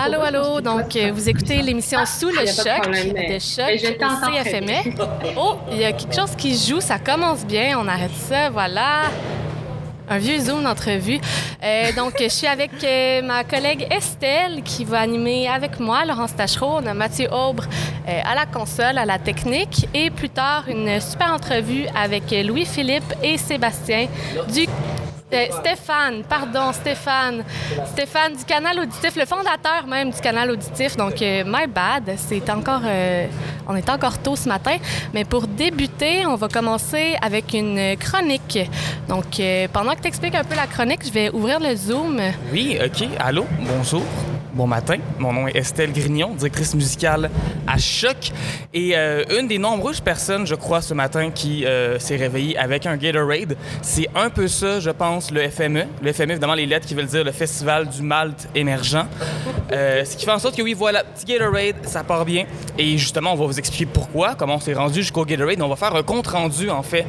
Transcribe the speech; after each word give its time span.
Allô, 0.00 0.20
allô. 0.20 0.60
Donc, 0.60 0.94
euh, 0.94 1.10
vous 1.12 1.28
écoutez 1.28 1.60
l'émission 1.60 1.98
Sous 2.06 2.28
le 2.28 2.46
choc 2.46 2.88
de 2.88 3.38
choc 3.40 3.66
CFME. 3.80 4.94
Oh, 5.36 5.56
il 5.72 5.78
y 5.78 5.84
a 5.84 5.92
quelque 5.92 6.14
chose 6.14 6.36
qui 6.36 6.56
joue. 6.56 6.80
Ça 6.80 7.00
commence 7.00 7.44
bien. 7.44 7.76
On 7.80 7.88
arrête 7.88 8.14
ça. 8.14 8.48
Voilà. 8.48 9.06
Un 10.08 10.18
vieux 10.18 10.38
Zoom 10.38 10.62
d'entrevue. 10.62 11.18
Euh, 11.64 11.92
donc, 11.96 12.14
je 12.20 12.28
suis 12.28 12.46
avec 12.46 12.70
euh, 12.84 13.22
ma 13.22 13.42
collègue 13.42 13.88
Estelle 13.90 14.62
qui 14.62 14.84
va 14.84 15.00
animer 15.00 15.48
avec 15.48 15.80
moi, 15.80 16.04
Laurence 16.04 16.36
Tachereau. 16.36 16.78
On 16.80 16.86
a 16.86 16.94
Mathieu 16.94 17.26
Aubre 17.32 17.64
à 18.06 18.34
la 18.36 18.46
console, 18.46 18.98
à 18.98 19.04
la 19.04 19.18
technique. 19.18 19.88
Et 19.94 20.10
plus 20.10 20.30
tard, 20.30 20.64
une 20.68 21.00
super 21.00 21.34
entrevue 21.34 21.86
avec 21.96 22.30
Louis-Philippe 22.30 23.14
et 23.22 23.36
Sébastien 23.36 24.06
du 24.54 24.66
Stéphane, 25.30 26.22
pardon, 26.28 26.72
Stéphane. 26.72 27.44
Stéphane 27.86 28.34
du 28.34 28.44
canal 28.44 28.80
auditif, 28.80 29.14
le 29.16 29.26
fondateur 29.26 29.86
même 29.86 30.10
du 30.10 30.20
canal 30.20 30.50
auditif. 30.50 30.96
Donc, 30.96 31.20
euh, 31.20 31.44
my 31.46 31.66
bad, 31.66 32.14
c'est 32.16 32.48
encore, 32.50 32.80
euh, 32.84 33.26
on 33.66 33.76
est 33.76 33.90
encore 33.90 34.18
tôt 34.18 34.36
ce 34.36 34.48
matin. 34.48 34.76
Mais 35.12 35.24
pour 35.24 35.46
débuter, 35.46 36.24
on 36.26 36.36
va 36.36 36.48
commencer 36.48 37.16
avec 37.20 37.52
une 37.52 37.96
chronique. 37.98 38.58
Donc, 39.08 39.38
euh, 39.38 39.68
pendant 39.72 39.94
que 39.94 40.00
tu 40.00 40.08
expliques 40.08 40.34
un 40.34 40.44
peu 40.44 40.56
la 40.56 40.66
chronique, 40.66 41.04
je 41.04 41.12
vais 41.12 41.30
ouvrir 41.30 41.60
le 41.60 41.76
Zoom. 41.76 42.20
Oui, 42.50 42.78
OK. 42.82 43.06
Allô, 43.18 43.46
bonjour. 43.60 44.04
Bon 44.58 44.66
matin, 44.66 44.96
mon 45.20 45.32
nom 45.32 45.46
est 45.46 45.54
Estelle 45.54 45.92
Grignon, 45.92 46.34
directrice 46.34 46.74
musicale 46.74 47.30
à 47.64 47.78
Choc 47.78 48.32
et 48.74 48.96
euh, 48.96 49.22
une 49.38 49.46
des 49.46 49.56
nombreuses 49.56 50.00
personnes, 50.00 50.48
je 50.48 50.56
crois, 50.56 50.82
ce 50.82 50.94
matin 50.94 51.30
qui 51.30 51.64
euh, 51.64 52.00
s'est 52.00 52.16
réveillée 52.16 52.58
avec 52.58 52.84
un 52.84 52.96
Gatorade. 52.96 53.56
C'est 53.82 54.08
un 54.16 54.30
peu 54.30 54.48
ça, 54.48 54.80
je 54.80 54.90
pense, 54.90 55.30
le 55.30 55.48
FME. 55.48 55.84
Le 56.02 56.12
FME, 56.12 56.32
évidemment, 56.32 56.54
les 56.54 56.66
lettres 56.66 56.88
qui 56.88 56.94
veulent 56.94 57.06
dire 57.06 57.22
le 57.22 57.30
Festival 57.30 57.88
du 57.88 58.02
Malte 58.02 58.48
émergent. 58.56 59.06
Euh, 59.70 60.04
ce 60.04 60.16
qui 60.16 60.24
fait 60.24 60.32
en 60.32 60.40
sorte 60.40 60.56
que 60.56 60.62
oui, 60.62 60.74
voilà, 60.74 61.04
petit 61.04 61.24
Gatorade, 61.24 61.76
ça 61.84 62.02
part 62.02 62.24
bien. 62.24 62.44
Et 62.76 62.98
justement, 62.98 63.34
on 63.34 63.36
va 63.36 63.46
vous 63.46 63.60
expliquer 63.60 63.86
pourquoi, 63.86 64.34
comment 64.34 64.56
on 64.56 64.60
s'est 64.60 64.74
rendu 64.74 65.02
jusqu'au 65.02 65.24
Gatorade. 65.24 65.62
On 65.62 65.68
va 65.68 65.76
faire 65.76 65.94
un 65.94 66.02
compte 66.02 66.26
rendu, 66.26 66.68
en 66.68 66.82
fait, 66.82 67.06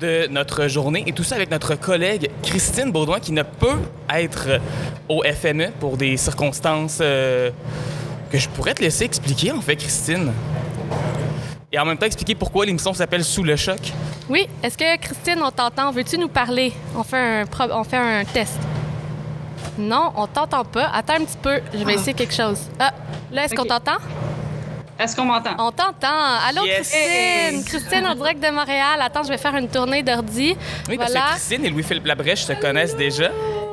de 0.00 0.28
notre 0.30 0.66
journée 0.68 1.04
et 1.06 1.12
tout 1.12 1.24
ça 1.24 1.36
avec 1.36 1.50
notre 1.50 1.74
collègue 1.74 2.30
Christine 2.42 2.90
Baudouin 2.92 3.18
qui 3.18 3.32
ne 3.32 3.42
peut 3.42 3.78
être 4.14 4.60
au 5.08 5.22
FME 5.22 5.70
pour 5.80 5.96
des 5.96 6.16
circonstances 6.16 6.85
euh, 7.00 7.50
que 8.30 8.38
je 8.38 8.48
pourrais 8.48 8.74
te 8.74 8.82
laisser 8.82 9.04
expliquer, 9.04 9.52
en 9.52 9.60
fait, 9.60 9.76
Christine. 9.76 10.32
Et 11.72 11.78
en 11.78 11.84
même 11.84 11.98
temps, 11.98 12.06
expliquer 12.06 12.34
pourquoi 12.34 12.64
l'émission 12.64 12.94
s'appelle 12.94 13.24
Sous 13.24 13.42
le 13.42 13.56
choc. 13.56 13.78
Oui. 14.28 14.48
Est-ce 14.62 14.78
que, 14.78 14.96
Christine, 14.98 15.40
on 15.42 15.50
t'entend? 15.50 15.90
Veux-tu 15.90 16.18
nous 16.18 16.28
parler? 16.28 16.72
On 16.96 17.02
fait 17.02 17.16
un, 17.16 17.44
on 17.72 17.84
fait 17.84 17.96
un 17.96 18.24
test. 18.24 18.58
Non, 19.78 20.12
on 20.16 20.26
t'entend 20.26 20.64
pas. 20.64 20.90
Attends 20.94 21.14
un 21.14 21.24
petit 21.24 21.36
peu. 21.36 21.60
Je 21.72 21.84
vais 21.84 21.92
ah. 21.92 21.94
essayer 21.94 22.14
quelque 22.14 22.34
chose. 22.34 22.60
Ah, 22.78 22.92
là, 23.30 23.44
est-ce 23.44 23.54
qu'on 23.54 23.64
t'entend? 23.64 23.98
Est-ce 24.98 25.14
qu'on 25.14 25.24
m'entend? 25.26 25.50
On 25.58 25.70
t'entend. 25.70 26.38
Allô, 26.48 26.62
Christine? 26.62 27.64
Christine 27.64 28.06
en 28.06 28.14
direct 28.14 28.42
de 28.42 28.50
Montréal. 28.50 28.98
Attends, 29.02 29.24
je 29.24 29.28
vais 29.28 29.36
faire 29.36 29.54
une 29.56 29.68
tournée 29.68 30.02
d'ordi. 30.02 30.56
Oui, 30.88 30.96
parce 30.96 31.12
que 31.12 31.18
Christine 31.18 31.64
et 31.66 31.70
Louis-Philippe 31.70 32.06
Labrèche 32.06 32.44
se 32.44 32.54
connaissent 32.54 32.96
déjà. 32.96 33.30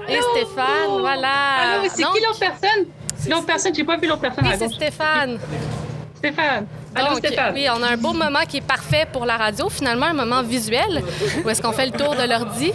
Et 0.10 0.20
Stéphane, 0.22 1.00
voilà. 1.00 1.76
Allô, 1.76 1.84
c'est 1.88 2.04
qui 2.04 2.22
l'autre 2.22 2.40
personne? 2.40 2.88
L'autre 3.30 3.46
personne, 3.46 3.74
j'ai 3.76 3.84
pas 3.84 3.98
vu 3.98 4.08
l'autre 4.08 4.22
personne. 4.22 4.46
Oui, 4.48 4.56
c'est 4.58 4.70
Stéphane. 4.70 5.40
Stéphane. 6.16 6.66
Allô, 6.96 7.18
Stéphane. 7.18 7.54
Oui, 7.54 7.68
on 7.70 7.84
a 7.84 7.90
un 7.90 7.98
beau 7.98 8.14
moment 8.14 8.40
qui 8.48 8.58
est 8.58 8.62
parfait 8.62 9.06
pour 9.12 9.26
la 9.26 9.36
radio, 9.36 9.68
finalement, 9.70 10.06
un 10.06 10.14
moment 10.14 10.42
visuel, 10.42 11.04
où 11.44 11.50
est-ce 11.50 11.62
qu'on 11.62 11.74
fait 11.74 11.88
le 11.88 11.92
tour 11.92 12.16
de 12.16 12.28
l'ordi. 12.28 12.72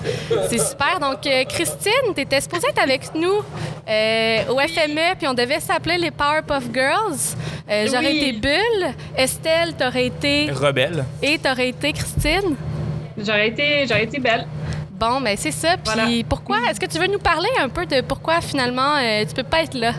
C'est 0.51 0.59
super. 0.59 0.99
Donc, 1.01 1.27
euh, 1.27 1.45
Christine, 1.45 2.15
tu 2.15 2.21
étais 2.21 2.41
supposée 2.41 2.69
être 2.69 2.83
avec 2.83 3.15
nous 3.15 3.43
euh, 3.89 4.43
au 4.51 4.59
FME, 4.59 5.17
puis 5.17 5.27
on 5.29 5.35
devait 5.35 5.61
s'appeler 5.61 5.97
les 5.99 6.11
Powerpuff 6.11 6.65
Girls. 6.75 7.37
Euh, 7.71 7.87
j'aurais 7.87 8.17
été 8.17 8.33
Bulle. 8.33 8.95
Estelle, 9.17 9.75
t'aurais 9.75 10.07
été... 10.07 10.51
Rebelle. 10.51 11.05
Et 11.23 11.39
t'aurais 11.39 11.69
été 11.69 11.93
Christine? 11.93 12.57
J'aurais 13.17 13.49
été, 13.49 13.87
j'aurais 13.87 14.05
été 14.05 14.19
belle. 14.19 14.47
Bon, 14.99 15.21
mais 15.21 15.37
ben, 15.37 15.39
c'est 15.39 15.53
ça. 15.53 15.77
Puis 15.77 16.25
pourquoi? 16.25 16.59
Est-ce 16.69 16.81
que 16.81 16.87
tu 16.87 16.99
veux 16.99 17.07
nous 17.07 17.19
parler 17.19 17.49
un 17.61 17.69
peu 17.69 17.87
de 17.87 18.01
pourquoi 18.01 18.41
finalement 18.41 18.97
euh, 18.97 19.25
tu 19.25 19.35
peux 19.35 19.45
pas 19.45 19.63
être 19.63 19.75
là? 19.75 19.93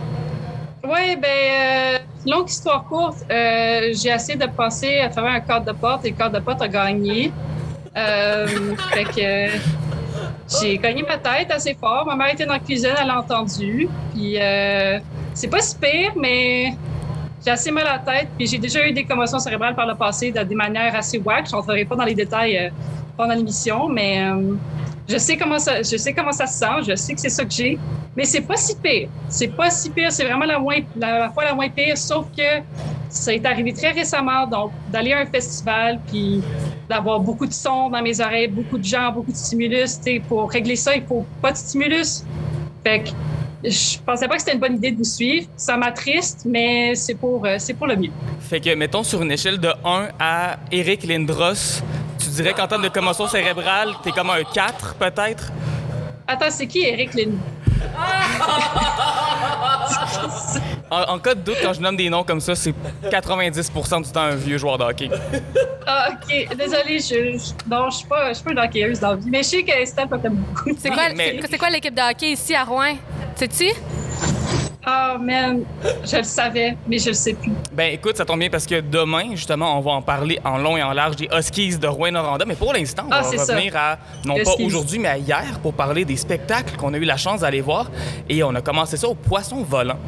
Oui, 0.84 1.16
ben 1.17 1.28
euh, 1.28 1.97
longue 2.25 2.50
histoire 2.50 2.85
courte. 2.85 3.25
Euh, 3.29 3.94
j'ai 3.94 4.09
essayé 4.09 4.38
de 4.38 4.45
passer 4.45 5.00
à 5.00 5.09
travers 5.09 5.31
un 5.34 5.40
cadre 5.41 5.66
de 5.66 5.78
porte 5.78 6.06
et 6.06 6.12
le 6.12 6.16
cadre 6.16 6.40
de 6.40 6.44
porte 6.44 6.62
a 6.62 6.67
gagné. 6.67 7.34
Euh, 7.97 8.47
fait 8.94 9.03
que 9.03 9.59
j'ai 10.62 10.78
gagné 10.78 11.03
ma 11.03 11.18
tête 11.18 11.51
assez 11.51 11.73
fort. 11.73 12.06
Ma 12.06 12.16
mère 12.16 12.34
était 12.34 12.45
dans 12.45 12.53
la 12.53 12.59
cuisine, 12.59 12.94
elle 13.01 13.09
a 13.09 13.19
entendu. 13.19 13.89
Puis 14.13 14.38
c'est 15.34 15.47
pas 15.50 15.59
si 15.59 15.75
pire, 15.75 16.13
mais 16.16 16.73
j'ai 17.44 17.51
assez 17.51 17.72
mal 17.72 17.88
à 17.88 17.94
la 17.94 18.00
tête. 18.00 18.29
Puis 18.38 18.47
j'ai 18.47 18.57
déjà 18.57 18.88
eu 18.88 18.91
des 18.91 19.05
commotions 19.05 19.39
cérébrales 19.39 19.75
par 19.75 19.88
le 19.88 19.95
passé 19.95 20.31
de 20.31 20.41
des 20.44 20.55
manières 20.55 20.95
assez 20.95 21.19
wack. 21.19 21.47
Je 21.50 21.55
rentrerai 21.55 21.85
pas 21.85 21.95
dans 21.95 22.05
les 22.05 22.16
détails 22.16 22.72
pendant 23.16 23.33
l'émission, 23.33 23.88
mais 23.89 24.31
je 25.09 25.17
sais 25.17 25.35
comment 25.38 25.57
ça, 25.57 25.81
je 25.81 25.97
sais 25.97 26.13
comment 26.13 26.31
ça 26.31 26.45
se 26.45 26.59
sent, 26.59 26.83
je 26.88 26.95
sais 26.95 27.16
que 27.16 27.19
c'est 27.19 27.29
ça 27.29 27.44
que 27.44 27.51
j'ai, 27.51 27.79
mais 28.16 28.25
c'est 28.25 28.41
pas 28.41 28.55
si 28.55 28.75
pire. 28.75 29.09
C'est 29.27 29.47
pas 29.47 29.72
si 29.72 29.89
pire, 29.89 30.11
c'est 30.11 30.23
vraiment 30.23 30.45
la, 30.45 30.59
la, 30.95 31.29
fois 31.31 31.45
la 31.45 31.55
moins 31.55 31.69
pire, 31.69 31.97
sauf 31.97 32.27
que 32.38 32.61
ça 33.09 33.33
est 33.33 33.44
arrivé 33.44 33.73
très 33.73 33.91
récemment, 33.91 34.45
donc 34.45 34.71
d'aller 34.91 35.13
à 35.13 35.21
un 35.21 35.25
festival, 35.25 36.00
puis 36.07 36.44
d'avoir 36.88 37.19
beaucoup 37.19 37.47
de 37.47 37.53
sons 37.53 37.89
dans 37.89 38.03
mes 38.03 38.21
oreilles, 38.21 38.50
beaucoup 38.50 38.77
de 38.77 38.83
gens, 38.83 39.11
beaucoup 39.11 39.31
de 39.31 39.38
stimulus. 39.38 40.00
Pour 40.27 40.51
régler 40.51 40.75
ça, 40.75 40.95
il 40.95 41.03
faut 41.03 41.25
pas 41.41 41.51
de 41.51 41.57
stimulus. 41.57 42.23
Fait 42.83 43.00
que 43.00 43.09
je 43.64 43.97
pensais 44.06 44.28
pas 44.28 44.36
que 44.36 44.42
c'était 44.42 44.53
une 44.53 44.59
bonne 44.59 44.75
idée 44.75 44.92
de 44.92 44.97
vous 44.97 45.03
suivre. 45.03 45.47
Ça 45.56 45.75
m'attriste, 45.78 46.44
mais 46.46 46.96
c'est 46.96 47.16
pour, 47.16 47.46
euh, 47.46 47.56
c'est 47.59 47.74
pour 47.74 47.88
le 47.88 47.96
mieux. 47.96 48.12
Fait 48.40 48.59
que, 48.59 48.74
mettons, 48.75 49.03
sur 49.03 49.22
une 49.22 49.31
échelle 49.31 49.59
de 49.59 49.70
1 49.84 50.09
à 50.20 50.58
Eric 50.72 51.03
Lindros, 51.03 51.81
tu 52.18 52.30
dirais 52.30 52.53
qu'en 52.53 52.68
termes 52.68 52.84
de 52.84 52.90
commotion 52.90 53.28
cérébrale, 53.28 53.94
t'es 54.03 54.12
comme 54.12 54.30
un 54.30 54.44
4, 54.44 54.96
peut-être? 54.96 55.52
Attends, 56.28 56.52
c'est 56.52 56.68
qui 56.68 56.80
Eric 56.86 57.14
Lindros? 57.14 57.40
en, 60.91 61.19
cas 61.19 61.35
de 61.35 61.41
doute, 61.41 61.57
quand 61.61 61.73
je 61.73 61.81
nomme 61.81 61.95
des 61.95 62.09
noms 62.09 62.23
comme 62.23 62.41
ça, 62.41 62.55
c'est 62.55 62.73
90 63.09 63.72
du 63.72 64.11
temps 64.11 64.22
un 64.22 64.35
vieux 64.35 64.57
joueur 64.57 64.77
de 64.77 64.83
hockey. 64.83 65.09
Ah, 65.85 66.09
OK. 66.11 66.55
Désolée, 66.55 67.00
je, 67.00 67.38
je, 67.38 67.69
non, 67.69 67.89
je 67.89 67.97
suis 67.97 68.07
pas, 68.07 68.29
je 68.29 68.35
suis 68.35 68.44
pas 68.44 68.51
une 68.51 68.59
hockeyeuse 68.59 69.00
dans 69.00 69.11
la 69.11 69.16
vie, 69.16 69.29
mais 69.29 69.44
je 69.44 69.47
sais 69.47 69.63
que 69.63 69.85
Steph 69.85 70.07
t'aime 70.22 70.35
beaucoup. 70.35 70.69
C'est 70.77 70.89
quoi, 70.89 71.03
c'est, 71.16 71.57
quoi 71.57 71.69
l'équipe 71.69 71.95
de 71.95 72.11
hockey 72.11 72.31
ici 72.33 72.53
à 72.53 72.63
Rouen? 72.63 72.95
Sais-tu? 73.35 73.72
Ah, 74.85 75.16
oh, 75.16 75.22
man, 75.22 75.63
je 76.05 76.17
le 76.17 76.23
savais, 76.23 76.77
mais 76.88 77.00
je 77.00 77.09
le 77.09 77.13
sais 77.13 77.33
plus. 77.33 77.51
Ben, 77.71 77.94
écoute, 77.94 78.17
ça 78.17 78.25
tombe 78.25 78.39
bien 78.39 78.50
parce 78.50 78.66
que 78.66 78.79
demain, 78.79 79.35
justement, 79.35 79.77
on 79.77 79.81
va 79.81 79.91
en 79.91 80.01
parler 80.01 80.39
en 80.45 80.57
long 80.57 80.77
et 80.77 80.83
en 80.83 80.94
large 80.94 81.17
des 81.17 81.27
Huskies 81.31 81.77
de 81.77 81.88
Rouen-Noranda. 81.88 82.45
Mais 82.45 82.56
pour 82.56 82.73
l'instant, 82.73 83.03
on 83.07 83.11
ah, 83.11 83.21
va 83.21 83.29
revenir 83.29 83.75
à, 83.75 83.97
non 84.25 84.35
pas 84.35 84.53
aujourd'hui, 84.63 85.00
mais 85.00 85.09
à 85.09 85.17
hier 85.17 85.59
pour 85.61 85.73
parler 85.73 86.06
des 86.06 86.16
spectacles 86.16 86.77
qu'on 86.77 86.94
a 86.94 86.97
eu 86.97 87.03
la 87.03 87.17
chance 87.17 87.41
d'aller 87.41 87.61
voir. 87.61 87.91
Et 88.29 88.41
on 88.41 88.56
a 88.56 88.61
commencé 88.61 88.95
ça 88.95 89.07
au 89.07 89.16
Poisson 89.16 89.63
Volant. 89.63 90.00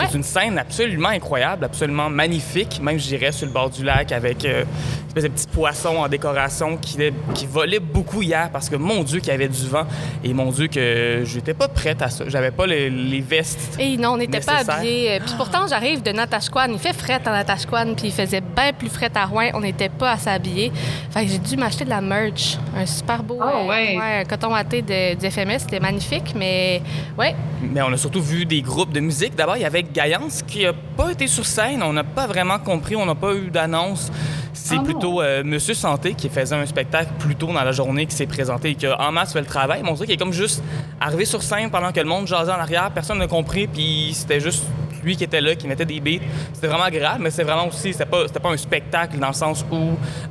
C'est 0.00 0.16
une 0.16 0.22
scène 0.22 0.58
absolument 0.58 1.10
incroyable, 1.10 1.64
absolument 1.64 2.10
magnifique, 2.10 2.80
même 2.82 2.98
je 2.98 3.06
dirais 3.06 3.32
sur 3.32 3.46
le 3.46 3.52
bord 3.52 3.70
du 3.70 3.84
lac 3.84 4.12
avec 4.12 4.44
euh, 4.44 4.62
une 4.62 5.08
espèce 5.08 5.24
de 5.24 5.28
petits 5.28 5.46
poissons 5.46 5.96
en 5.96 6.08
décoration 6.08 6.76
qui, 6.76 6.98
qui 7.34 7.46
volaient 7.46 7.80
beaucoup 7.80 8.22
hier 8.22 8.50
parce 8.52 8.68
que 8.68 8.76
mon 8.76 9.02
Dieu 9.02 9.20
qu'il 9.20 9.28
y 9.28 9.34
avait 9.34 9.48
du 9.48 9.66
vent 9.66 9.86
et 10.24 10.32
mon 10.32 10.50
Dieu 10.50 10.68
que 10.68 11.22
j'étais 11.24 11.54
pas 11.54 11.68
prête 11.68 12.02
à 12.02 12.08
ça. 12.08 12.24
J'avais 12.28 12.50
pas 12.50 12.66
les, 12.66 13.20
vestes. 13.20 13.76
Et 13.78 13.96
non, 13.96 14.12
on 14.12 14.16
n'était 14.16 14.40
pas 14.40 14.60
habillés. 14.66 15.20
Puis 15.24 15.34
pourtant, 15.36 15.66
j'arrive 15.68 16.02
de 16.02 16.10
Natashquan. 16.10 16.68
Il 16.72 16.78
fait 16.78 16.92
fret 16.92 17.20
à 17.24 17.30
Natashquan, 17.30 17.94
puis 17.94 18.08
il 18.08 18.12
faisait 18.12 18.40
bien 18.40 18.72
plus 18.72 18.88
fret 18.88 19.10
à 19.14 19.26
Rouen. 19.26 19.50
On 19.54 19.60
n'était 19.60 19.88
pas 19.88 20.12
à 20.12 20.18
s'habiller. 20.18 20.72
Fait 21.10 21.24
que 21.24 21.30
j'ai 21.30 21.38
dû 21.38 21.56
m'acheter 21.56 21.84
de 21.84 21.90
la 21.90 22.00
merch. 22.00 22.58
Un 22.76 22.86
super 22.86 23.22
beau 23.22 23.38
oh, 23.40 23.68
ouais. 23.68 23.98
un 24.00 24.24
coton 24.24 24.52
watté 24.52 24.82
de, 24.82 25.14
du 25.14 25.30
FMS. 25.30 25.60
C'était 25.60 25.80
magnifique, 25.80 26.34
mais 26.34 26.82
ouais. 27.18 27.34
Mais 27.62 27.82
on 27.82 27.92
a 27.92 27.96
surtout 27.96 28.22
vu 28.22 28.44
des 28.44 28.62
groupes 28.62 28.92
de 28.92 29.00
musique. 29.00 29.34
D'abord, 29.34 29.56
il 29.56 29.62
y 29.62 29.66
avait 29.66 29.81
Qui 30.46 30.64
n'a 30.64 30.72
pas 30.72 31.12
été 31.12 31.26
sur 31.26 31.46
scène. 31.46 31.82
On 31.82 31.92
n'a 31.92 32.04
pas 32.04 32.26
vraiment 32.26 32.58
compris, 32.58 32.96
on 32.96 33.06
n'a 33.06 33.14
pas 33.14 33.34
eu 33.34 33.50
d'annonce. 33.50 34.10
C'est 34.52 34.76
ah 34.78 34.82
plutôt 34.82 35.22
euh, 35.22 35.42
Monsieur 35.44 35.74
Santé 35.74 36.14
qui 36.14 36.28
faisait 36.28 36.54
un 36.54 36.66
spectacle 36.66 37.10
plus 37.18 37.36
tôt 37.36 37.46
dans 37.46 37.64
la 37.64 37.72
journée 37.72 38.06
qui 38.06 38.14
s'est 38.14 38.26
présenté 38.26 38.70
et 38.70 38.74
qui 38.74 38.86
a 38.86 39.00
en 39.00 39.12
masse 39.12 39.32
fait 39.32 39.40
le 39.40 39.46
travail. 39.46 39.80
Mais 39.82 39.90
on 39.90 39.94
dirait 39.94 40.06
qu'il 40.06 40.14
est 40.14 40.18
comme 40.18 40.32
juste 40.32 40.62
arrivé 41.00 41.24
sur 41.24 41.42
scène 41.42 41.70
pendant 41.70 41.92
que 41.92 42.00
le 42.00 42.06
monde 42.06 42.26
jasait 42.26 42.52
en 42.52 42.58
arrière. 42.58 42.90
Personne 42.92 43.18
n'a 43.18 43.26
compris, 43.26 43.66
puis 43.66 44.10
c'était 44.14 44.40
juste 44.40 44.64
lui 45.02 45.16
qui 45.16 45.24
était 45.24 45.40
là, 45.40 45.54
qui 45.54 45.66
mettait 45.66 45.84
des 45.84 46.00
beats. 46.00 46.24
C'était 46.52 46.68
vraiment 46.68 46.88
grave, 46.90 47.18
mais 47.20 47.30
c'est 47.30 47.42
vraiment 47.42 47.66
aussi, 47.66 47.92
c'était 47.92 48.06
pas, 48.06 48.26
pas 48.28 48.50
un 48.50 48.56
spectacle 48.56 49.18
dans 49.18 49.28
le 49.28 49.32
sens 49.32 49.64
où 49.70 49.76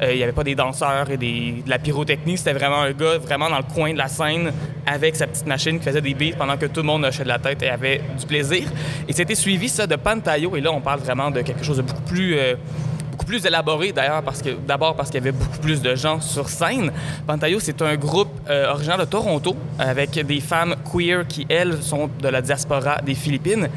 euh, 0.01 0.11
il 0.11 0.17
n'y 0.17 0.23
avait 0.23 0.31
pas 0.31 0.43
des 0.43 0.55
danseurs 0.55 1.09
et 1.09 1.17
des, 1.17 1.63
de 1.65 1.69
la 1.69 1.79
pyrotechnie. 1.79 2.37
C'était 2.37 2.53
vraiment 2.53 2.81
un 2.81 2.91
gars 2.91 3.17
vraiment 3.17 3.49
dans 3.49 3.57
le 3.57 3.73
coin 3.73 3.91
de 3.93 3.97
la 3.97 4.07
scène 4.07 4.51
avec 4.85 5.15
sa 5.15 5.27
petite 5.27 5.47
machine 5.47 5.79
qui 5.79 5.85
faisait 5.85 6.01
des 6.01 6.13
beats 6.13 6.37
pendant 6.37 6.57
que 6.57 6.65
tout 6.65 6.81
le 6.81 6.87
monde 6.87 7.03
hochait 7.03 7.23
de 7.23 7.27
la 7.27 7.39
tête 7.39 7.61
et 7.63 7.69
avait 7.69 8.01
du 8.19 8.25
plaisir. 8.25 8.63
Et 9.07 9.13
c'était 9.13 9.35
suivi 9.35 9.69
ça 9.69 9.87
de 9.87 9.95
Pantayo. 9.95 10.55
Et 10.55 10.61
là, 10.61 10.71
on 10.71 10.81
parle 10.81 10.99
vraiment 10.99 11.31
de 11.31 11.41
quelque 11.41 11.63
chose 11.63 11.77
de 11.77 11.81
beaucoup 11.81 12.03
plus 12.03 12.37
euh, 12.37 12.55
plus 13.31 13.45
élaboré 13.45 13.93
d'ailleurs 13.93 14.23
parce 14.23 14.41
que 14.41 14.49
d'abord 14.49 14.93
parce 14.93 15.09
qu'il 15.09 15.21
y 15.21 15.23
avait 15.23 15.31
beaucoup 15.31 15.59
plus 15.59 15.81
de 15.81 15.95
gens 15.95 16.19
sur 16.19 16.49
scène. 16.49 16.91
Pantayo, 17.25 17.61
c'est 17.61 17.81
un 17.81 17.95
groupe 17.95 18.27
euh, 18.49 18.73
originaire 18.73 18.97
de 18.97 19.05
Toronto 19.05 19.55
avec 19.79 20.19
des 20.19 20.41
femmes 20.41 20.75
queer 20.91 21.25
qui 21.25 21.45
elles 21.47 21.81
sont 21.81 22.09
de 22.21 22.27
la 22.27 22.41
diaspora 22.41 22.97
des 22.97 23.15
Philippines 23.15 23.69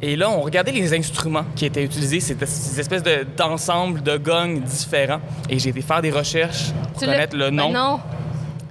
Et 0.00 0.16
là, 0.16 0.30
on 0.30 0.40
regardait 0.40 0.72
les 0.72 0.94
instruments 0.94 1.44
qui 1.54 1.66
étaient 1.66 1.84
utilisés, 1.84 2.20
c'était 2.20 2.46
ces 2.46 2.80
espèces 2.80 3.02
d'ensemble 3.36 4.02
de, 4.02 4.16
gongs 4.16 4.62
différents. 4.64 5.20
Et 5.50 5.58
j'ai 5.58 5.68
été 5.68 5.82
faire 5.82 6.00
des 6.00 6.10
recherches 6.10 6.72
pour 6.94 7.00
connaître 7.00 7.36
le, 7.36 7.50
nom. 7.50 7.70
Ben 7.70 7.78
non. 7.78 8.00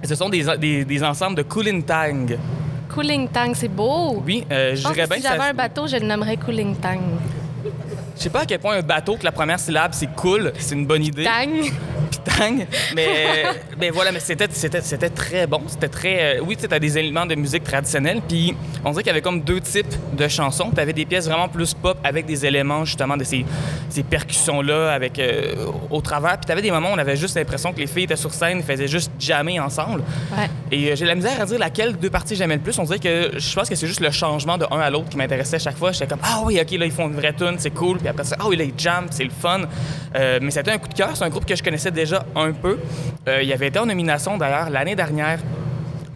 Ce 0.02 0.16
sont 0.16 0.28
des, 0.28 0.44
des, 0.58 0.84
des 0.84 1.04
ensembles 1.04 1.36
de 1.36 1.42
Kulintang. 1.42 2.36
Kulintang, 2.92 3.54
c'est 3.54 3.68
beau. 3.68 4.20
Oui, 4.26 4.44
euh, 4.50 4.74
je 4.74 4.80
dirais 4.88 5.06
bien 5.06 5.18
si 5.18 5.22
j'avais 5.22 5.50
un 5.50 5.54
bateau, 5.54 5.86
je 5.86 5.98
le 5.98 6.06
nommerais 6.06 6.36
Kulintang. 6.36 6.98
Je 8.20 8.24
sais 8.24 8.30
pas 8.30 8.40
à 8.40 8.44
quel 8.44 8.58
point 8.58 8.76
un 8.76 8.82
bateau 8.82 9.16
que 9.16 9.24
la 9.24 9.32
première 9.32 9.58
syllabe 9.58 9.92
c'est 9.94 10.14
cool, 10.14 10.52
c'est 10.58 10.74
une 10.74 10.84
bonne 10.84 11.02
idée. 11.02 11.24
Tang. 11.24 11.72
Mais, 12.94 13.44
mais 13.78 13.90
voilà, 13.90 14.12
mais 14.12 14.20
c'était, 14.20 14.48
c'était, 14.50 14.80
c'était 14.80 15.10
très 15.10 15.46
bon. 15.46 15.62
C'était 15.66 15.88
très. 15.88 16.38
Euh, 16.38 16.42
oui, 16.44 16.56
tu 16.56 16.72
as 16.72 16.78
des 16.78 16.98
éléments 16.98 17.26
de 17.26 17.34
musique 17.34 17.64
traditionnelle. 17.64 18.20
Puis 18.26 18.54
on 18.84 18.90
dirait 18.90 19.02
qu'il 19.02 19.10
y 19.10 19.12
avait 19.12 19.22
comme 19.22 19.42
deux 19.42 19.60
types 19.60 19.94
de 20.16 20.28
chansons. 20.28 20.70
Tu 20.74 20.80
avais 20.80 20.92
des 20.92 21.04
pièces 21.04 21.26
vraiment 21.26 21.48
plus 21.48 21.74
pop 21.74 21.98
avec 22.02 22.26
des 22.26 22.44
éléments 22.46 22.84
justement 22.84 23.16
de 23.16 23.24
ces, 23.24 23.44
ces 23.88 24.02
percussions-là 24.02 24.92
avec, 24.92 25.18
euh, 25.18 25.66
au 25.90 26.00
travers. 26.00 26.36
Puis 26.38 26.46
tu 26.46 26.52
avais 26.52 26.62
des 26.62 26.70
moments 26.70 26.90
où 26.90 26.94
on 26.94 26.98
avait 26.98 27.16
juste 27.16 27.36
l'impression 27.36 27.72
que 27.72 27.78
les 27.78 27.86
filles 27.86 28.04
étaient 28.04 28.16
sur 28.16 28.32
scène, 28.32 28.62
faisaient 28.62 28.88
juste 28.88 29.12
jammer 29.18 29.60
ensemble. 29.60 30.02
Ouais. 30.36 30.48
Et 30.72 30.90
euh, 30.90 30.96
j'ai 30.96 31.06
la 31.06 31.14
misère 31.14 31.40
à 31.40 31.46
dire 31.46 31.58
laquelle 31.58 31.96
deux 31.96 32.10
parties 32.10 32.36
j'aimais 32.36 32.56
le 32.56 32.62
plus. 32.62 32.78
On 32.78 32.84
dirait 32.84 32.98
que 32.98 33.32
je 33.38 33.54
pense 33.54 33.68
que 33.68 33.74
c'est 33.74 33.86
juste 33.86 34.00
le 34.00 34.10
changement 34.10 34.58
de 34.58 34.66
un 34.70 34.80
à 34.80 34.90
l'autre 34.90 35.08
qui 35.08 35.16
m'intéressait 35.16 35.56
à 35.56 35.60
chaque 35.60 35.76
fois. 35.76 35.92
J'étais 35.92 36.06
comme, 36.06 36.20
ah 36.22 36.40
oui, 36.44 36.58
OK, 36.60 36.70
là, 36.72 36.86
ils 36.86 36.92
font 36.92 37.08
une 37.08 37.14
vraie 37.16 37.32
tune, 37.32 37.56
c'est 37.58 37.70
cool. 37.70 37.98
Puis 37.98 38.08
après 38.08 38.24
ça, 38.24 38.36
ah 38.38 38.44
oui, 38.48 38.56
là, 38.56 38.64
ils 38.64 38.74
jam, 38.76 39.06
c'est 39.10 39.24
le 39.24 39.30
fun. 39.30 39.60
mais 40.14 40.50
c'était 40.50 40.72
un 40.72 40.78
coup 40.78 40.88
de 40.88 40.94
cœur. 40.94 41.10
C'est 41.14 41.24
un 41.24 41.28
groupe 41.28 41.46
que 41.46 41.54
je 41.54 41.62
connaissais 41.62 41.90
déjà 41.90 42.09
un 42.36 42.52
peu. 42.52 42.78
Euh, 43.28 43.42
il 43.42 43.52
avait 43.52 43.68
été 43.68 43.78
en 43.78 43.86
nomination 43.86 44.36
d'ailleurs 44.38 44.70
l'année 44.70 44.94
dernière 44.96 45.40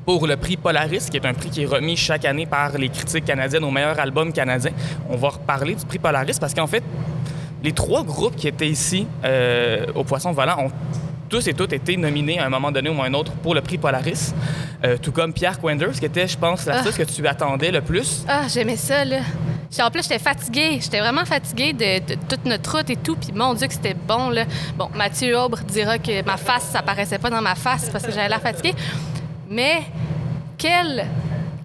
pour 0.04 0.26
le 0.26 0.36
prix 0.36 0.56
Polaris, 0.56 1.08
qui 1.10 1.16
est 1.16 1.26
un 1.26 1.34
prix 1.34 1.50
qui 1.50 1.62
est 1.62 1.66
remis 1.66 1.96
chaque 1.96 2.24
année 2.24 2.46
par 2.46 2.76
les 2.76 2.88
critiques 2.88 3.24
canadiennes 3.24 3.64
au 3.64 3.70
meilleur 3.70 3.98
album 3.98 4.32
canadien. 4.32 4.72
On 5.08 5.16
va 5.16 5.30
reparler 5.30 5.74
du 5.74 5.84
prix 5.86 5.98
Polaris 5.98 6.36
parce 6.38 6.52
qu'en 6.54 6.66
fait, 6.66 6.82
les 7.62 7.72
trois 7.72 8.04
groupes 8.04 8.36
qui 8.36 8.46
étaient 8.46 8.68
ici 8.68 9.06
euh, 9.24 9.86
au 9.94 10.04
Poisson 10.04 10.32
Volant 10.32 10.66
ont 10.66 10.70
tous 11.28 11.46
et 11.48 11.54
toutes 11.54 11.72
été 11.72 11.96
nominés 11.96 12.38
à 12.38 12.46
un 12.46 12.48
moment 12.48 12.70
donné 12.70 12.90
ou 12.90 13.00
à 13.02 13.06
un 13.06 13.14
autre 13.14 13.32
pour 13.32 13.54
le 13.54 13.60
prix 13.60 13.78
Polaris. 13.78 14.34
Euh, 14.84 14.96
tout 15.00 15.12
comme 15.12 15.32
Pierre 15.32 15.60
Quenders, 15.60 15.92
qui 15.92 16.04
était, 16.04 16.28
je 16.28 16.36
pense, 16.36 16.66
la 16.66 16.80
ah. 16.80 16.92
que 16.92 17.02
tu 17.02 17.26
attendais 17.26 17.70
le 17.70 17.80
plus. 17.80 18.24
Ah, 18.28 18.42
j'aimais 18.48 18.76
ça, 18.76 19.04
là. 19.04 19.20
En 19.80 19.90
plus, 19.90 20.02
j'étais 20.02 20.18
fatiguée. 20.18 20.78
J'étais 20.80 21.00
vraiment 21.00 21.24
fatiguée 21.24 21.72
de, 21.72 22.14
toute 22.28 22.44
notre 22.44 22.76
route 22.76 22.90
et 22.90 22.96
tout. 22.96 23.16
Puis 23.16 23.32
mon 23.34 23.54
Dieu, 23.54 23.66
que 23.66 23.72
c'était 23.72 23.94
bon, 23.94 24.30
là. 24.30 24.44
Bon, 24.76 24.88
Mathieu 24.94 25.36
Aubre 25.36 25.58
dira 25.66 25.98
que 25.98 26.24
ma 26.24 26.36
face, 26.36 26.68
ça 26.72 26.82
paraissait 26.82 27.18
pas 27.18 27.30
dans 27.30 27.42
ma 27.42 27.54
face 27.54 27.90
parce 27.90 28.04
que 28.04 28.12
j'avais 28.12 28.28
l'air 28.28 28.40
fatiguée. 28.40 28.74
Mais 29.50 29.82
quel 30.58 31.06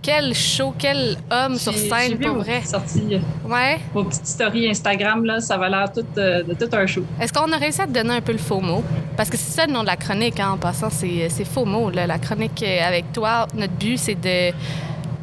quel 0.10 0.34
show, 0.34 0.74
quel 0.76 1.18
homme 1.30 1.56
sur 1.56 1.74
scène, 1.74 2.18
pour 2.18 2.38
vrai? 2.38 2.62
sorti 2.66 3.02
euh, 3.12 3.48
ouais. 3.48 3.78
vos 3.94 4.04
petites 4.04 4.26
stories 4.26 4.68
Instagram, 4.68 5.24
là, 5.24 5.40
ça 5.40 5.56
va 5.56 5.70
l'air 5.70 5.92
tout, 5.94 6.04
euh, 6.18 6.42
de 6.42 6.54
tout 6.56 6.76
un 6.76 6.88
show. 6.88 7.04
Est-ce 7.22 7.32
qu'on 7.32 7.52
a 7.52 7.58
réussi 7.58 7.82
à 7.82 7.86
te 7.86 7.92
donner 7.92 8.16
un 8.16 8.22
peu 8.22 8.32
le 8.32 8.40
faux 8.40 8.60
mot? 8.60 8.84
Parce 9.16 9.30
que 9.30 9.38
c'est 9.38 9.52
ça 9.52 9.68
le 9.68 9.74
nom 9.74 9.82
de 9.82 9.88
la 9.88 9.98
chronique, 9.98 10.40
hein, 10.40 10.52
en 10.54 10.58
passant, 10.58 10.90
c'est 10.90 11.46
faux 11.46 11.66
mot. 11.66 11.92
La 11.92 12.18
chronique 12.18 12.64
euh, 12.64 12.88
avec 12.88 13.12
toi, 13.14 13.46
notre 13.54 13.74
but, 13.74 13.98
c'est 13.98 14.16
de 14.16 14.52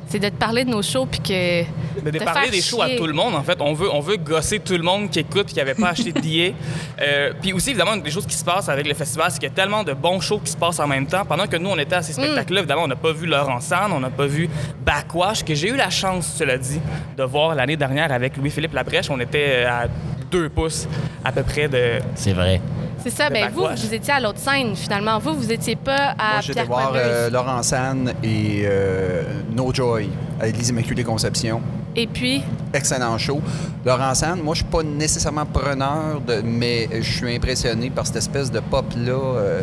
c'est 0.09 0.21
de 0.21 0.29
te 0.29 0.37
parler 0.37 0.65
de 0.65 0.71
nos 0.71 0.83
shows 0.83 1.07
puis 1.07 1.21
que. 1.21 1.63
de 2.01 2.19
parler 2.25 2.51
des 2.51 2.61
shows 2.61 2.81
à 2.83 2.91
tout 2.91 3.07
le 3.07 3.13
monde, 3.13 3.35
en 3.35 3.43
fait. 3.43 3.59
On 3.61 3.73
veut, 3.73 3.93
on 3.93 4.01
veut 4.01 4.17
gosser 4.17 4.61
tout 4.61 4.75
le 4.75 4.83
monde 4.83 5.11
qui 5.11 5.19
écoute 5.19 5.47
qui 5.47 5.57
n'avait 5.57 5.75
pas 5.75 5.89
acheté 5.91 6.13
de 6.13 6.21
billets. 6.21 6.55
Euh, 6.99 7.33
puis 7.41 7.53
aussi, 7.53 7.71
évidemment, 7.71 7.95
une 7.95 8.03
des 8.03 8.11
choses 8.11 8.27
qui 8.27 8.35
se 8.35 8.45
passent 8.45 8.71
avec 8.71 8.87
le 8.87 8.95
festival, 8.95 9.31
c'est 9.31 9.39
qu'il 9.39 9.49
y 9.49 9.53
a 9.53 9.55
tellement 9.55 9.85
de 9.85 9.93
bons 9.93 10.19
shows 10.21 10.39
qui 10.39 10.51
se 10.51 10.57
passent 10.57 10.81
en 10.81 10.87
même 10.87 11.07
temps. 11.07 11.27
Pendant 11.27 11.47
que 11.47 11.57
nous, 11.57 11.69
on 11.69 11.79
était 11.79 11.97
à 11.97 12.03
ces 12.03 12.13
mm. 12.13 12.25
spectacles-là, 12.25 12.61
évidemment, 12.61 12.85
on 12.85 12.89
n'a 12.89 12.97
pas 12.97 13.13
vu 13.13 13.27
Laurent 13.27 13.61
Sand, 13.61 13.93
on 13.93 14.01
n'a 14.01 14.09
pas 14.09 14.27
vu 14.27 14.49
Backwash, 14.85 15.45
que 15.45 15.55
j'ai 15.55 15.69
eu 15.69 15.77
la 15.77 15.91
chance, 15.91 16.35
cela 16.39 16.57
dit, 16.57 16.81
de 17.17 17.23
voir 17.23 17.55
l'année 17.55 17.77
dernière 17.77 18.13
avec 18.13 18.37
Louis-Philippe 18.37 18.73
Labrèche. 18.73 19.11
On 19.11 19.21
était 19.21 19.65
à 19.65 19.89
deux 20.31 20.49
pouces 20.49 20.89
à 21.23 21.33
peu 21.33 21.43
près 21.43 21.69
de. 21.69 21.99
C'est 22.15 22.33
vrai. 22.33 22.61
C'est 23.07 23.23
ça. 23.23 23.31
Ben 23.31 23.49
vous, 23.53 23.63
vous 23.63 23.95
étiez 23.95 24.15
à 24.15 24.19
l'autre 24.19 24.41
scène, 24.41 24.75
finalement. 24.75 25.21
Vous, 25.21 25.33
vous 25.33 25.53
étiez 25.53 25.77
pas 25.77 26.17
à 26.19 26.33
Moi, 26.33 26.41
j'étais 26.41 26.65
voir 26.65 26.93
euh, 26.97 27.31
Laurent 27.31 27.63
San 27.63 28.13
et 28.21 28.63
euh, 28.65 29.23
No 29.53 29.73
Joy 29.73 30.09
à 30.41 30.47
l'Église 30.47 30.71
Immaculée 30.71 31.05
Conception. 31.05 31.63
Et 31.95 32.09
puis? 32.09 32.43
Excellent 32.75 33.17
show. 33.17 33.41
Laurent 33.85 34.13
San, 34.17 34.43
moi, 34.43 34.55
je 34.55 34.63
suis 34.63 34.71
pas 34.73 34.83
nécessairement 34.83 35.47
preneur, 35.47 36.21
de, 36.27 36.43
mais 36.45 36.89
je 37.01 37.13
suis 37.13 37.33
impressionné 37.33 37.91
par 37.91 38.09
cette 38.09 38.17
espèce 38.17 38.51
de 38.51 38.59
pop-là. 38.59 39.13
Euh, 39.13 39.63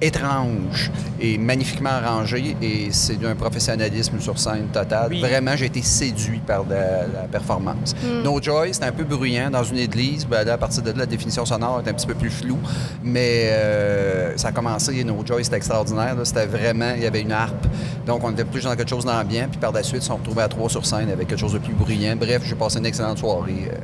étrange 0.00 0.90
et 1.20 1.38
magnifiquement 1.38 1.90
arrangé 1.90 2.56
et 2.62 2.88
c'est 2.92 3.16
d'un 3.16 3.34
professionnalisme 3.34 4.20
sur 4.20 4.38
scène 4.38 4.68
total. 4.72 5.18
Vraiment, 5.18 5.56
j'ai 5.56 5.66
été 5.66 5.82
séduit 5.82 6.38
par 6.38 6.64
la, 6.68 7.26
performance. 7.30 7.94
Hmm. 8.02 8.22
No 8.22 8.40
Joy, 8.40 8.70
c'est 8.72 8.84
un 8.84 8.92
peu 8.92 9.04
bruyant 9.04 9.50
dans 9.50 9.64
une 9.64 9.78
église. 9.78 10.26
Ben, 10.26 10.44
là, 10.44 10.54
à 10.54 10.58
partir 10.58 10.82
de 10.82 10.90
là, 10.90 10.98
la 10.98 11.06
définition 11.06 11.44
sonore 11.44 11.82
est 11.84 11.90
un 11.90 11.94
petit 11.94 12.06
peu 12.06 12.14
plus 12.14 12.30
floue, 12.30 12.58
mais 13.02 13.50
euh, 13.50 14.36
ça 14.36 14.48
a 14.48 14.52
commencé. 14.52 15.02
No 15.04 15.16
Joy, 15.24 15.44
c'était 15.44 15.56
extraordinaire. 15.56 16.14
C'était 16.24 16.46
vraiment, 16.46 16.92
il 16.96 17.02
y 17.02 17.06
avait 17.06 17.22
une 17.22 17.32
harpe. 17.32 17.66
Donc, 18.06 18.22
on 18.24 18.30
était 18.30 18.44
plus 18.44 18.64
dans 18.64 18.76
quelque 18.76 18.90
chose 18.90 19.04
d'ambiant. 19.04 19.46
Puis 19.50 19.60
par 19.60 19.72
la 19.72 19.82
suite, 19.82 20.02
on 20.02 20.06
se 20.06 20.12
retrouvait 20.12 20.42
à 20.42 20.48
trois 20.48 20.68
sur 20.68 20.86
scène 20.86 21.10
avec 21.10 21.28
quelque 21.28 21.40
chose 21.40 21.52
de 21.52 21.58
plus 21.58 21.74
bruyant. 21.74 22.16
Bref, 22.16 22.42
j'ai 22.44 22.54
passé 22.54 22.78
une 22.78 22.86
excellente 22.86 23.18
soirée. 23.18 23.68
Euh. 23.72 23.76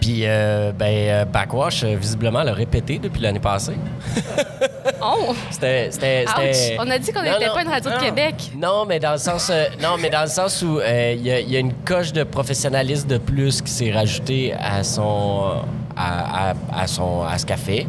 Puis, 0.00 0.22
euh, 0.24 0.72
ben, 0.72 1.26
Backwash, 1.32 1.84
visiblement, 1.84 2.42
l'a 2.42 2.52
répété 2.52 2.98
depuis 2.98 3.20
l'année 3.20 3.40
passée. 3.40 3.76
Oh! 5.08 5.34
C'était. 5.50 5.90
On 6.78 6.90
a 6.90 6.98
dit 6.98 7.12
qu'on 7.12 7.22
n'était 7.22 7.46
pas 7.46 7.62
une 7.62 7.68
radio 7.68 7.90
de 7.90 7.98
Québec. 7.98 8.50
Non, 8.56 8.84
mais 8.86 8.98
dans 8.98 9.12
le 9.12 9.18
sens, 9.18 9.50
euh, 9.50 9.64
non, 9.82 9.96
mais 10.00 10.10
dans 10.10 10.22
le 10.22 10.28
sens 10.28 10.62
où 10.62 10.78
euh, 10.78 11.14
il 11.16 11.26
y, 11.26 11.56
a 11.56 11.58
une 11.58 11.72
coche 11.84 12.12
de 12.12 12.24
professionnalisme 12.24 13.08
de 13.08 13.18
plus 13.18 13.62
qui 13.62 13.70
s'est 13.70 13.90
rajoutée 13.90 14.54
à 14.58 14.82
son. 14.84 15.62
à, 15.96 16.54
à, 16.72 16.86
son, 16.86 17.22
à 17.22 17.38
ce 17.38 17.46
qu'elle 17.46 17.58
fait. 17.58 17.86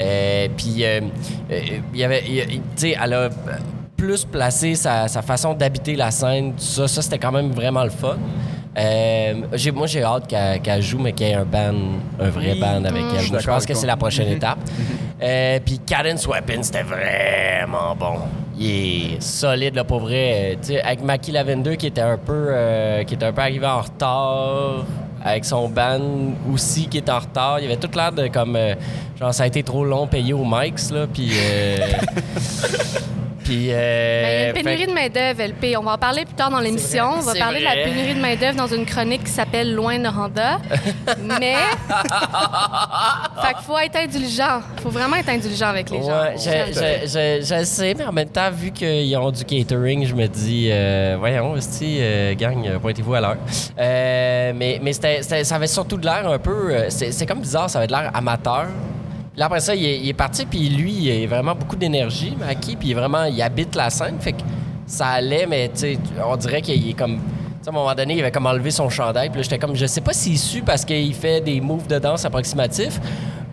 Euh, 0.00 0.48
puis, 0.56 0.84
il 0.84 1.98
y 1.98 2.04
avait. 2.04 2.22
Tu 2.22 2.60
sais, 2.76 2.96
elle 3.02 3.14
a 3.14 3.28
plus 3.96 4.24
placé 4.24 4.74
sa, 4.76 5.08
sa 5.08 5.20
façon 5.20 5.52
d'habiter 5.52 5.94
la 5.94 6.10
scène, 6.10 6.52
tout 6.52 6.62
ça. 6.62 6.88
Ça, 6.88 7.02
c'était 7.02 7.18
quand 7.18 7.32
même 7.32 7.50
vraiment 7.50 7.84
le 7.84 7.90
fun. 7.90 8.16
Euh, 8.78 9.34
moi, 9.74 9.86
j'ai 9.86 10.02
hâte 10.02 10.28
qu'elle 10.62 10.82
joue, 10.82 10.98
mais 10.98 11.12
qu'il 11.12 11.26
y 11.26 11.30
ait 11.30 11.34
un 11.34 11.44
band, 11.44 11.74
un 12.20 12.30
vrai 12.30 12.54
band 12.54 12.84
avec 12.84 13.02
mm. 13.02 13.16
elle. 13.18 13.40
Je, 13.40 13.46
pense 13.46 13.66
que 13.66 13.74
c'est 13.74 13.86
la 13.86 13.96
prochaine 13.96 14.28
mm-hmm. 14.28 14.36
étape. 14.36 14.58
Euh, 15.22 15.58
puis 15.64 15.78
Cadence 15.78 16.26
Weapon, 16.26 16.62
c'était 16.62 16.82
vraiment 16.82 17.94
bon. 17.94 18.20
Il 18.58 19.14
est 19.14 19.22
solide, 19.22 19.74
là, 19.74 19.84
pour 19.84 20.00
vrai. 20.00 20.58
avec 20.82 21.02
Mackie 21.02 21.32
Lavender, 21.32 21.76
qui 21.76 21.86
était 21.86 22.00
un 22.00 22.18
peu, 22.18 22.48
euh, 22.50 23.04
qui 23.04 23.14
était 23.14 23.26
un 23.26 23.32
peu 23.32 23.42
arrivé 23.42 23.66
en 23.66 23.80
retard 23.80 24.84
avec 25.22 25.44
son 25.44 25.68
band 25.68 26.00
aussi 26.52 26.86
qui 26.86 26.96
est 26.98 27.10
en 27.10 27.18
retard. 27.18 27.60
Il 27.60 27.66
avait 27.66 27.76
tout 27.76 27.90
l'air 27.94 28.12
de 28.12 28.28
comme 28.28 28.56
genre 29.18 29.34
ça 29.34 29.42
a 29.42 29.46
été 29.46 29.62
trop 29.62 29.84
long 29.84 30.06
payé 30.06 30.32
au 30.32 30.46
Mikes 30.46 30.90
là 30.92 31.06
puis 31.12 31.32
Euh, 33.50 34.22
ben, 34.22 34.30
il 34.30 34.42
y 34.42 34.44
a 34.44 34.48
une 34.48 34.52
pénurie 34.52 34.86
de 34.86 34.92
main-d'œuvre, 34.92 35.42
LP. 35.42 35.76
On 35.78 35.82
va 35.82 35.92
en 35.92 35.98
parler 35.98 36.24
plus 36.24 36.34
tard 36.34 36.50
dans 36.50 36.60
l'émission. 36.60 37.04
On 37.18 37.20
va 37.20 37.34
parler 37.34 37.60
de 37.60 37.64
la 37.64 37.84
pénurie 37.84 38.14
de 38.14 38.20
main-d'œuvre 38.20 38.56
dans 38.56 38.66
une 38.66 38.86
chronique 38.86 39.24
qui 39.24 39.30
s'appelle 39.30 39.74
Loin 39.74 39.98
Noranda. 39.98 40.58
Mais. 41.26 41.54
fait 43.42 43.54
qu'il 43.54 43.64
faut 43.66 43.78
être 43.78 43.96
indulgent. 43.96 44.60
Il 44.76 44.82
faut 44.82 44.90
vraiment 44.90 45.16
être 45.16 45.28
indulgent 45.28 45.66
avec 45.66 45.90
les 45.90 46.02
gens. 46.02 46.24
je, 46.36 47.64
sais, 47.64 47.94
mais 47.94 48.04
en 48.04 48.12
même 48.12 48.28
temps, 48.28 48.50
vu 48.50 48.70
qu'ils 48.70 49.16
ont 49.16 49.30
du 49.30 49.44
catering, 49.44 50.06
je 50.06 50.14
me 50.14 50.26
dis, 50.26 50.68
euh, 50.70 51.16
voyons, 51.18 51.54
si, 51.60 51.98
euh, 52.00 52.34
gang, 52.34 52.78
pointez-vous 52.80 53.14
à 53.14 53.20
l'heure. 53.20 53.36
mais 53.76 54.80
mais 54.82 54.92
ça 54.92 55.56
avait 55.56 55.66
surtout 55.66 55.96
de 55.96 56.06
l'air 56.06 56.28
un 56.28 56.38
peu. 56.38 56.74
C'est 56.88 57.26
comme 57.26 57.40
bizarre, 57.40 57.68
ça 57.68 57.78
avait 57.78 57.88
de 57.88 57.92
l'air 57.92 58.10
amateur. 58.14 58.66
Là, 59.40 59.46
après 59.46 59.60
ça, 59.60 59.74
il 59.74 60.06
est, 60.06 60.12
parti, 60.12 60.44
puis 60.44 60.68
lui, 60.68 60.92
il 60.92 61.24
a 61.24 61.26
vraiment 61.26 61.54
beaucoup 61.54 61.74
d'énergie, 61.74 62.36
Maki, 62.38 62.76
puis 62.76 62.92
vraiment, 62.92 63.24
il 63.24 63.40
habite 63.40 63.74
la 63.74 63.88
scène. 63.88 64.16
Fait 64.20 64.32
que 64.32 64.42
ça 64.84 65.06
allait, 65.06 65.46
mais 65.46 65.68
tu 65.68 65.80
sais, 65.80 65.98
on 66.22 66.36
dirait 66.36 66.60
qu'il 66.60 66.90
est 66.90 66.92
comme. 66.92 67.14
à 67.14 67.70
un 67.70 67.72
moment 67.72 67.94
donné, 67.94 68.16
il 68.16 68.20
avait 68.20 68.32
comme 68.32 68.44
enlevé 68.44 68.70
son 68.70 68.90
chandail. 68.90 69.30
Puis 69.30 69.42
j'étais 69.42 69.58
comme, 69.58 69.74
je 69.74 69.86
sais 69.86 70.02
pas 70.02 70.12
s'il 70.12 70.38
su 70.38 70.60
parce 70.60 70.84
qu'il 70.84 71.14
fait 71.14 71.40
des 71.40 71.58
moves 71.62 71.86
de 71.86 71.98
danse 71.98 72.26
approximatifs 72.26 73.00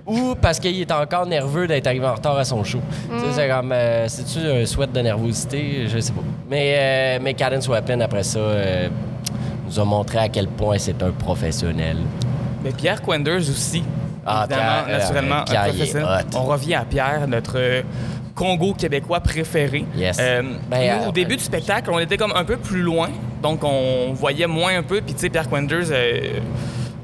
ou 0.05 0.35
parce 0.35 0.59
qu'il 0.59 0.77
est 0.77 0.91
encore 0.91 1.25
nerveux 1.25 1.67
d'être 1.67 1.87
arrivé 1.87 2.05
en 2.05 2.15
retard 2.15 2.35
à 2.37 2.43
son 2.43 2.65
show. 2.65 2.81
Tu 3.09 3.19
sais, 3.21 3.25
c'est 3.31 3.47
comme, 3.47 3.71
euh, 3.71 4.09
c'est-tu 4.09 4.45
un 4.45 4.65
sweat 4.65 4.91
de 4.91 4.99
nervosité? 4.99 5.87
Je 5.87 5.99
sais 5.99 6.11
pas. 6.11 6.21
Mais, 6.49 6.75
euh, 6.75 7.19
mais 7.21 7.33
Cadence 7.33 7.69
Weapon, 7.69 8.01
après 8.01 8.23
ça, 8.23 8.39
euh, 8.39 8.89
nous 9.65 9.79
a 9.79 9.85
montré 9.85 10.17
à 10.17 10.27
quel 10.27 10.49
point 10.49 10.79
c'est 10.79 11.01
un 11.01 11.11
professionnel. 11.11 11.95
Mais 12.61 12.71
Pierre 12.71 13.01
Quenders 13.01 13.49
aussi. 13.49 13.83
Ah, 14.27 14.45
Évidemment, 14.49 14.87
naturellement, 14.87 15.45
On 16.35 16.43
revient 16.43 16.75
à 16.75 16.85
Pierre, 16.85 17.27
notre 17.27 17.83
Congo 18.37 18.75
québécois 18.75 19.19
préféré. 19.19 19.83
Euh, 19.97 20.43
ben, 20.69 21.01
au 21.05 21.09
euh, 21.09 21.11
début 21.11 21.37
du 21.37 21.43
spectacle, 21.43 21.89
on 21.91 21.97
était 21.97 22.17
comme 22.17 22.33
un 22.35 22.45
peu 22.45 22.57
plus 22.57 22.81
loin, 22.81 23.09
donc 23.41 23.63
on 23.63 24.13
voyait 24.13 24.45
moins 24.45 24.77
un 24.77 24.83
peu. 24.83 25.01
Puis 25.01 25.15
tu 25.15 25.21
sais, 25.21 25.29
Pierre 25.29 25.49
Quenders 25.49 25.87
euh, 25.89 26.39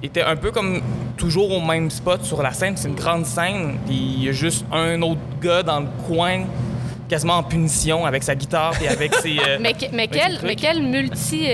était 0.04 0.22
un 0.22 0.36
peu 0.36 0.52
comme 0.52 0.82
toujours 1.18 1.52
au 1.52 1.60
même 1.60 1.90
spot 1.90 2.24
sur 2.24 2.44
la 2.44 2.54
scène. 2.54 2.78
C'est 2.78 2.88
une 2.88 2.96
grande 2.96 3.26
scène, 3.26 3.78
puis 3.88 3.96
il 3.96 4.24
y 4.26 4.30
a 4.30 4.32
juste 4.32 4.64
un 4.72 5.02
autre 5.02 5.22
gars 5.42 5.64
dans 5.64 5.80
le 5.80 5.88
coin 6.08 6.44
quasiment 7.10 7.38
en 7.38 7.44
punition 7.44 8.06
avec 8.06 8.22
sa 8.22 8.36
guitare 8.36 8.76
et 8.80 8.88
avec 8.88 9.16
ses. 9.16 9.38
mais, 9.60 9.74
mais, 9.92 10.08
quel, 10.08 10.40
mais 10.44 10.56
quel 10.56 10.84
multi, 10.84 11.48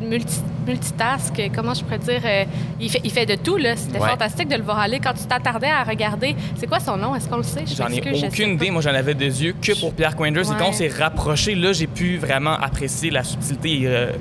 multi 0.00 0.42
multitask. 0.66 1.40
Comment 1.54 1.74
je 1.74 1.82
pourrais 1.82 1.98
dire? 1.98 2.20
Euh, 2.24 2.44
il, 2.80 2.90
fait, 2.90 3.00
il 3.04 3.10
fait 3.10 3.26
de 3.26 3.36
tout, 3.36 3.56
là. 3.56 3.76
C'était 3.76 3.98
fantastique 3.98 4.48
de 4.48 4.56
le 4.56 4.62
voir 4.62 4.78
aller. 4.78 5.00
Quand 5.00 5.14
tu 5.14 5.24
t'attardais 5.24 5.70
à 5.70 5.82
regarder, 5.84 6.34
c'est 6.56 6.66
quoi 6.66 6.80
son 6.80 6.96
nom? 6.96 7.14
Est-ce 7.14 7.28
qu'on 7.28 7.38
le 7.38 7.42
sait? 7.42 7.64
J'en 7.66 7.88
ai 7.88 8.24
aucune 8.26 8.50
idée. 8.50 8.70
Moi, 8.70 8.82
j'en 8.82 8.94
avais 8.94 9.14
des 9.14 9.42
yeux 9.44 9.54
que 9.60 9.78
pour 9.78 9.92
Pierre 9.92 10.16
Quinders. 10.16 10.50
Et 10.50 10.56
quand 10.56 10.68
on 10.68 10.72
s'est 10.72 10.88
rapproché, 10.88 11.54
là, 11.54 11.72
j'ai 11.72 11.86
pu 11.86 12.16
vraiment 12.16 12.54
apprécier 12.54 13.10
la 13.10 13.24
subtilité. 13.24 13.82
Euh, 13.84 14.12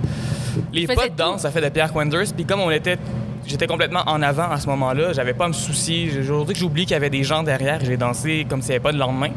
les 0.71 0.87
pas 0.87 1.07
de 1.07 1.15
danse, 1.15 1.41
ça 1.41 1.51
fait 1.51 1.61
de 1.61 1.69
Pierre 1.69 1.91
Quinders. 1.91 2.33
Puis 2.35 2.45
comme 2.45 2.59
on 2.59 2.71
était 2.71 2.97
j'étais 3.45 3.67
complètement 3.67 4.03
en 4.05 4.21
avant 4.21 4.49
à 4.49 4.59
ce 4.59 4.67
moment-là. 4.67 5.13
J'avais 5.13 5.33
pas 5.33 5.45
à 5.45 5.47
me 5.49 5.53
soucier. 5.53 6.11
Aujourd'hui 6.19 6.55
j'oublie 6.55 6.83
qu'il 6.83 6.93
y 6.93 6.95
avait 6.95 7.09
des 7.09 7.23
gens 7.23 7.43
derrière, 7.43 7.79
j'ai 7.83 7.97
dansé 7.97 8.45
comme 8.49 8.61
s'il 8.61 8.69
n'y 8.69 8.75
avait 8.75 8.83
pas 8.83 8.91
de 8.91 8.97
lendemain. 8.97 9.29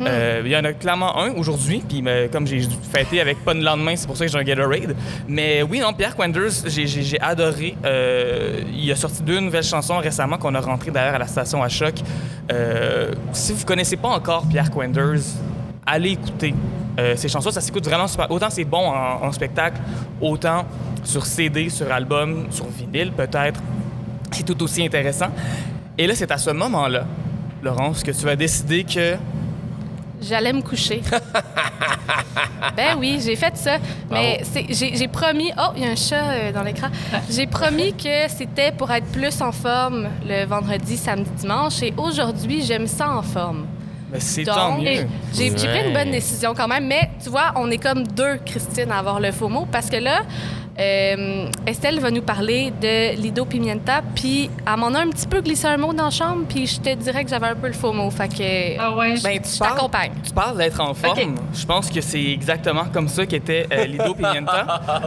Mhm. 0.00 0.06
Euh, 0.08 0.42
il 0.44 0.50
y 0.50 0.56
en 0.56 0.64
a 0.64 0.72
clairement 0.72 1.18
un 1.18 1.32
aujourd'hui, 1.32 1.82
puis 1.86 2.02
euh, 2.06 2.28
comme 2.28 2.46
j'ai 2.46 2.62
fêté 2.92 3.20
avec 3.20 3.44
pas 3.44 3.54
de 3.54 3.62
lendemain, 3.62 3.94
c'est 3.96 4.06
pour 4.06 4.16
ça 4.16 4.24
que 4.24 4.32
j'ai 4.32 4.38
un 4.38 4.42
Gatorade. 4.42 4.96
Mais 5.28 5.62
oui, 5.62 5.80
non, 5.80 5.92
Pierre 5.92 6.16
Quenders, 6.16 6.66
j'ai 6.66 7.20
adoré. 7.20 7.76
Euh, 7.84 8.60
il 8.72 8.90
a 8.90 8.96
sorti 8.96 9.22
deux 9.22 9.40
nouvelles 9.40 9.64
chansons 9.64 9.98
récemment 9.98 10.38
qu'on 10.38 10.54
a 10.54 10.60
rentrées 10.60 10.90
d'ailleurs 10.90 11.14
à 11.14 11.18
la 11.18 11.26
station 11.26 11.62
à 11.62 11.68
choc. 11.68 11.94
si 13.32 13.52
vous 13.52 13.64
connaissez 13.64 13.96
pas 13.96 14.08
encore 14.08 14.46
Pierre 14.48 14.70
Quenders, 14.70 15.20
allez 15.90 16.12
écouter. 16.12 16.54
ces 17.16 17.28
chansons, 17.28 17.50
ça 17.50 17.60
s'écoute 17.60 17.84
vraiment 17.84 18.06
super. 18.06 18.30
Autant 18.30 18.50
c'est 18.50 18.64
bon 18.64 18.90
en, 18.90 19.32
spectacle, 19.32 19.80
autant 20.20 20.66
sur 21.02 21.24
CD, 21.24 21.68
sur 21.68 21.90
album, 21.90 22.46
sur 22.50 22.66
vinyle 22.66 23.12
peut-être. 23.12 23.60
C'est 24.32 24.44
tout 24.44 24.62
aussi 24.62 24.84
intéressant. 24.84 25.28
Et 25.98 26.06
là, 26.06 26.14
c'est 26.14 26.30
à 26.30 26.38
ce 26.38 26.50
moment-là, 26.50 27.04
Laurence, 27.62 28.02
que 28.02 28.10
tu 28.10 28.24
vas 28.24 28.36
décider 28.36 28.84
que 28.84 29.16
J'allais 30.22 30.52
me 30.52 30.60
coucher. 30.60 31.02
ben 32.76 32.96
oui, 32.98 33.20
j'ai 33.24 33.36
fait 33.36 33.56
ça. 33.56 33.78
Mais 34.10 34.42
j'ai 34.68 35.08
promis. 35.08 35.50
Oh, 35.58 35.72
il 35.76 35.82
y 35.82 35.86
a 35.86 35.90
un 35.90 35.96
chat 35.96 36.22
euh, 36.22 36.52
dans 36.52 36.62
l'écran. 36.62 36.88
J'ai 37.30 37.46
promis 37.46 37.92
que 37.96 38.28
c'était 38.28 38.72
pour 38.72 38.90
être 38.90 39.06
plus 39.06 39.40
en 39.40 39.52
forme 39.52 40.08
le 40.26 40.44
vendredi, 40.44 40.96
samedi, 40.96 41.30
dimanche. 41.38 41.82
Et 41.82 41.94
aujourd'hui, 41.96 42.62
j'aime 42.62 42.86
ça 42.86 43.10
en 43.10 43.22
forme. 43.22 43.66
C'est 44.18 44.44
tant 44.44 44.78
mieux. 44.78 45.06
J'ai 45.34 45.50
pris 45.50 45.86
une 45.86 45.92
bonne 45.92 46.10
décision 46.10 46.54
quand 46.54 46.68
même. 46.68 46.86
Mais 46.86 47.10
tu 47.22 47.30
vois, 47.30 47.52
on 47.56 47.70
est 47.70 47.78
comme 47.78 48.06
deux, 48.06 48.38
Christine, 48.44 48.90
à 48.90 48.98
avoir 48.98 49.20
le 49.20 49.32
faux 49.32 49.48
mot. 49.48 49.66
Parce 49.70 49.88
que 49.88 49.96
là, 49.96 50.22
euh, 50.78 51.50
Estelle 51.66 52.00
va 52.00 52.10
nous 52.10 52.22
parler 52.22 52.72
de 52.80 53.16
Lido 53.16 53.44
Pimienta, 53.44 54.02
puis 54.14 54.50
elle 54.66 54.80
m'en 54.80 54.88
a 54.88 55.00
un 55.00 55.08
petit 55.08 55.26
peu 55.26 55.40
glissé 55.40 55.66
un 55.66 55.76
mot 55.76 55.92
dans 55.92 56.04
la 56.04 56.10
chambre, 56.10 56.44
puis 56.48 56.66
je 56.66 56.80
te 56.80 56.94
dirais 56.94 57.24
que 57.24 57.30
j'avais 57.30 57.48
un 57.48 57.54
peu 57.54 57.66
le 57.66 57.72
faux 57.72 57.92
mot. 57.92 58.10
Fait 58.10 58.28
que. 58.28 58.78
Ah 58.78 58.96
ouais? 58.96 59.14
Ben, 59.22 59.40
tu 59.40 59.58
t'accompagnes. 59.58 60.12
Tu 60.24 60.32
parles 60.32 60.56
d'être 60.56 60.80
en 60.80 60.94
forme. 60.94 61.34
Je 61.52 61.66
pense 61.66 61.90
que 61.90 62.00
c'est 62.00 62.24
exactement 62.24 62.84
comme 62.92 63.08
ça 63.08 63.26
qu'était 63.26 63.66
euh, 63.72 63.84
Lido 63.86 64.14
Pimienta. 64.14 64.82
Ah 64.88 65.02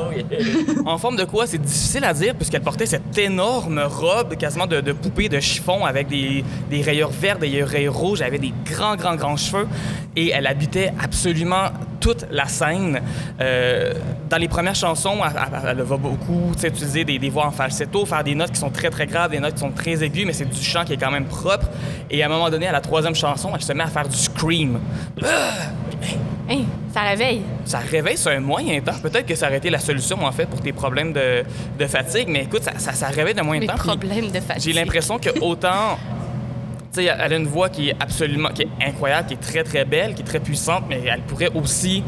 en 0.86 0.98
forme 0.98 1.15
de 1.15 1.24
quoi? 1.24 1.48
C'est 1.48 1.62
difficile 1.62 2.03
à 2.03 2.13
dire, 2.13 2.36
puisqu'elle 2.36 2.62
portait 2.62 2.86
cette 2.86 3.17
énorme 3.17 3.79
robe, 3.79 4.36
quasiment 4.36 4.67
de, 4.67 4.91
poupée 4.91 5.29
de 5.29 5.39
chiffon, 5.39 5.86
avec 5.86 6.08
des, 6.08 6.43
des 6.70 6.82
rayures 6.82 7.10
vertes, 7.10 7.39
des 7.39 7.63
rayures 7.63 7.93
rouges, 7.93 8.22
elle 8.22 8.27
avait 8.27 8.39
des 8.39 8.53
grands, 8.65 8.96
grands, 8.96 9.15
grands 9.15 9.38
cheveux, 9.38 9.67
et 10.15 10.29
elle 10.29 10.48
habitait 10.48 10.93
absolument 11.01 11.70
toute 12.03 12.25
la 12.29 12.48
scène. 12.48 13.01
Euh, 13.39 13.93
dans 14.29 14.38
les 14.38 14.50
premières 14.50 14.75
chansons, 14.75 15.19
elle, 15.65 15.81
va 15.81 15.98
beaucoup 15.98 16.51
utiliser 16.51 17.05
des, 17.05 17.17
des, 17.17 17.29
voix 17.29 17.48
en 17.48 17.51
falsetto, 17.51 18.05
faire 18.05 18.25
des 18.25 18.36
notes 18.36 18.51
qui 18.51 18.60
sont 18.60 18.69
très, 18.69 18.89
très 18.89 19.07
graves, 19.07 19.31
des 19.31 19.39
notes 19.39 19.53
qui 19.53 19.62
sont 19.62 19.72
très 19.72 20.03
aiguës, 20.03 20.25
mais 20.25 20.33
c'est 20.33 20.45
du 20.45 20.62
chant 20.62 20.83
qui 20.83 20.93
est 20.93 20.98
quand 20.98 21.12
même 21.12 21.25
propre. 21.25 21.67
Et 22.12 22.22
à 22.22 22.25
un 22.25 22.29
moment 22.29 22.50
donné, 22.50 22.67
à 22.67 22.74
la 22.74 22.81
troisième 22.81 23.15
chanson, 23.15 23.51
elle 23.55 23.62
se 23.62 23.72
met 23.72 23.83
à 23.83 23.88
faire 23.88 24.07
du 24.07 24.17
scream. 24.17 24.79
Hein, 26.50 26.63
ça 26.93 27.03
réveille. 27.03 27.41
Ça 27.63 27.79
réveille 27.79 28.17
sur 28.17 28.31
un 28.31 28.41
moyen 28.41 28.81
temps. 28.81 29.00
Peut-être 29.01 29.25
que 29.25 29.36
ça 29.36 29.48
aurait 29.48 29.60
été 29.60 29.69
la 29.69 29.79
solution, 29.79 30.22
en 30.25 30.31
fait, 30.33 30.45
pour 30.45 30.60
tes 30.60 30.74
problèmes 30.74 31.13
de, 31.13 31.43
de 31.79 31.88
fatigue, 31.88 32.27
mais 32.27 32.43
écoute, 32.43 32.63
ça, 32.63 32.91
ça, 32.91 33.07
réveille 33.07 33.33
de 33.33 33.41
moyen 33.41 33.65
temps. 33.65 33.75
problèmes 33.75 34.29
de 34.29 34.41
fatigue. 34.41 34.62
J'ai 34.62 34.74
l'impression 34.74 35.19
que 35.19 35.29
autant 35.39 35.98
elle 37.01 37.33
a 37.33 37.35
une 37.35 37.47
voix 37.47 37.69
qui 37.69 37.89
est 37.89 37.95
absolument 38.00 38.50
qui 38.50 38.63
est 38.63 38.69
incroyable, 38.81 39.27
qui 39.27 39.33
est 39.33 39.38
très, 39.38 39.63
très 39.63 39.85
belle, 39.85 40.13
qui 40.13 40.21
est 40.21 40.25
très 40.25 40.39
puissante, 40.39 40.83
mais 40.88 41.01
elle 41.05 41.21
pourrait 41.21 41.51
aussi, 41.53 42.03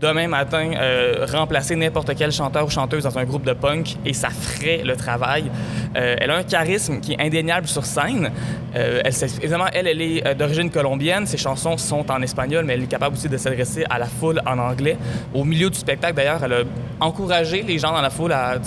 demain 0.00 0.28
matin, 0.28 0.72
euh, 0.76 1.26
remplacer 1.32 1.76
n'importe 1.76 2.14
quel 2.16 2.30
chanteur 2.30 2.66
ou 2.66 2.70
chanteuse 2.70 3.04
dans 3.04 3.18
un 3.18 3.24
groupe 3.24 3.44
de 3.44 3.52
punk 3.52 3.96
et 4.04 4.12
ça 4.12 4.28
ferait 4.28 4.82
le 4.84 4.96
travail. 4.96 5.50
Euh, 5.96 6.16
elle 6.18 6.30
a 6.30 6.36
un 6.36 6.42
charisme 6.42 7.00
qui 7.00 7.12
est 7.12 7.20
indéniable 7.20 7.66
sur 7.66 7.84
scène. 7.84 8.30
Euh, 8.76 9.00
elle, 9.04 9.14
évidemment, 9.42 9.66
elle, 9.72 9.86
elle 9.86 10.00
est 10.00 10.34
d'origine 10.34 10.70
colombienne. 10.70 11.26
Ses 11.26 11.38
chansons 11.38 11.76
sont 11.76 12.10
en 12.10 12.22
espagnol, 12.22 12.64
mais 12.64 12.74
elle 12.74 12.82
est 12.82 12.86
capable 12.86 13.16
aussi 13.16 13.28
de 13.28 13.36
s'adresser 13.36 13.84
à 13.88 13.98
la 13.98 14.06
foule 14.06 14.40
en 14.46 14.58
anglais. 14.58 14.96
Au 15.34 15.44
milieu 15.44 15.70
du 15.70 15.78
spectacle, 15.78 16.14
d'ailleurs, 16.14 16.44
elle 16.44 16.52
a 16.52 16.62
encouragé 17.00 17.62
les 17.62 17.78
gens 17.78 17.92
dans 17.92 18.02
la 18.02 18.10
foule 18.10 18.32
à, 18.32 18.58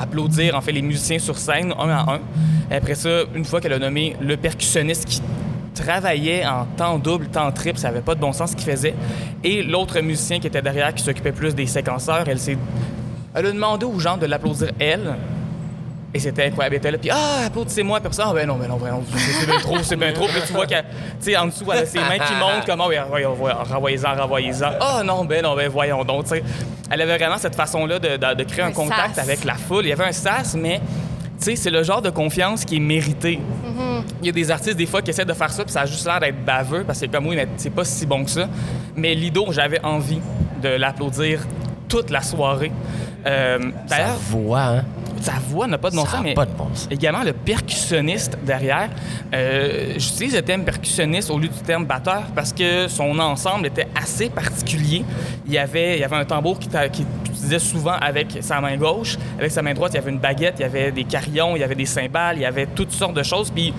applaudir, 0.00 0.54
en 0.54 0.60
fait, 0.60 0.72
les 0.72 0.82
musiciens 0.82 1.18
sur 1.18 1.38
scène, 1.38 1.72
un 1.78 1.88
à 1.88 2.14
un. 2.14 2.20
Après 2.70 2.94
ça, 2.94 3.22
une 3.34 3.44
fois 3.44 3.60
qu'elle 3.60 3.72
a 3.72 3.78
nommé 3.78 4.16
le 4.20 4.36
percussionniste 4.36 5.04
qui 5.06 5.22
travaillait 5.74 6.46
en 6.46 6.66
temps 6.76 6.98
double, 6.98 7.26
temps 7.26 7.50
triple, 7.52 7.78
ça 7.78 7.88
n'avait 7.88 8.00
pas 8.00 8.14
de 8.14 8.20
bon 8.20 8.32
sens 8.32 8.52
ce 8.52 8.56
qu'il 8.56 8.70
faisait. 8.70 8.94
Et 9.42 9.62
l'autre 9.62 10.00
musicien 10.00 10.38
qui 10.38 10.46
était 10.46 10.62
derrière, 10.62 10.94
qui 10.94 11.02
s'occupait 11.02 11.32
plus 11.32 11.54
des 11.54 11.66
séquenceurs, 11.66 12.28
elle 12.28 12.38
s'est... 12.38 12.58
Elle 13.34 13.46
a 13.46 13.52
demandé 13.52 13.84
aux 13.84 13.98
gens 13.98 14.16
de 14.16 14.26
l'applaudir 14.26 14.70
elle. 14.78 15.16
Et 16.16 16.20
c'était 16.20 16.44
incroyable. 16.44 16.76
Elle 16.76 16.78
était 16.78 16.90
là, 16.92 16.98
puis 16.98 17.10
ah, 17.12 17.46
applaudissez-moi, 17.46 17.98
puis 18.00 18.14
ça, 18.14 18.26
ah, 18.28 18.32
ben 18.32 18.46
non, 18.46 18.54
ben 18.54 18.68
non, 18.68 18.76
ben 18.76 18.92
non, 18.92 19.02
c'est 19.12 19.46
bien 19.46 19.58
trop, 19.58 19.78
c'est 19.82 19.96
bien 19.96 20.12
trop. 20.12 20.26
Puis 20.28 20.40
tu 20.46 20.52
vois 20.52 20.64
qu'elle, 20.64 20.84
tu 21.20 21.32
sais, 21.32 21.36
en 21.36 21.46
dessous, 21.46 21.64
elle 21.72 21.80
a 21.80 21.86
ses 21.86 21.98
mains 21.98 22.18
qui 22.24 22.34
montent, 22.34 22.64
comme, 22.64 22.80
ah, 22.80 22.86
oui, 22.88 22.96
renvoyez-en, 23.68 24.14
renvoyez-en. 24.14 24.70
Ah, 24.80 25.02
non, 25.04 25.24
ben 25.24 25.42
non, 25.42 25.56
ben 25.56 25.68
voyons 25.68 26.04
donc, 26.04 26.24
tu 26.24 26.30
sais. 26.30 26.44
Elle 26.88 27.00
avait 27.00 27.18
vraiment 27.18 27.38
cette 27.38 27.56
façon-là 27.56 27.98
de, 27.98 28.34
de, 28.34 28.42
créer 28.44 28.64
un, 28.64 28.70
contact 28.70 29.18
avec 29.18 29.44
la 29.44 29.54
foule. 29.54 29.86
Il 29.86 29.88
y 29.88 29.92
avait 29.92 30.04
un 30.04 30.12
sas, 30.12 30.54
mais 30.54 30.80
c'est 31.38 31.70
le 31.70 31.82
genre 31.82 32.00
de 32.00 32.10
confiance 32.10 32.64
qui 32.64 32.76
est 32.76 32.80
mérité. 32.80 33.40
Mm-hmm. 33.40 34.02
Il 34.20 34.26
y 34.26 34.28
a 34.28 34.32
des 34.32 34.50
artistes, 34.52 34.76
des 34.76 34.86
fois, 34.86 35.02
qui 35.02 35.10
essaient 35.10 35.24
de 35.24 35.32
faire 35.32 35.50
ça, 35.50 35.64
puis 35.64 35.72
ça 35.72 35.80
a 35.80 35.86
juste 35.86 36.06
l'air 36.06 36.20
d'être 36.20 36.44
baveux, 36.44 36.84
parce 36.84 37.00
que 37.00 37.06
comme 37.06 37.26
oui, 37.26 37.38
c'est 37.56 37.70
pas 37.70 37.84
si 37.84 38.06
bon 38.06 38.24
que 38.24 38.30
ça. 38.30 38.48
Mais 38.94 39.16
Lido, 39.16 39.46
j'avais 39.50 39.84
envie 39.84 40.20
de 40.62 40.68
l'applaudir 40.68 41.40
toute 41.88 42.10
la 42.10 42.22
soirée. 42.22 42.70
Euh, 43.26 43.58
Sa 43.88 44.12
voix, 44.30 44.60
hein? 44.60 44.84
Sa 45.24 45.38
voix 45.48 45.66
n'a 45.66 45.78
pas 45.78 45.88
de 45.88 45.96
bon 45.96 46.04
sens, 46.04 46.20
mais 46.22 46.34
pas 46.34 46.44
de 46.44 46.52
bon 46.52 46.68
sens. 46.74 46.86
également 46.90 47.22
le 47.22 47.32
percussionniste 47.32 48.36
derrière. 48.44 48.90
Euh, 49.34 49.94
J'utilise 49.96 50.34
le 50.34 50.42
terme 50.42 50.64
percussionniste 50.64 51.30
au 51.30 51.38
lieu 51.38 51.48
du 51.48 51.60
terme 51.60 51.86
batteur 51.86 52.24
parce 52.34 52.52
que 52.52 52.88
son 52.88 53.18
ensemble 53.18 53.66
était 53.66 53.88
assez 53.94 54.28
particulier. 54.28 55.02
Il 55.46 55.52
y 55.54 55.56
avait, 55.56 55.96
il 55.96 56.00
y 56.00 56.04
avait 56.04 56.16
un 56.16 56.26
tambour 56.26 56.58
qui, 56.58 56.68
qui 56.92 57.06
utilisait 57.24 57.58
souvent 57.58 57.94
avec 57.94 58.36
sa 58.42 58.60
main 58.60 58.76
gauche. 58.76 59.16
Avec 59.38 59.50
sa 59.50 59.62
main 59.62 59.72
droite, 59.72 59.92
il 59.94 59.96
y 59.96 59.98
avait 59.98 60.10
une 60.10 60.18
baguette, 60.18 60.56
il 60.58 60.62
y 60.62 60.66
avait 60.66 60.92
des 60.92 61.04
carillons, 61.04 61.56
il 61.56 61.60
y 61.60 61.64
avait 61.64 61.74
des 61.74 61.86
cymbales, 61.86 62.36
il 62.36 62.42
y 62.42 62.46
avait 62.46 62.66
toutes 62.66 62.92
sortes 62.92 63.14
de 63.14 63.22
choses. 63.22 63.50
Puis 63.50 63.72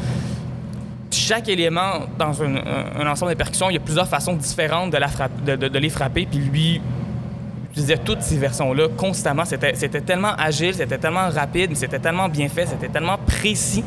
chaque 1.11 1.47
élément 1.47 2.07
dans 2.17 2.41
un, 2.41 3.07
ensemble 3.07 3.33
de 3.33 3.37
percussions, 3.37 3.69
il 3.69 3.73
y 3.73 3.77
a 3.77 3.81
plusieurs 3.81 4.07
façons 4.07 4.33
différentes 4.33 4.89
de, 4.89 4.97
la 4.97 5.09
de, 5.45 5.67
de 5.67 5.79
les 5.79 5.89
frapper. 5.89 6.25
Puis 6.25 6.39
lui 6.39 6.81
disais 7.75 7.97
toutes 7.97 8.21
ces 8.21 8.37
versions-là 8.37 8.87
constamment. 8.95 9.43
C'était 9.45 10.01
tellement 10.01 10.33
agile, 10.37 10.73
c'était 10.73 10.97
tellement 10.97 11.29
rapide, 11.29 11.75
c'était 11.75 11.99
tellement 11.99 12.29
bien 12.29 12.47
fait, 12.49 12.65
c'était 12.65 12.89
tellement 12.89 13.17
précis 13.17 13.83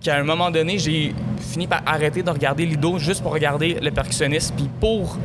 qu'à 0.00 0.16
un 0.16 0.24
moment 0.24 0.50
donné, 0.50 0.78
j'ai 0.78 1.14
fini 1.40 1.66
par 1.66 1.82
arrêter 1.86 2.22
de 2.22 2.30
regarder 2.30 2.64
Lido 2.66 2.98
juste 2.98 3.22
pour 3.22 3.32
regarder 3.32 3.78
le 3.80 3.90
percussionniste. 3.90 4.54
Puis 4.56 4.68
pour 4.80 5.18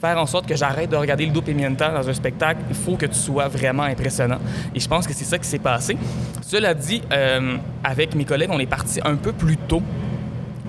faire 0.00 0.18
en 0.18 0.26
sorte 0.26 0.46
que 0.46 0.56
j'arrête 0.56 0.90
de 0.90 0.96
regarder 0.96 1.26
Lido 1.26 1.42
Pimienta 1.42 1.88
dans 1.88 2.08
un 2.08 2.12
spectacle, 2.14 2.60
il 2.68 2.76
faut 2.76 2.96
que 2.96 3.06
tu 3.06 3.14
sois 3.14 3.48
vraiment 3.48 3.84
impressionnant. 3.84 4.38
Et 4.74 4.80
je 4.80 4.88
pense 4.88 5.06
que 5.06 5.14
c'est 5.14 5.24
ça 5.24 5.38
qui 5.38 5.48
s'est 5.48 5.58
passé. 5.58 5.96
Cela 6.42 6.74
dit, 6.74 7.02
euh, 7.12 7.56
avec 7.82 8.14
mes 8.14 8.24
collègues, 8.24 8.50
on 8.52 8.58
est 8.58 8.66
parti 8.66 9.00
un 9.04 9.16
peu 9.16 9.32
plus 9.32 9.56
tôt 9.56 9.82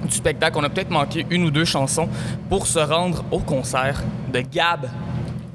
du 0.03 0.15
spectacle. 0.15 0.57
On 0.57 0.63
a 0.63 0.69
peut-être 0.69 0.91
manqué 0.91 1.25
une 1.29 1.43
ou 1.43 1.51
deux 1.51 1.65
chansons 1.65 2.07
pour 2.49 2.67
se 2.67 2.79
rendre 2.79 3.23
au 3.31 3.39
concert 3.39 4.01
de 4.31 4.39
Gab 4.39 4.87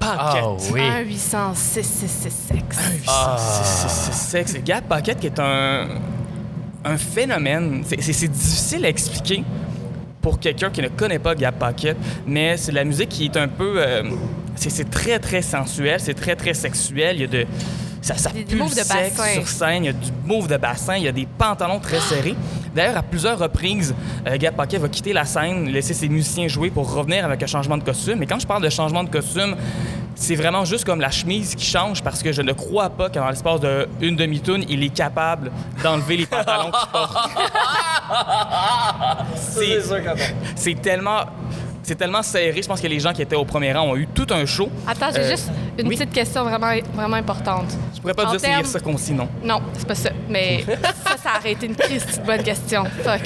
Paquette. 0.01 0.43
Ah 0.43 0.57
oui. 0.73 0.81
1 0.81 1.01
806 1.01 1.83
sexe. 1.83 2.79
1 3.07 3.37
sexe. 4.13 4.57
Gab 4.65 4.85
Paquette 4.85 5.21
qui 5.21 5.27
est 5.27 5.39
un, 5.39 5.87
un 6.85 6.97
phénomène. 6.97 7.85
C'est 7.87 8.29
difficile 8.29 8.85
à 8.87 8.89
expliquer 8.89 9.45
pour 10.21 10.39
quelqu'un 10.41 10.71
qui 10.71 10.83
ne 10.83 10.89
connaît 10.89 11.19
pas 11.19 11.35
Gab 11.35 11.55
Paquette, 11.55 11.97
mais 12.27 12.57
c'est 12.57 12.73
la 12.73 12.85
musique 12.85 13.11
qui 13.11 13.27
est 13.27 13.37
un 13.37 13.49
peu... 13.49 13.75
Euh, 13.77 14.03
c'est 14.57 14.91
très, 14.91 15.19
très 15.19 15.41
sensuel, 15.41 16.01
c'est 16.01 16.15
très, 16.15 16.37
très 16.37 16.55
sexuel. 16.55 17.17
Il 17.17 17.21
y 17.23 17.25
a 17.25 17.29
de... 17.29 17.47
Ça, 18.03 18.17
ça 18.17 18.31
pue 18.31 18.57
le 18.57 18.67
sexe 18.69 19.21
sur 19.35 19.49
scène, 19.49 19.85
il 19.85 19.87
y 19.87 19.91
a 19.91 19.93
du 19.93 20.11
move 20.25 20.49
de 20.49 20.57
bassin, 20.57 20.97
il 20.97 21.03
y 21.03 21.09
a 21.09 21.13
des 21.13 21.27
pantalons 21.27 21.81
très 21.81 22.01
serrés. 22.01 22.35
D'ailleurs, 22.75 22.97
à 22.97 23.03
plusieurs 23.03 23.39
reprises, 23.39 23.95
euh, 24.27 24.39
Gab 24.39 24.55
Paquet 24.55 24.79
va 24.79 24.89
quitter 24.89 25.13
la 25.13 25.25
scène, 25.25 25.69
laisser 25.69 25.93
ses 25.93 26.09
musiciens 26.09 26.49
jouer 26.49 26.71
pour 26.71 26.93
revenir 26.93 27.25
avec 27.25 27.43
un 27.43 27.47
changement 27.47 27.77
de 27.77 27.83
costume. 27.83 28.23
Et 28.23 28.27
quand 28.27 28.39
je 28.39 28.47
parle 28.47 28.63
de 28.63 28.71
changement 28.71 29.05
de 29.05 29.11
costume, 29.11 29.57
c'est 30.15 30.35
vraiment 30.35 30.65
juste 30.65 30.85
comme 30.85 31.01
la 31.01 31.11
chemise 31.11 31.55
qui 31.55 31.65
change 31.65 32.03
parce 32.03 32.23
que 32.23 32.33
je 32.33 32.43
ne 32.43 32.53
crois 32.53 32.91
pas 32.91 33.11
qu'en 33.11 33.29
l'espace 33.29 33.61
d'une 34.01 34.17
demi-toune, 34.17 34.65
il 34.69 34.83
est 34.85 34.95
capable 34.95 35.51
d'enlever 35.83 36.19
les 36.19 36.27
pantalons 36.27 36.71
qu'il 36.71 36.89
porte. 36.93 37.31
c'est 40.57 40.81
tellement 40.81 41.25
c'est 41.91 41.97
tellement 41.97 42.23
serré. 42.23 42.63
Je 42.63 42.69
pense 42.69 42.81
que 42.81 42.87
les 42.87 43.01
gens 43.01 43.13
qui 43.13 43.21
étaient 43.21 43.35
au 43.35 43.45
premier 43.45 43.73
rang 43.73 43.91
ont 43.91 43.97
eu 43.97 44.07
tout 44.07 44.27
un 44.31 44.47
show. 44.47 44.71
Attends, 44.87 45.11
j'ai 45.13 45.23
euh, 45.23 45.31
juste 45.31 45.51
une 45.77 45.89
petite 45.89 46.13
question 46.13 46.45
vraiment, 46.45 46.73
vraiment 46.95 47.17
importante. 47.17 47.77
Je 47.97 48.01
pourrais 48.01 48.15
pas 48.15 48.27
dire 48.27 48.41
termes... 48.41 48.65
c'est 48.65 48.71
circoncis, 48.71 49.13
non. 49.13 49.29
Non, 49.43 49.61
c'est 49.77 49.89
pas 49.89 49.97
ça. 49.97 50.11
Mais 50.29 50.65
ça, 51.05 51.17
ça 51.21 51.31
a 51.31 51.37
arrêté 51.39 51.67
une 51.67 51.75
triste 51.75 52.23
bonne 52.25 52.45
question. 52.45 52.85
Fuck. 53.03 53.23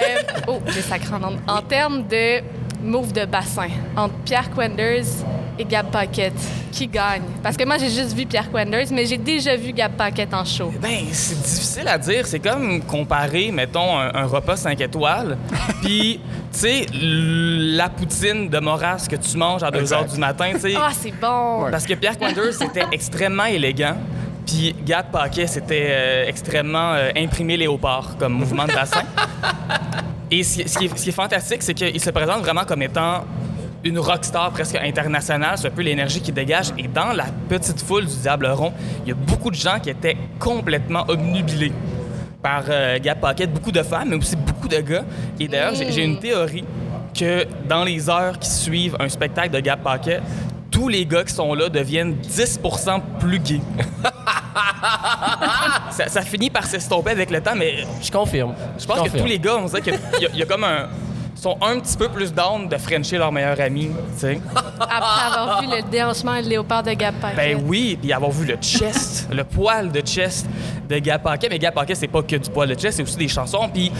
Euh, 0.00 0.22
oh, 0.48 0.60
j'ai 0.66 0.82
sacré 0.82 1.14
en 1.14 1.36
En 1.46 1.62
termes 1.62 2.08
de 2.08 2.40
move 2.82 3.12
de 3.12 3.24
bassin, 3.24 3.68
entre 3.96 4.14
Pierre 4.24 4.50
Quenders 4.50 5.24
et 5.58 5.64
Gab 5.64 5.90
Paquette, 5.90 6.38
qui 6.70 6.86
gagne? 6.86 7.22
Parce 7.42 7.56
que 7.56 7.64
moi, 7.64 7.78
j'ai 7.78 7.90
juste 7.90 8.14
vu 8.14 8.26
Pierre 8.26 8.50
Quenders, 8.50 8.86
mais 8.92 9.06
j'ai 9.06 9.16
déjà 9.16 9.56
vu 9.56 9.72
Gab 9.72 9.92
Paquette 9.92 10.32
en 10.32 10.44
show. 10.44 10.70
Eh 10.74 10.78
ben, 10.78 11.04
c'est 11.12 11.40
difficile 11.40 11.88
à 11.88 11.98
dire. 11.98 12.26
C'est 12.26 12.38
comme 12.38 12.82
comparer, 12.82 13.50
mettons, 13.50 13.98
un, 13.98 14.26
repas 14.26 14.56
5 14.56 14.80
étoiles, 14.80 15.36
puis, 15.82 16.20
tu 16.52 16.58
sais, 16.58 16.86
la 16.92 17.88
poutine 17.88 18.48
de 18.48 18.58
Moras 18.58 19.06
que 19.10 19.16
tu 19.16 19.36
manges 19.36 19.62
à 19.62 19.70
2 19.70 19.80
h 19.80 20.12
du 20.12 20.18
matin, 20.18 20.52
tu 20.54 20.60
sais. 20.60 20.74
Ah, 20.76 20.90
c'est 20.92 21.12
bon! 21.12 21.70
Parce 21.70 21.86
que 21.86 21.94
Pierre 21.94 22.18
Quenders, 22.18 22.52
c'était 22.58 22.86
extrêmement 22.92 23.46
élégant. 23.46 23.96
Puis 24.46 24.74
Gab 24.86 25.10
Paquet, 25.10 25.46
c'était 25.46 25.88
euh, 25.90 26.26
extrêmement 26.26 26.94
euh, 26.94 27.10
imprimé 27.16 27.58
léopard 27.58 28.16
comme 28.18 28.32
mouvement 28.32 28.64
de 28.64 28.72
bassin. 28.72 29.02
Et 30.30 30.42
ce 30.42 30.54
qui, 30.56 30.62
est, 30.62 30.68
ce 30.68 31.02
qui 31.02 31.08
est 31.08 31.12
fantastique, 31.12 31.62
c'est 31.62 31.74
qu'il 31.74 32.00
se 32.00 32.10
présente 32.10 32.40
vraiment 32.40 32.64
comme 32.64 32.82
étant 32.82 33.24
une 33.84 33.98
rockstar 33.98 34.50
presque 34.50 34.76
internationale. 34.76 35.56
C'est 35.56 35.68
un 35.68 35.70
peu 35.70 35.82
l'énergie 35.82 36.20
qui 36.20 36.32
dégage. 36.32 36.72
Et 36.76 36.88
dans 36.88 37.12
la 37.12 37.26
petite 37.48 37.80
foule 37.80 38.06
du 38.06 38.16
Diable 38.16 38.46
Rond, 38.46 38.72
il 39.04 39.08
y 39.08 39.12
a 39.12 39.14
beaucoup 39.14 39.50
de 39.50 39.56
gens 39.56 39.78
qui 39.80 39.90
étaient 39.90 40.16
complètement 40.38 41.04
obnubilés 41.08 41.72
par 42.42 42.64
euh, 42.68 42.98
Gab 43.00 43.20
Pocket. 43.20 43.52
Beaucoup 43.52 43.72
de 43.72 43.82
femmes, 43.82 44.10
mais 44.10 44.16
aussi 44.16 44.36
beaucoup 44.36 44.68
de 44.68 44.78
gars. 44.80 45.04
Et 45.40 45.48
d'ailleurs, 45.48 45.74
j'ai 45.74 46.04
une 46.04 46.18
théorie 46.18 46.64
que 47.18 47.44
dans 47.68 47.84
les 47.84 48.08
heures 48.10 48.38
qui 48.38 48.50
suivent 48.50 48.96
un 49.00 49.08
spectacle 49.08 49.50
de 49.50 49.60
Gab 49.60 49.80
Pocket, 49.80 50.22
tous 50.70 50.88
les 50.88 51.06
gars 51.06 51.24
qui 51.24 51.34
sont 51.34 51.54
là 51.54 51.68
deviennent 51.68 52.16
10% 52.22 53.00
plus 53.18 53.38
gays. 53.38 53.60
ça, 55.90 56.22
finit 56.22 56.50
par 56.50 56.64
s'estomper 56.64 57.10
avec 57.10 57.30
le 57.30 57.40
temps, 57.40 57.54
mais... 57.56 57.84
Je 58.02 58.10
confirme. 58.10 58.54
Je 58.78 58.86
pense 58.86 59.08
que 59.08 59.18
tous 59.18 59.26
les 59.26 59.38
gars, 59.38 59.56
on 59.56 59.66
dirait 59.66 59.82
qu'il 59.82 59.98
y, 60.34 60.42
a 60.42 60.46
comme 60.46 60.64
un 60.64 60.88
sont 61.38 61.56
un 61.60 61.78
petit 61.78 61.96
peu 61.96 62.08
plus 62.08 62.32
down 62.32 62.68
de 62.68 62.76
frencher 62.76 63.18
leur 63.18 63.30
meilleur 63.30 63.60
ami, 63.60 63.88
tu 64.14 64.20
sais. 64.20 64.40
Après 64.80 65.38
avoir 65.38 65.62
vu 65.62 65.68
le 65.68 65.82
déhanchement 65.88 66.34
et 66.34 66.42
le 66.42 66.48
léopard 66.48 66.82
de 66.82 66.92
Gab 66.92 67.14
Ben 67.36 67.62
oui, 67.64 67.96
puis 68.00 68.12
avoir 68.12 68.30
vu 68.30 68.46
le 68.46 68.56
chest, 68.56 69.28
le 69.32 69.44
poil 69.44 69.92
de 69.92 70.00
chest 70.00 70.46
de 70.88 70.98
Gab 70.98 71.22
Mais 71.48 71.58
Gab 71.58 71.74
c'est 71.94 72.08
pas 72.08 72.22
que 72.22 72.36
du 72.36 72.50
poil 72.50 72.68
de 72.68 72.74
chest, 72.74 72.96
c'est 72.96 73.02
aussi 73.02 73.16
des 73.16 73.28
chansons. 73.28 73.68
Puis 73.72 73.92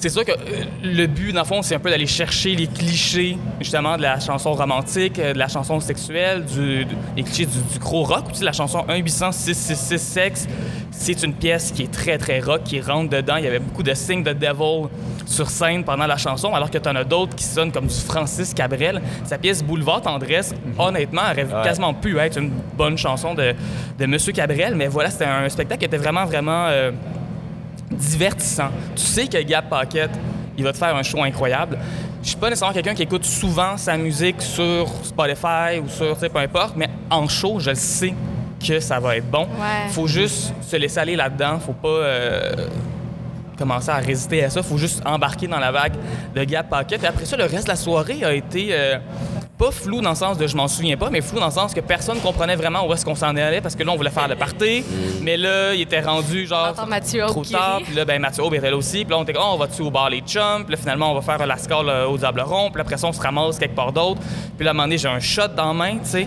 c'est 0.00 0.08
sûr 0.08 0.24
que 0.24 0.32
euh, 0.32 0.64
le 0.82 1.06
but, 1.06 1.32
dans 1.32 1.42
le 1.42 1.46
fond, 1.46 1.60
c'est 1.60 1.74
un 1.74 1.78
peu 1.78 1.90
d'aller 1.90 2.06
chercher 2.06 2.54
les 2.56 2.66
clichés, 2.66 3.36
justement, 3.60 3.98
de 3.98 4.02
la 4.02 4.18
chanson 4.18 4.54
romantique, 4.54 5.18
euh, 5.18 5.34
de 5.34 5.38
la 5.38 5.48
chanson 5.48 5.78
sexuelle, 5.78 6.44
du, 6.46 6.86
les 7.16 7.22
clichés 7.22 7.44
du, 7.44 7.78
gros 7.78 8.04
rock, 8.04 8.30
aussi 8.30 8.40
de 8.40 8.46
la 8.46 8.52
chanson 8.52 8.82
1 8.88 8.96
800 8.96 9.32
666 9.32 9.98
sexe. 9.98 10.48
C'est 11.00 11.22
une 11.22 11.32
pièce 11.32 11.72
qui 11.72 11.84
est 11.84 11.90
très, 11.90 12.18
très 12.18 12.40
rock, 12.40 12.62
qui 12.62 12.78
rentre 12.78 13.08
dedans. 13.08 13.36
Il 13.36 13.44
y 13.44 13.46
avait 13.46 13.58
beaucoup 13.58 13.82
de 13.82 13.94
signes 13.94 14.22
de 14.22 14.34
devil 14.34 14.88
sur 15.24 15.48
scène 15.48 15.82
pendant 15.82 16.06
la 16.06 16.18
chanson, 16.18 16.54
alors 16.54 16.70
que 16.70 16.76
tu 16.76 16.86
en 16.86 16.94
as 16.94 17.04
d'autres 17.04 17.34
qui 17.34 17.42
sonnent 17.42 17.72
comme 17.72 17.86
du 17.86 17.94
Francis 17.94 18.52
Cabrel. 18.52 19.00
Sa 19.24 19.38
pièce 19.38 19.64
Boulevard 19.64 20.02
Tendresse, 20.02 20.52
mhm. 20.52 20.78
honnêtement, 20.78 21.22
aurait 21.22 21.46
quasiment 21.64 21.94
pu 21.94 22.18
être 22.18 22.38
une 22.38 22.50
bonne 22.76 22.98
chanson 22.98 23.32
de, 23.32 23.54
de 23.98 24.06
Monsieur 24.06 24.34
Cabrel, 24.34 24.74
mais 24.74 24.88
voilà, 24.88 25.08
c'était 25.10 25.24
un 25.24 25.48
spectacle 25.48 25.78
qui 25.78 25.86
était 25.86 25.96
vraiment, 25.96 26.26
vraiment 26.26 26.66
euh, 26.66 26.90
divertissant. 27.90 28.68
Tu 28.94 29.02
sais 29.02 29.26
que 29.26 29.38
Gab 29.42 29.70
Paquette, 29.70 30.12
il 30.58 30.64
va 30.64 30.72
te 30.72 30.76
faire 30.76 30.94
un 30.94 31.02
show 31.02 31.22
incroyable. 31.22 31.78
Je 32.22 32.28
suis 32.28 32.36
pas 32.36 32.50
nécessairement 32.50 32.74
quelqu'un 32.74 32.94
qui 32.94 33.04
écoute 33.04 33.24
souvent 33.24 33.78
sa 33.78 33.96
musique 33.96 34.42
sur 34.42 34.86
Spotify 35.02 35.78
ou 35.82 35.88
sur, 35.88 36.12
tu 36.12 36.20
sais, 36.20 36.28
peu 36.28 36.40
importe, 36.40 36.76
mais 36.76 36.90
en 37.08 37.26
show, 37.26 37.58
je 37.58 37.70
le 37.70 37.76
sais 37.76 38.12
que 38.64 38.80
ça 38.80 39.00
va 39.00 39.16
être 39.16 39.30
bon. 39.30 39.48
Il 39.86 39.92
faut 39.92 40.06
juste 40.06 40.52
se 40.62 40.76
laisser 40.76 40.98
aller 40.98 41.16
là-dedans. 41.16 41.58
Faut 41.58 41.72
pas... 41.72 41.88
Euh, 41.88 42.68
commencer 43.60 43.90
à 43.90 43.96
résister 43.96 44.42
à 44.42 44.48
ça. 44.48 44.62
faut 44.62 44.78
juste 44.78 45.02
embarquer 45.04 45.46
dans 45.46 45.58
la 45.58 45.70
vague 45.70 45.92
de 46.34 46.44
Gap 46.44 46.70
Pocket. 46.70 47.04
Et 47.04 47.06
après 47.06 47.26
ça, 47.26 47.36
le 47.36 47.44
reste 47.44 47.64
de 47.64 47.68
la 47.68 47.76
soirée 47.76 48.24
a 48.24 48.32
été 48.32 48.68
euh, 48.70 48.96
pas 49.58 49.70
flou 49.70 50.00
dans 50.00 50.10
le 50.10 50.16
sens 50.16 50.38
de 50.38 50.46
je 50.46 50.56
m'en 50.56 50.66
souviens 50.66 50.96
pas, 50.96 51.10
mais 51.10 51.20
flou 51.20 51.38
dans 51.38 51.46
le 51.46 51.52
sens 51.52 51.74
que 51.74 51.80
personne 51.80 52.18
comprenait 52.20 52.56
vraiment 52.56 52.88
où 52.88 52.94
est-ce 52.94 53.04
qu'on 53.04 53.14
s'en 53.14 53.36
allait 53.36 53.60
parce 53.60 53.76
que 53.76 53.82
là, 53.82 53.92
on 53.92 53.96
voulait 53.96 54.08
faire 54.08 54.28
le 54.28 54.34
party, 54.34 54.82
mais 55.20 55.36
là, 55.36 55.74
il 55.74 55.82
était 55.82 56.00
rendu 56.00 56.46
genre 56.46 56.72
trop 56.72 57.44
tard. 57.44 57.80
Puis 57.84 57.94
là, 57.94 58.06
ben, 58.06 58.18
Mathieu 58.18 58.42
Aube 58.42 58.54
était 58.54 58.70
là 58.70 58.76
aussi. 58.78 59.04
Puis 59.04 59.10
là, 59.10 59.18
on 59.18 59.24
était 59.24 59.34
oh, 59.36 59.50
on 59.52 59.58
va-tu 59.58 59.82
au 59.82 59.90
bar 59.90 60.08
les 60.08 60.20
chums? 60.20 60.64
Puis 60.64 60.74
là, 60.74 60.76
finalement, 60.78 61.12
on 61.12 61.14
va 61.14 61.20
faire 61.20 61.46
la 61.46 61.58
score 61.58 61.84
au 62.08 62.16
Diable 62.16 62.40
Rond. 62.40 62.70
Puis 62.70 62.80
après 62.80 62.96
ça, 62.96 63.08
on 63.08 63.12
se 63.12 63.20
ramasse 63.20 63.58
quelque 63.58 63.76
part 63.76 63.92
d'autre. 63.92 64.22
Puis 64.56 64.64
là, 64.64 64.70
à 64.70 64.72
un 64.72 64.74
moment 64.74 64.84
donné, 64.84 64.96
j'ai 64.96 65.08
un 65.08 65.20
shot 65.20 65.48
dans 65.54 65.66
la 65.66 65.74
main, 65.74 65.98
tu 65.98 66.08
sais. 66.08 66.26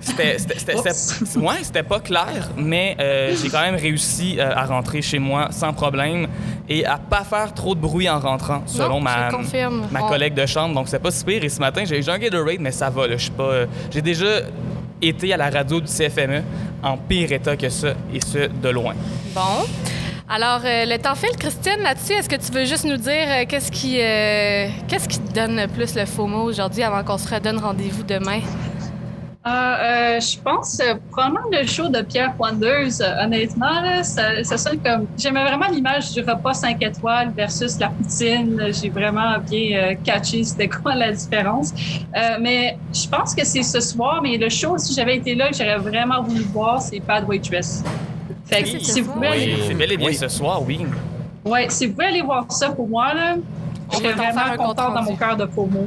C'était 1.62 1.82
pas 1.82 2.00
clair, 2.00 2.50
mais 2.56 2.96
euh, 3.00 3.34
j'ai 3.40 3.48
quand 3.48 3.60
même 3.60 3.74
réussi 3.74 4.36
euh, 4.38 4.52
à 4.54 4.64
rentrer 4.64 5.02
chez 5.02 5.18
moi 5.18 5.48
sans 5.50 5.72
problème 5.72 6.28
et 6.68 6.84
à 6.86 6.98
pas 6.98 7.24
faire 7.24 7.52
trop 7.52 7.74
de 7.74 7.80
bruit 7.80 8.08
en 8.08 8.18
rentrant, 8.18 8.62
selon 8.66 9.00
ma, 9.00 9.30
ma 9.90 10.00
collègue 10.02 10.34
de 10.34 10.46
chambre. 10.46 10.74
Donc, 10.74 10.88
c'est 10.88 10.98
pas 10.98 11.10
si 11.10 11.24
pire. 11.24 11.42
Et 11.42 11.48
ce 11.48 11.60
matin, 11.60 11.84
j'ai 11.84 11.98
eu 11.98 12.08
un 12.08 12.18
Gatorade, 12.18 12.60
mais 12.60 12.70
ça 12.70 12.90
va. 12.90 13.08
Je 13.08 13.16
suis 13.16 13.30
pas. 13.30 13.42
Euh, 13.44 13.66
j'ai 13.90 14.02
déjà 14.02 14.42
été 15.00 15.32
à 15.32 15.36
la 15.36 15.50
radio 15.50 15.80
du 15.80 15.86
CFME 15.86 16.42
en 16.82 16.96
pire 16.96 17.32
état 17.32 17.56
que 17.56 17.68
ça, 17.68 17.88
et 18.12 18.20
ce, 18.20 18.48
de 18.48 18.68
loin. 18.68 18.94
Bon. 19.34 19.66
Alors, 20.30 20.60
le 20.62 20.96
temps 20.98 21.14
file, 21.14 21.36
Christine, 21.38 21.80
là-dessus. 21.82 22.12
Est-ce 22.12 22.28
que 22.28 22.36
tu 22.36 22.52
veux 22.52 22.66
juste 22.66 22.84
nous 22.84 22.98
dire 22.98 23.46
qu'est-ce 23.48 23.72
qui, 23.72 23.94
qu'est-ce 24.86 25.08
qui 25.08 25.18
te 25.20 25.32
donne 25.32 25.56
le 25.56 25.68
plus 25.68 25.94
le 25.94 26.04
faux 26.04 26.26
mot 26.26 26.42
aujourd'hui 26.42 26.82
avant 26.82 27.02
qu'on 27.02 27.16
se 27.16 27.32
redonne 27.32 27.58
rendez-vous 27.58 28.02
demain? 28.02 28.40
Ah, 29.50 29.78
euh, 29.80 30.20
je 30.20 30.38
pense 30.38 30.78
euh, 30.78 30.94
probablement 31.10 31.46
le 31.50 31.66
show 31.66 31.88
de 31.88 32.02
Pierre 32.02 32.34
Wonders, 32.38 33.00
euh, 33.00 33.24
honnêtement, 33.24 34.02
ça, 34.02 34.44
ça, 34.44 34.58
sonne 34.58 34.78
comme. 34.84 35.06
J'aimais 35.16 35.42
vraiment 35.42 35.68
l'image 35.68 36.12
du 36.12 36.20
repas 36.20 36.52
5 36.52 36.82
étoiles 36.82 37.32
versus 37.34 37.78
la 37.78 37.88
poutine. 37.88 38.60
J'ai 38.78 38.90
vraiment 38.90 39.38
bien 39.38 39.94
catché 40.04 40.44
c'était 40.44 40.68
quoi 40.68 40.94
la 40.94 41.12
différence. 41.12 41.72
mais 42.40 42.76
je 42.92 43.08
pense 43.08 43.34
que 43.34 43.44
c'est 43.46 43.62
ce 43.62 43.80
soir, 43.80 44.20
mais 44.22 44.36
le 44.36 44.50
show, 44.50 44.76
si 44.76 44.92
j'avais 44.92 45.16
été 45.16 45.34
là, 45.34 45.48
que 45.48 45.56
j'aurais 45.56 45.78
vraiment 45.78 46.22
voulu 46.22 46.42
voir, 46.42 46.82
c'est 46.82 47.00
Bad 47.00 47.26
Waitress. 47.26 47.82
Fait 48.44 48.64
que, 48.64 48.84
si 48.84 49.00
vous 49.00 49.12
pouvez 49.12 49.56
C'est 49.66 49.74
bel 49.74 49.92
et 49.92 49.96
bien 49.96 50.12
ce 50.12 50.28
soir, 50.28 50.62
oui. 50.62 50.84
Oui, 51.46 51.60
si 51.70 51.86
vous 51.86 51.92
pouvez 51.92 52.06
aller 52.06 52.22
voir 52.22 52.44
ça 52.52 52.68
pour 52.68 52.86
moi, 52.86 53.14
là, 53.14 53.36
je 53.92 53.96
serais 53.96 54.12
vraiment 54.12 54.56
content 54.56 54.92
dans 54.92 55.02
mon 55.02 55.16
cœur 55.16 55.36
de 55.36 55.46
promo. 55.46 55.86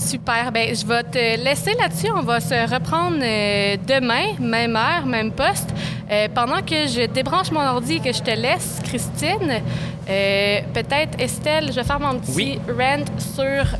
Super. 0.00 0.50
Ben, 0.50 0.74
je 0.74 0.86
vais 0.86 1.02
te 1.02 1.44
laisser 1.44 1.74
là-dessus. 1.74 2.10
On 2.10 2.22
va 2.22 2.40
se 2.40 2.54
reprendre 2.72 3.18
euh, 3.20 3.76
demain, 3.86 4.32
même 4.40 4.74
heure, 4.74 5.04
même 5.04 5.30
poste. 5.30 5.68
Euh, 6.10 6.26
pendant 6.34 6.62
que 6.62 6.86
je 6.86 7.06
débranche 7.06 7.50
mon 7.50 7.60
ordi 7.60 7.96
et 7.96 8.00
que 8.00 8.12
je 8.12 8.22
te 8.22 8.30
laisse, 8.30 8.80
Christine, 8.82 9.60
euh, 10.08 10.60
peut-être 10.72 11.20
Estelle, 11.20 11.66
je 11.68 11.74
vais 11.74 11.84
faire 11.84 12.00
mon 12.00 12.18
petit 12.18 12.58
rant 12.66 13.04
sur. 13.18 13.78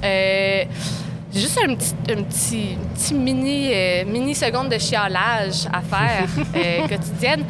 juste 1.35 1.59
un 1.67 1.75
petit, 1.75 1.95
un 2.11 2.23
petit, 2.23 2.77
petit 2.95 3.15
mini, 3.15 3.73
mini 4.07 4.35
seconde 4.35 4.69
de 4.69 4.79
chialage 4.79 5.67
à 5.73 5.81
faire 5.81 6.29
quotidienne. 6.89 7.45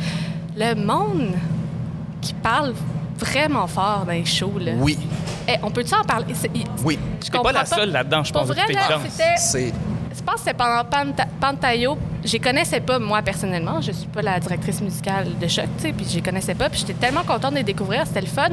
Le 0.56 0.74
monde 0.74 1.32
qui 2.20 2.34
parle 2.34 2.74
vraiment 3.20 3.66
fort 3.66 4.04
dans 4.06 4.12
les 4.12 4.24
shows. 4.24 4.58
Là. 4.58 4.72
Oui. 4.78 4.98
Eh, 5.48 5.54
on 5.62 5.70
peut-tu 5.70 5.94
en 5.94 6.04
parler? 6.04 6.34
oui. 6.84 6.98
Je 7.20 7.24
suis 7.24 7.32
pas 7.32 7.52
la 7.52 7.66
seule 7.66 7.92
là-dedans, 7.92 8.24
je 8.24 8.32
pense. 8.32 8.46
Pour 8.46 8.54
vrai, 8.54 8.64
c'était... 9.08 9.72
Je 10.16 10.24
pense 10.24 10.36
que 10.36 10.40
c'est 10.44 10.54
pendant 10.54 10.84
Pantayo. 11.40 11.96
Je 12.24 12.32
les 12.32 12.40
connaissais 12.40 12.80
pas, 12.80 12.98
moi, 12.98 13.22
personnellement. 13.22 13.80
Je 13.80 13.92
suis 13.92 14.08
pas 14.08 14.22
la 14.22 14.40
directrice 14.40 14.80
musicale 14.80 15.28
de 15.40 15.46
Choc, 15.46 15.66
tu 15.76 15.82
sais, 15.84 15.92
puis 15.92 16.06
je 16.08 16.16
les 16.16 16.22
connaissais 16.22 16.54
pas. 16.54 16.68
Puis 16.68 16.80
j'étais 16.80 16.94
tellement 16.94 17.22
contente 17.22 17.52
de 17.52 17.58
les 17.58 17.62
découvrir. 17.62 18.06
C'était 18.06 18.20
le 18.20 18.26
fun. 18.26 18.48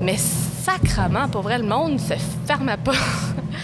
Mais 0.00 0.16
sacrement, 0.16 1.28
pour 1.28 1.42
vrai, 1.42 1.58
le 1.58 1.64
monde 1.64 1.98
se 1.98 2.14
ferme 2.46 2.76
pas. 2.84 2.92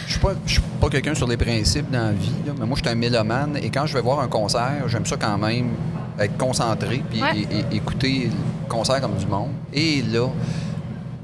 Je 0.07 0.13
suis 0.13 0.21
pas, 0.21 0.33
suis 0.47 0.61
pas 0.81 0.89
quelqu'un 0.89 1.15
sur 1.15 1.27
les 1.27 1.37
principes 1.37 1.91
dans 1.91 2.07
la 2.07 2.13
vie, 2.13 2.33
mais 2.59 2.67
moi, 2.67 2.77
je 2.77 2.83
suis 2.83 2.91
un 2.91 2.99
mélomane. 2.99 3.57
Et 3.63 3.71
quand 3.71 3.87
je 3.87 3.95
vais 3.95 4.01
voir 4.01 4.21
un 4.21 4.29
concert, 4.29 4.89
j'aime 4.89 5.07
ça 5.07 5.17
quand 5.17 5.39
même 5.39 5.71
être 6.21 6.37
concentré 6.37 7.03
puis 7.11 7.23
écouter 7.73 8.31
le 8.31 8.69
concert 8.69 9.01
comme 9.01 9.17
du 9.17 9.27
monde. 9.27 9.51
Et 9.73 10.03
là, 10.03 10.29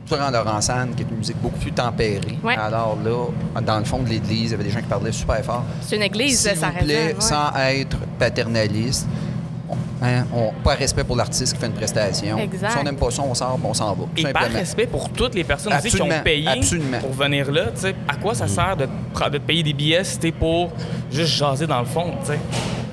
sur 0.06 0.20
en 0.20 0.30
Laurent-Sanne, 0.30 0.94
qui 0.94 1.02
est 1.02 1.06
une 1.11 1.18
musique 1.18 1.40
beaucoup 1.42 1.59
plus 1.59 1.72
tempérée. 1.72 2.38
Alors 2.56 2.96
là, 3.04 3.61
dans 3.61 3.78
le 3.78 3.85
fond 3.85 3.98
de 3.98 4.09
l'église, 4.09 4.44
il 4.44 4.50
y 4.52 4.54
avait 4.54 4.64
des 4.64 4.70
gens 4.70 4.80
qui 4.80 4.87
parlaient 4.87 5.12
super 5.12 5.44
fort. 5.44 5.64
C'est 5.80 5.96
une 5.96 6.02
église, 6.02 6.40
ça 6.40 6.70
vous 6.70 6.85
plaît, 6.85 7.16
sans 7.18 7.52
être 7.56 7.98
paternaliste, 8.18 9.06
Hein, 10.02 10.26
on, 10.35 10.52
pas 10.62 10.74
respect 10.74 11.04
pour 11.04 11.16
l'artiste 11.16 11.54
qui 11.54 11.59
fait 11.59 11.66
une 11.66 11.72
prestation. 11.72 12.37
Exact. 12.38 12.70
Si 12.70 12.78
on 12.78 12.82
n'aime 12.82 12.96
pas 12.96 13.11
ça, 13.11 13.22
on 13.22 13.35
sort, 13.35 13.59
on 13.64 13.72
s'en 13.72 13.94
va. 13.94 14.04
Et 14.16 14.24
pas 14.24 14.40
respect 14.40 14.87
pour 14.87 15.09
toutes 15.09 15.35
les 15.35 15.42
personnes 15.42 15.72
aussi 15.72 15.88
qui 15.88 16.02
ont 16.02 16.09
payé 16.22 16.61
pour 17.00 17.12
venir 17.12 17.50
là. 17.50 17.68
À 18.06 18.16
quoi 18.16 18.35
ça 18.35 18.46
sert 18.46 18.76
de, 18.76 18.87
de 18.87 19.38
payer 19.38 19.62
des 19.62 19.72
billets 19.72 20.04
si 20.04 20.18
t'es 20.18 20.32
pour 20.32 20.70
juste 21.11 21.32
jaser 21.32 21.66
dans 21.66 21.80
le 21.80 21.87
fond? 21.87 22.12
sais? 22.24 22.38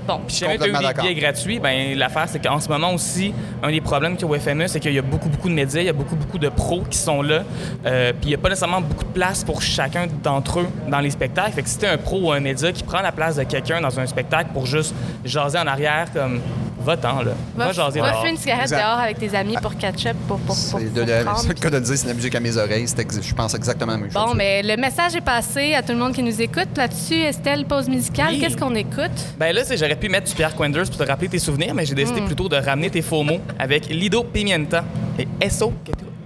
Bon, 0.07 0.19
puis 0.25 0.35
si 0.35 0.41
jamais 0.41 0.57
tu 0.57 0.63
as 0.63 0.67
eu 0.67 0.71
des 0.71 1.01
billets 1.01 1.15
gratuits, 1.15 1.59
ben 1.59 1.97
l'affaire, 1.97 2.25
c'est 2.27 2.43
qu'en 2.43 2.59
ce 2.59 2.67
moment 2.67 2.93
aussi, 2.93 3.33
un 3.61 3.71
des 3.71 3.81
problèmes 3.81 4.15
qu'il 4.15 4.27
y 4.27 4.31
a 4.31 4.35
au 4.35 4.39
FME, 4.39 4.67
c'est 4.67 4.79
qu'il 4.79 4.93
y 4.93 4.99
a 4.99 5.01
beaucoup, 5.01 5.29
beaucoup 5.29 5.49
de 5.49 5.53
médias, 5.53 5.81
il 5.81 5.85
y 5.85 5.89
a 5.89 5.93
beaucoup, 5.93 6.15
beaucoup 6.15 6.39
de 6.39 6.49
pros 6.49 6.81
qui 6.89 6.97
sont 6.97 7.21
là. 7.21 7.43
Euh, 7.85 8.11
puis 8.11 8.23
il 8.23 8.27
n'y 8.29 8.35
a 8.35 8.37
pas 8.37 8.49
nécessairement 8.49 8.81
beaucoup 8.81 9.05
de 9.05 9.11
place 9.13 9.43
pour 9.43 9.61
chacun 9.61 10.07
d'entre 10.23 10.59
eux 10.59 10.67
dans 10.89 10.99
les 10.99 11.09
spectacles. 11.09 11.53
Fait 11.53 11.63
que 11.63 11.69
si 11.69 11.77
t'es 11.77 11.87
un 11.87 11.97
pro 11.97 12.19
ou 12.19 12.31
un 12.31 12.39
média 12.39 12.71
qui 12.71 12.83
prend 12.83 13.01
la 13.01 13.11
place 13.11 13.37
de 13.37 13.43
quelqu'un 13.43 13.79
dans 13.79 13.99
un 13.99 14.05
spectacle 14.05 14.49
pour 14.53 14.65
juste 14.65 14.93
jaser 15.23 15.57
en 15.57 15.67
arrière, 15.67 16.07
comme 16.13 16.41
va-t'en, 16.83 17.21
là. 17.21 17.31
Va, 17.55 17.71
jaser 17.71 18.01
Va 18.01 18.13
fumer 18.13 18.31
une 18.31 18.37
cigarette 18.37 18.69
dehors 18.69 18.99
avec 18.99 19.19
tes 19.19 19.35
amis 19.35 19.55
pour 19.61 19.75
catch-up, 19.77 20.15
pour, 20.27 20.39
pour, 20.39 20.55
pour, 20.55 20.79
de, 20.79 20.85
Ce 20.85 21.47
que 21.53 21.67
de 21.67 21.79
dire, 21.79 21.97
c'est 21.97 22.07
la 22.07 22.13
musique 22.13 22.35
à 22.35 22.39
mes 22.39 22.57
oreilles. 22.57 22.85
Je 22.87 23.33
pense 23.33 23.53
exactement 23.53 23.93
la 23.93 23.97
même 23.97 24.11
chose. 24.11 24.25
Bon, 24.25 24.33
mais 24.35 24.61
le 24.61 24.77
message 24.77 25.15
est 25.15 25.21
passé 25.21 25.73
à 25.73 25.81
tout 25.81 25.93
le 25.93 25.99
monde 25.99 26.13
qui 26.13 26.23
nous 26.23 26.41
écoute. 26.41 26.69
Là-dessus, 26.75 27.15
Estelle, 27.15 27.65
pause 27.65 27.87
musicale, 27.87 28.37
qu'est-ce 28.39 28.57
qu'on 28.57 28.75
écoute? 28.75 29.11
Ben 29.39 29.53
là, 29.53 29.61
j'aurais 29.75 29.95
pu 29.95 30.09
mettre 30.09 30.27
du 30.27 30.35
Pierre 30.35 30.55
Quenders 30.55 30.85
pour 30.85 30.97
te 30.97 31.03
rappeler 31.03 31.29
tes 31.29 31.39
souvenirs, 31.39 31.73
mais 31.73 31.85
j'ai 31.85 31.95
décidé 31.95 32.21
hmm. 32.21 32.25
plutôt 32.25 32.49
de 32.49 32.55
ramener 32.55 32.89
tes 32.89 33.01
faux 33.01 33.23
mots 33.23 33.41
avec 33.57 33.87
Lido 33.87 34.23
Pimienta 34.23 34.83
et 35.17 35.27
Eso 35.41 35.73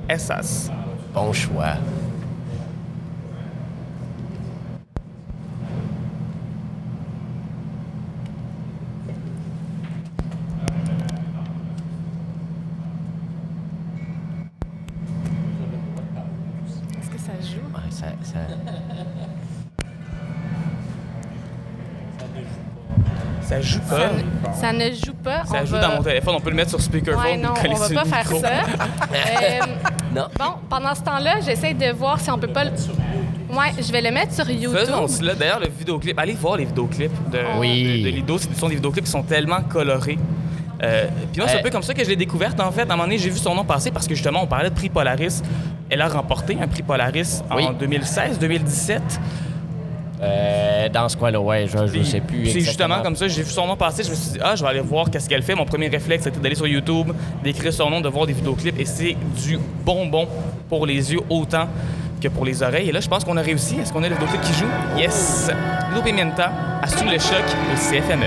esas. 0.09 0.69
Bon 1.13 1.33
choix. 1.33 1.77
Ça 23.41 23.61
joue 23.61 23.79
pas. 23.79 24.11
Ça, 24.67 24.73
ne 24.73 24.91
joue 24.91 25.13
pas. 25.23 25.45
Ça 25.45 25.63
joue 25.63 25.77
dans 25.77 25.95
mon 25.95 26.03
téléphone. 26.03 26.35
On 26.35 26.41
peut 26.41 26.49
le 26.49 26.55
mettre 26.55 26.71
sur 26.71 26.81
speakerphone. 26.81 27.23
Ouais, 27.23 27.37
non, 27.37 27.53
on 27.69 27.73
va 27.75 27.89
pas 27.89 28.05
faire 28.05 28.37
ça. 28.37 28.49
Euh, 29.07 29.59
non. 30.13 30.27
Bon, 30.37 30.53
pendant 30.69 30.93
ce 30.93 31.01
temps-là, 31.01 31.39
j'essaie 31.45 31.73
de 31.73 31.91
voir 31.91 32.19
si 32.19 32.29
on 32.29 32.37
peut 32.37 32.47
pas 32.47 32.65
le. 32.65 32.71
Ouais, 33.49 33.71
je 33.79 33.91
vais 33.91 34.01
le 34.01 34.11
mettre 34.11 34.33
sur 34.33 34.49
YouTube. 34.49 34.77
Faisons 34.77 35.07
cela. 35.07 35.33
D'ailleurs, 35.35 35.59
le 35.59 35.67
vidéoclip. 35.67 36.17
Allez 36.19 36.33
voir 36.33 36.57
les 36.57 36.65
vidéoclips 36.65 37.29
de, 37.31 37.39
oui. 37.59 38.03
de, 38.03 38.09
Lido. 38.09 38.37
Ce 38.37 38.47
sont 38.53 38.67
des 38.67 38.75
vidéoclips 38.75 39.05
qui 39.05 39.11
sont 39.11 39.23
tellement 39.23 39.61
colorés. 39.61 40.17
Euh, 40.83 41.07
puis 41.31 41.41
moi, 41.41 41.49
c'est 41.49 41.59
un 41.59 41.63
peu 41.63 41.69
comme 41.69 41.83
ça 41.83 41.93
que 41.93 42.03
je 42.03 42.09
l'ai 42.09 42.15
découverte, 42.15 42.59
en 42.59 42.71
fait. 42.71 42.81
À 42.81 42.85
un 42.85 42.87
moment 42.87 43.03
donné, 43.03 43.17
j'ai 43.17 43.29
vu 43.29 43.37
son 43.37 43.55
nom 43.55 43.63
passer 43.63 43.91
parce 43.91 44.07
que 44.07 44.15
justement, 44.15 44.43
on 44.43 44.47
parlait 44.47 44.69
de 44.69 44.75
prix 44.75 44.89
Polaris. 44.89 45.41
Elle 45.89 46.01
a 46.01 46.07
remporté 46.07 46.57
un 46.59 46.67
prix 46.67 46.83
Polaris 46.83 47.41
en 47.49 47.71
2016, 47.71 48.39
2017. 48.39 49.01
Euh, 50.21 50.89
dans 50.89 51.07
ce 51.09 51.15
coin-là, 51.15 51.39
ouais, 51.39 51.67
je, 51.67 51.77
je 51.87 52.03
sais 52.03 52.21
plus. 52.21 52.47
C'est 52.47 52.61
justement 52.61 53.01
comme 53.03 53.15
ça, 53.15 53.27
j'ai 53.27 53.43
vu 53.43 53.51
son 53.51 53.67
nom 53.67 53.75
passer, 53.75 54.03
je 54.03 54.09
me 54.09 54.15
suis 54.15 54.31
dit, 54.31 54.39
ah, 54.41 54.55
je 54.55 54.63
vais 54.63 54.69
aller 54.69 54.79
voir 54.79 55.09
qu'est-ce 55.11 55.29
qu'elle 55.29 55.43
fait. 55.43 55.53
Mon 55.55 55.65
premier 55.65 55.87
réflexe, 55.89 56.23
c'était 56.23 56.39
d'aller 56.39 56.55
sur 56.55 56.67
YouTube, 56.67 57.11
d'écrire 57.43 57.71
son 57.71 57.89
nom, 57.89 58.01
de 58.01 58.09
voir 58.09 58.25
des 58.25 58.33
vidéoclips, 58.33 58.79
et 58.79 58.85
c'est 58.85 59.15
du 59.45 59.59
bonbon 59.85 60.27
pour 60.69 60.85
les 60.87 61.13
yeux 61.13 61.19
autant 61.29 61.67
que 62.19 62.27
pour 62.29 62.45
les 62.45 62.63
oreilles. 62.63 62.89
Et 62.89 62.91
là, 62.91 62.99
je 62.99 63.07
pense 63.07 63.23
qu'on 63.23 63.37
a 63.37 63.41
réussi. 63.41 63.77
Est-ce 63.79 63.93
qu'on 63.93 64.03
a 64.03 64.09
le 64.09 64.15
vidéoclip 64.15 64.41
qui 64.41 64.53
joue? 64.53 64.65
Yes! 64.97 65.51
Ludo 65.89 66.01
Pimienta 66.01 66.51
a 66.81 66.87
sous 66.87 67.05
le 67.05 67.19
choc 67.19 67.43
au 67.71 67.75
CFME. 67.75 68.25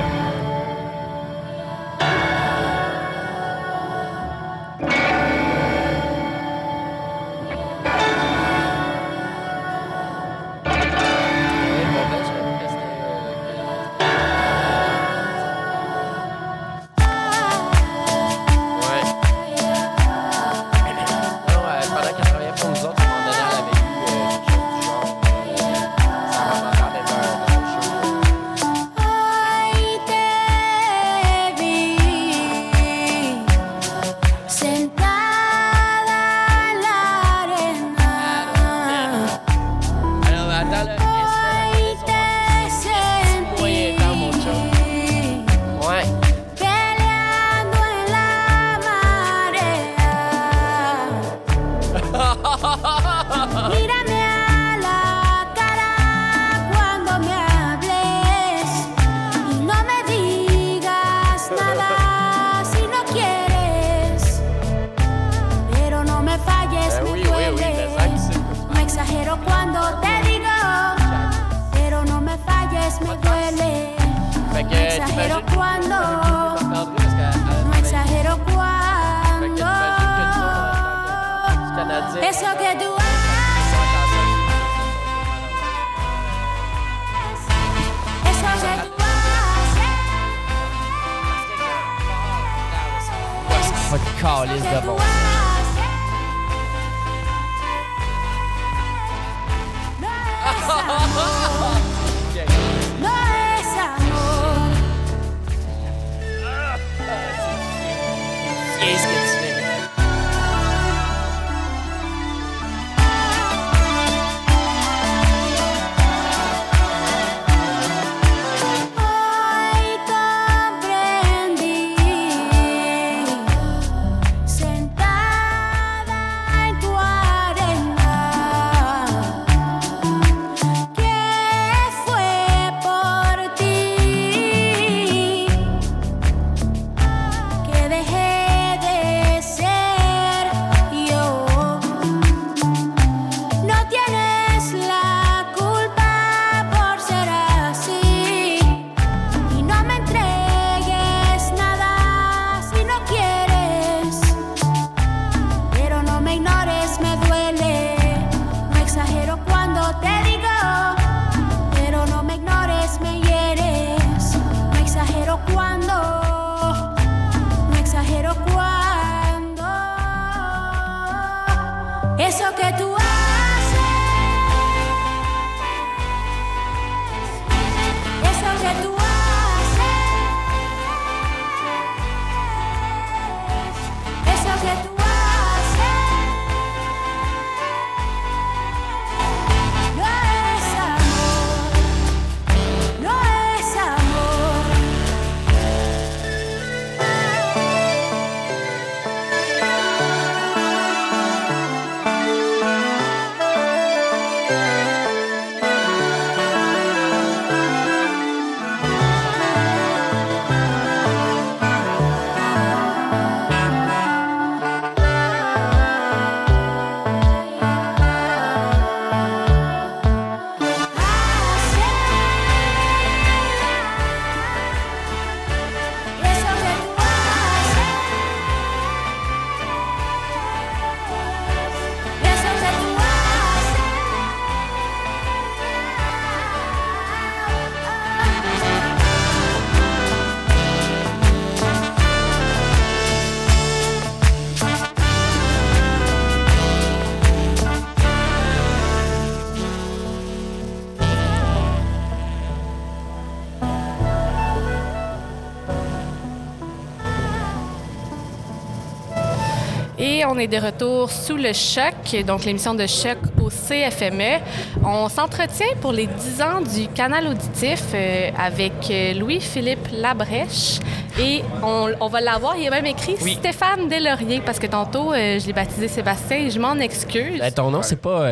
Et 260.01 260.25
on 260.25 260.39
est 260.39 260.47
de 260.47 260.57
retour 260.57 261.11
sous 261.11 261.37
le 261.37 261.53
choc, 261.53 262.25
donc 262.27 262.47
l'émission 262.47 262.73
de 262.73 262.87
choc 262.87 263.19
au 263.39 263.51
CFME. 263.51 264.41
On 264.83 265.11
s'entretient 265.11 265.77
pour 265.83 265.93
les 265.93 266.07
10 266.07 266.43
ans 266.43 266.61
du 266.63 266.89
canal 266.89 267.27
auditif 267.29 267.83
euh, 267.93 268.31
avec 268.39 268.73
euh, 268.91 269.13
Louis-Philippe 269.13 269.89
Labrèche 269.93 270.81
et 271.21 271.43
on, 271.63 272.09
va 272.09 272.21
l'avoir. 272.21 272.57
Il 272.57 272.65
y 272.65 272.69
a 272.69 272.71
même 272.71 272.87
écrit 272.87 273.17
Stéphane 273.17 273.89
Delaurier 273.89 274.43
parce 274.45 274.59
que 274.59 274.67
tantôt, 274.67 275.13
euh, 275.13 275.39
je 275.39 275.47
l'ai 275.47 275.53
baptisé 275.53 275.89
Sébastien 275.89 276.39
et 276.39 276.51
je 276.51 276.59
m'en 276.59 276.75
excuse. 276.77 277.39
Ben, 277.39 277.53
ton 277.53 277.71
nom, 277.71 277.83
c'est 277.83 278.01
pas, 278.01 278.27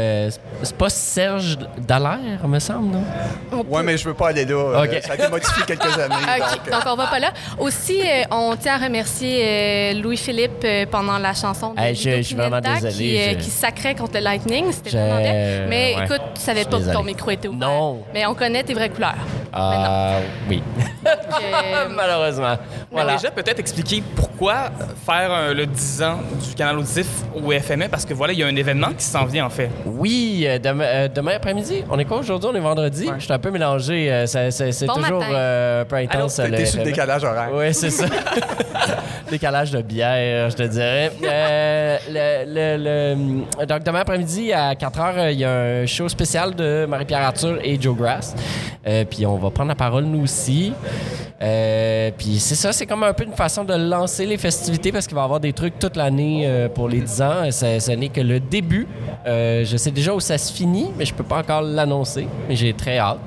c'est 0.63 0.77
pas 0.77 0.89
Serge 0.89 1.59
Dallaire, 1.79 2.47
me 2.47 2.59
semble, 2.59 2.97
non? 2.97 3.05
Oui, 3.69 3.83
mais 3.85 3.97
je 3.97 4.09
veux 4.09 4.15
pas 4.15 4.29
aller 4.29 4.45
là. 4.45 4.85
ça 5.03 5.13
a 5.13 5.15
été 5.15 5.29
modifié 5.29 5.65
quelques 5.67 5.85
années. 5.99 6.15
donc, 6.39 6.71
donc, 6.71 6.83
on 6.87 6.97
va 6.97 7.07
pas 7.07 7.19
là. 7.19 7.33
Aussi, 7.59 8.01
on 8.31 8.57
tient 8.57 8.75
à 8.81 8.85
remercier 8.85 9.95
Louis-Philippe 9.95 10.67
pendant 10.91 11.19
la 11.19 11.35
chanson 11.35 11.75
de 11.75 11.95
je, 11.95 12.23
suis 12.23 12.35
vraiment 12.35 12.61
désolé. 12.61 13.37
Qui, 13.41 13.51
sacrait 13.51 13.95
contre 13.95 14.15
le 14.15 14.21
Lightning. 14.21 14.73
C'était 14.73 14.91
vraiment 14.91 15.21
bien. 15.21 15.67
Mais 15.69 15.97
écoute, 16.05 16.23
tu 16.35 16.41
savais 16.41 16.65
pas 16.65 16.79
que 16.79 16.93
ton 16.93 17.03
micro 17.03 17.31
était 17.31 17.49
ouvert. 17.49 17.69
Non. 17.69 18.03
Mais 18.15 18.27
on 18.27 18.35
connaît 18.35 18.63
tes 18.63 18.75
vraies 18.75 18.91
couleurs. 18.91 19.17
Ah, 19.53 20.19
oui. 20.49 20.63
Euh, 21.07 21.89
Malheureusement. 21.95 22.57
Voilà. 22.91 23.17
déjà, 23.17 23.31
peut-être 23.31 23.59
expliquer 23.59 24.03
pourquoi 24.15 24.71
faire 25.07 25.55
le 25.55 25.67
10 25.67 26.03
ans 26.03 26.19
du 26.47 26.55
canal 26.55 26.79
auditif 26.79 27.07
au 27.35 27.51
FME, 27.53 27.89
parce 27.89 28.05
que 28.05 28.15
voilà, 28.15 28.33
il 28.33 28.39
y 28.39 28.43
a 28.43 28.47
un 28.47 28.57
événement 28.57 28.93
qui 28.97 29.05
s'en 29.05 29.25
vient, 29.25 29.47
en 29.47 29.51
fait. 29.51 29.71
Oui, 29.87 30.45
euh, 30.47 30.59
euh, 30.65 31.09
demain, 31.09 31.33
après-midi. 31.37 31.85
On 31.91 31.99
est 31.99 32.05
quoi 32.05 32.19
aujourd'hui? 32.19 32.51
On 32.53 32.55
est 32.55 32.61
vendredi. 32.61 33.09
Je 33.19 33.25
suis 33.25 33.33
un 33.33 33.39
peu 33.39 33.51
mélangé. 33.51 34.25
c'est 34.27 34.87
toujours 34.87 35.23
un 35.23 35.85
peu 35.85 35.97
intense. 35.97 36.37
T'es 36.37 36.67
sur 36.67 36.79
le 36.81 36.85
décalage 36.85 37.25
horaire. 37.25 37.51
Oui, 37.53 37.73
c'est 37.75 37.91
ça. 37.91 38.07
décalage 39.31 39.71
de 39.73 39.83
bière, 39.83 40.51
je 40.51 40.57
te 40.57 40.63
dirais. 40.63 41.13
le, 42.09 43.65
donc, 43.67 43.83
demain 43.83 44.01
après-midi, 44.01 44.53
à 44.53 44.75
4 44.75 44.99
h, 44.99 45.33
il 45.33 45.41
y 45.41 45.45
a 45.45 45.51
un 45.51 45.87
show 45.87 46.09
spécial 46.09 46.55
de 46.55 46.87
Marie-Pierre 46.89 47.23
Arthur 47.23 47.59
et 47.63 47.81
Joe 47.81 47.97
Grass. 47.97 48.35
puis 49.11 49.27
on 49.27 49.37
va 49.37 49.51
prendre 49.51 49.69
la 49.69 49.75
parole, 49.75 50.05
nous 50.05 50.23
aussi. 50.23 50.73
Euh, 51.41 52.11
puis 52.17 52.41
c'est 52.41 52.57
ça, 52.59 52.73
c'est 52.73 52.87
comme 52.87 53.05
un 53.05 53.13
peu 53.13 53.23
une 53.23 53.35
façon 53.35 53.65
de 53.65 53.73
lancer 53.75 54.27
les 54.27 54.37
festivités 54.37 54.91
parce 54.91 55.07
qu'il 55.07 55.15
va 55.15 55.21
y 55.21 55.25
avoir 55.25 55.39
des 55.39 55.53
trucs 55.53 55.79
toute 55.79 55.95
l'année 55.95 56.43
euh, 56.45 56.69
pour 56.69 56.89
les 56.89 57.01
10 57.01 57.23
ans. 57.23 57.51
Ce 57.53 57.93
n'est 57.93 58.09
que 58.09 58.21
le 58.21 58.41
début. 58.41 58.89
Euh, 59.27 59.65
je 59.65 59.77
sais 59.77 59.93
déjà 59.93 60.13
où 60.13 60.19
ça 60.19 60.37
se 60.39 60.53
finit, 60.53 60.91
mais 60.99 61.05
je 61.05 61.15
peux 61.15 61.23
pas 61.23 61.39
encore 61.39 61.63
l'annoncer. 61.63 62.27
Mais 62.49 62.57
j'ai 62.57 62.73
très 62.73 62.99
hâte. 62.99 63.21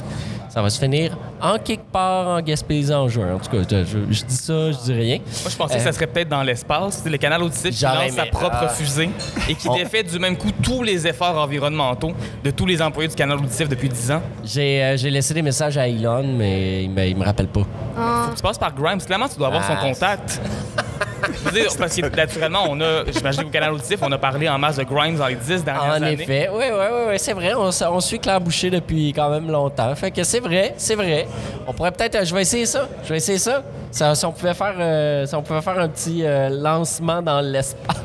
Ça 0.51 0.61
va 0.61 0.69
se 0.69 0.77
finir 0.77 1.17
en 1.41 1.57
quelque 1.57 1.89
part 1.89 2.27
en 2.27 2.41
Gaspésie 2.41 2.93
en 2.93 3.07
juin. 3.07 3.35
En 3.35 3.39
tout 3.39 3.49
cas, 3.49 3.83
je, 3.85 4.25
dis 4.25 4.35
ça, 4.35 4.73
je 4.73 4.77
dis 4.83 4.93
rien. 4.93 5.17
Moi, 5.19 5.49
je 5.49 5.55
pensais 5.55 5.77
que 5.77 5.81
ça 5.81 5.93
serait 5.93 6.07
peut-être 6.07 6.27
dans 6.27 6.43
l'espace. 6.43 7.05
Le 7.05 7.17
canal 7.17 7.41
auditif 7.41 7.73
qui 7.73 7.85
lance 7.85 8.11
sa 8.11 8.25
propre 8.25 8.57
ah. 8.63 8.67
fusée 8.67 9.09
et 9.47 9.55
qui 9.55 9.69
défait 9.73 10.03
du 10.03 10.19
même 10.19 10.35
coup 10.35 10.51
tous 10.61 10.83
les 10.83 11.07
efforts 11.07 11.37
environnementaux 11.37 12.11
de 12.43 12.51
tous 12.51 12.65
les 12.65 12.81
employés 12.81 13.07
du 13.07 13.15
canal 13.15 13.37
auditif 13.37 13.69
depuis 13.69 13.87
10 13.87 14.11
ans. 14.11 14.21
J'ai 14.43 15.09
laissé 15.09 15.33
des 15.33 15.41
messages 15.41 15.77
à 15.77 15.87
Elon, 15.87 16.25
mais 16.37 16.83
il 16.83 16.89
me, 16.89 17.13
me 17.13 17.23
rappelle 17.23 17.47
pas. 17.47 17.65
Ah. 17.97 18.23
Faut 18.25 18.31
que 18.31 18.35
tu 18.35 18.43
passes 18.43 18.57
par 18.57 18.75
Grimes. 18.75 19.01
Clairement, 19.01 19.29
tu 19.29 19.37
dois 19.37 19.47
avoir 19.47 19.63
son 19.63 19.75
contact. 21.01 21.77
parce 21.77 21.95
que 21.95 22.15
naturellement, 22.15 22.65
on 22.69 22.79
a, 22.81 23.03
j'imagine 23.11 23.43
qu'au 23.43 23.49
canal 23.49 23.73
auditif, 23.73 23.99
on 24.01 24.11
a 24.11 24.17
parlé 24.17 24.47
en 24.49 24.57
masse 24.57 24.77
de 24.77 24.83
Grimes 24.83 25.17
dans 25.17 25.27
les 25.27 25.35
10 25.35 25.63
dernières 25.63 25.93
années. 25.93 26.07
En 26.07 26.09
effet, 26.09 26.49
oui, 26.51 26.65
oui, 26.71 26.85
oui, 26.91 27.07
ouais, 27.07 27.17
c'est 27.17 27.33
vrai. 27.33 27.53
On, 27.53 27.69
on, 27.69 27.99
suit 27.99 28.19
Claire 28.19 28.41
Boucher 28.41 28.69
depuis 28.69 29.13
quand 29.13 29.29
même 29.29 29.49
longtemps. 29.49 29.93
Fait 29.95 30.11
que 30.11 30.23
c'est 30.23 30.39
vrai, 30.39 30.73
c'est 30.77 30.95
vrai. 30.95 31.27
On 31.67 31.73
pourrait 31.73 31.91
peut-être, 31.91 32.25
je 32.25 32.33
vais 32.33 32.41
essayer 32.41 32.65
ça. 32.65 32.87
Je 33.03 33.09
vais 33.09 33.17
essayer 33.17 33.37
ça. 33.37 33.63
ça 33.91 34.15
si 34.15 34.25
on 34.25 34.31
pouvait 34.31 34.53
faire, 34.53 34.75
euh, 34.79 35.25
on 35.33 35.41
pouvait 35.41 35.61
faire 35.61 35.79
un 35.79 35.87
petit 35.87 36.23
euh, 36.23 36.49
lancement 36.49 37.21
dans 37.21 37.41
l'espace. 37.41 38.01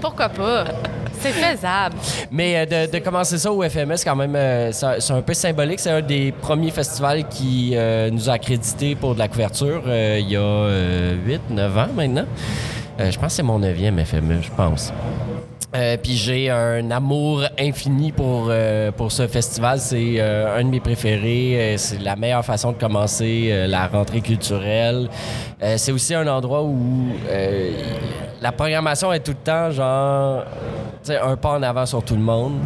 Pourquoi 0.00 0.28
pas? 0.28 0.64
C'est 1.32 1.56
faisable. 1.56 1.96
Mais 2.30 2.66
euh, 2.72 2.86
de, 2.86 2.98
commencer 2.98 3.38
ça 3.38 3.52
au 3.52 3.62
FMS, 3.62 4.04
quand 4.04 4.16
même, 4.16 4.72
c'est 4.72 5.12
un 5.12 5.22
peu 5.22 5.34
symbolique. 5.34 5.80
C'est 5.80 5.90
un 5.90 6.02
des 6.02 6.32
premiers 6.32 6.70
festivals 6.70 7.26
qui 7.28 7.76
nous 8.12 8.30
a 8.30 8.34
accrédité 8.34 8.94
pour 8.94 9.14
de 9.14 9.18
la 9.18 9.28
couverture 9.28 9.82
il 9.86 10.28
y 10.28 10.36
a 10.36 10.68
8-9 11.50 11.78
ans 11.78 11.88
maintenant. 11.94 12.26
je 12.98 13.18
pense 13.18 13.26
que 13.26 13.32
c'est 13.32 13.42
mon 13.42 13.58
neuvième 13.58 14.04
FME, 14.04 14.42
je 14.42 14.50
pense. 14.56 14.92
Euh, 15.76 15.96
puis 16.02 16.16
j'ai 16.16 16.48
un 16.48 16.90
amour 16.90 17.42
infini 17.58 18.10
pour, 18.12 18.46
euh, 18.48 18.90
pour 18.92 19.12
ce 19.12 19.26
festival. 19.26 19.78
C'est 19.78 20.14
euh, 20.18 20.58
un 20.58 20.64
de 20.64 20.68
mes 20.68 20.80
préférés. 20.80 21.74
c'est 21.76 22.00
la 22.00 22.16
meilleure 22.16 22.44
façon 22.44 22.72
de 22.72 22.78
commencer 22.78 23.66
la 23.68 23.86
rentrée 23.86 24.20
culturelle. 24.20 25.08
c'est 25.76 25.92
aussi 25.92 26.14
un 26.14 26.26
endroit 26.26 26.62
où 26.62 27.08
la 28.40 28.52
programmation 28.52 29.12
est 29.12 29.20
tout 29.20 29.32
le 29.32 29.44
temps 29.44 29.70
genre 29.70 30.44
un 31.10 31.36
pas 31.36 31.50
en 31.50 31.62
avant 31.62 31.86
sur 31.86 32.02
tout 32.02 32.14
le 32.14 32.20
monde. 32.20 32.58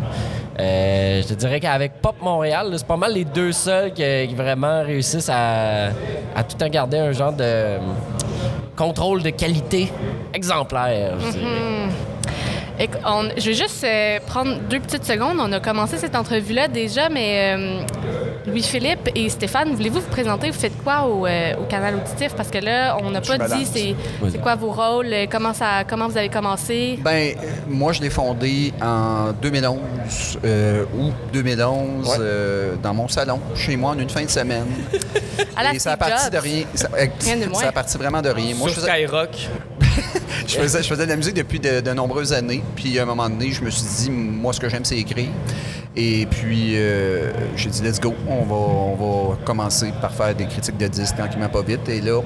je 0.59 1.26
te 1.26 1.35
dirais 1.35 1.61
qu'avec 1.61 2.00
Pop 2.00 2.16
Montréal, 2.22 2.72
c'est 2.76 2.87
pas 2.87 2.96
mal 2.96 3.14
les 3.14 3.24
deux 3.24 3.53
seuls 3.53 3.92
qui, 3.92 4.35
vraiment 4.35 4.83
réussissent 4.83 5.31
à, 5.33 5.90
tout 6.48 6.57
temps 6.57 6.68
garder 6.68 6.98
un 6.98 7.12
genre 7.12 7.33
de 7.33 7.79
contrôle 8.76 9.22
de 9.22 9.31
qualité 9.31 9.92
exemplaire, 10.33 11.18
je 11.20 11.31
dirais. 11.31 11.44
Mm-hmm 11.44 12.11
vais 12.87 13.55
juste 13.55 13.85
euh, 13.85 14.18
prendre 14.26 14.59
deux 14.68 14.81
petites 14.81 15.05
secondes. 15.05 15.37
On 15.38 15.53
a 15.53 15.61
commencé 15.61 15.98
cette 15.98 16.16
entrevue-là 16.16 16.68
déjà, 16.68 17.09
mais 17.09 17.57
euh, 17.57 17.83
Louis-Philippe 18.46 19.11
et 19.14 19.29
Stéphane, 19.29 19.74
voulez-vous 19.74 20.00
vous 20.00 20.09
présenter? 20.09 20.50
Vous 20.50 20.59
faites 20.59 20.76
quoi 20.83 21.03
au, 21.07 21.26
euh, 21.26 21.53
canal 21.68 21.96
auditif? 21.96 22.35
Parce 22.35 22.50
que 22.50 22.59
là, 22.59 22.96
on 23.03 23.11
n'a 23.11 23.20
pas 23.20 23.38
dit 23.38 23.66
c'est 23.66 24.38
quoi 24.40 24.55
vos 24.55 24.72
rôles, 24.72 25.14
comment, 25.31 25.55
ça, 25.55 25.85
comment 25.88 26.09
vous 26.09 26.16
avez 26.16 26.29
commencé? 26.29 26.98
Ben 27.03 27.35
moi, 27.68 27.92
je 27.92 28.00
l'ai 28.00 28.11
fondé 28.11 28.72
en 28.83 29.33
2011, 29.33 30.38
août 30.98 31.14
2011, 31.33 32.20
dans 32.83 32.94
mon 32.94 33.09
salon, 33.09 33.40
chez 33.55 33.76
moi, 33.76 33.90
en 33.90 33.98
une 33.98 34.11
fin 34.11 34.24
de 34.24 34.31
semaine. 34.31 34.66
et 35.72 35.79
ça 35.79 35.92
a 35.92 35.96
parti 35.96 36.31
de 36.31 36.38
rien. 36.38 36.64
Ça, 36.74 36.88
ça 37.55 37.68
a 37.68 37.72
parti 37.72 37.98
vraiment 37.98 38.22
de 38.22 38.31
rien. 38.31 38.55
Moi, 38.55 38.68
Sur 38.68 38.81
je 38.81 38.87
faisais... 38.87 39.05
Skyrock. 39.05 39.48
Je, 40.50 40.58
faisais, 40.58 41.04
de 41.04 41.10
la 41.10 41.16
musique 41.16 41.34
depuis 41.34 41.60
de, 41.60 41.92
nombreuses 41.92 42.32
années. 42.32 42.62
Puis 42.76 42.98
à 42.98 43.02
un 43.02 43.06
moment 43.06 43.28
donné, 43.28 43.52
je 43.52 43.62
me 43.62 43.70
suis 43.70 43.84
dit, 44.04 44.10
moi, 44.10 44.52
ce 44.52 44.60
que 44.60 44.68
j'aime, 44.68 44.84
c'est 44.84 44.98
écrire. 44.98 45.30
Et 45.96 46.26
puis, 46.26 46.76
euh, 46.76 47.32
j'ai 47.56 47.70
dit, 47.70 47.82
let's 47.82 48.00
go. 48.00 48.14
On 48.28 48.44
va, 48.44 48.54
on 48.54 48.94
va 49.30 49.36
commencer 49.44 49.92
par 50.00 50.12
faire 50.12 50.34
des 50.34 50.46
critiques 50.46 50.78
de 50.78 50.86
disques 50.86 51.16
tranquillement 51.16 51.48
pas 51.48 51.62
vite. 51.62 51.88
Et 51.88 52.00
là, 52.00 52.20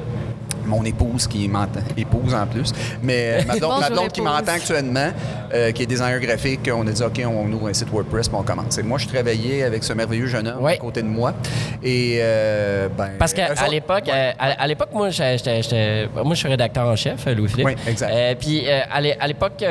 mon 0.66 0.84
épouse 0.84 1.26
qui 1.26 1.48
m'entend, 1.48 1.80
épouse 1.96 2.34
en 2.34 2.46
plus, 2.46 2.72
mais 3.02 3.40
euh, 3.40 3.44
ma 3.46 3.88
blonde, 3.90 4.12
qui 4.12 4.20
m'entend 4.20 4.52
actuellement, 4.52 5.10
euh, 5.52 5.72
qui 5.72 5.82
est 5.82 5.86
designer 5.86 6.20
graphique, 6.20 6.68
on 6.72 6.86
a 6.86 6.90
dit 6.90 7.02
OK, 7.02 7.22
on 7.26 7.50
ouvre 7.52 7.68
un 7.68 7.72
site 7.72 7.90
WordPress, 7.90 8.28
puis 8.28 8.36
on 8.38 8.42
commence. 8.42 8.78
Et 8.78 8.82
moi, 8.82 8.98
je 8.98 9.06
travaillais 9.08 9.62
avec 9.62 9.84
ce 9.84 9.92
merveilleux 9.92 10.26
jeune 10.26 10.48
homme 10.48 10.64
à 10.64 10.76
côté 10.76 11.02
de 11.02 11.08
moi. 11.08 11.34
Et 11.82 12.18
euh, 12.20 12.88
ben, 12.96 13.10
parce 13.18 13.32
qu'à 13.32 13.68
l'époque, 13.68 14.08
à, 14.08 14.66
l'époque, 14.66 14.90
moi, 14.92 15.10
j'étais, 15.10 16.08
moi, 16.14 16.34
je 16.34 16.38
suis 16.38 16.48
rédacteur 16.48 16.86
en 16.86 16.96
chef, 16.96 17.26
Louis 17.26 17.48
Philippe. 17.48 17.66
Oui, 17.66 17.76
exact. 17.86 18.38
puis 18.40 18.66
à 18.68 19.26
l'époque, 19.26 19.64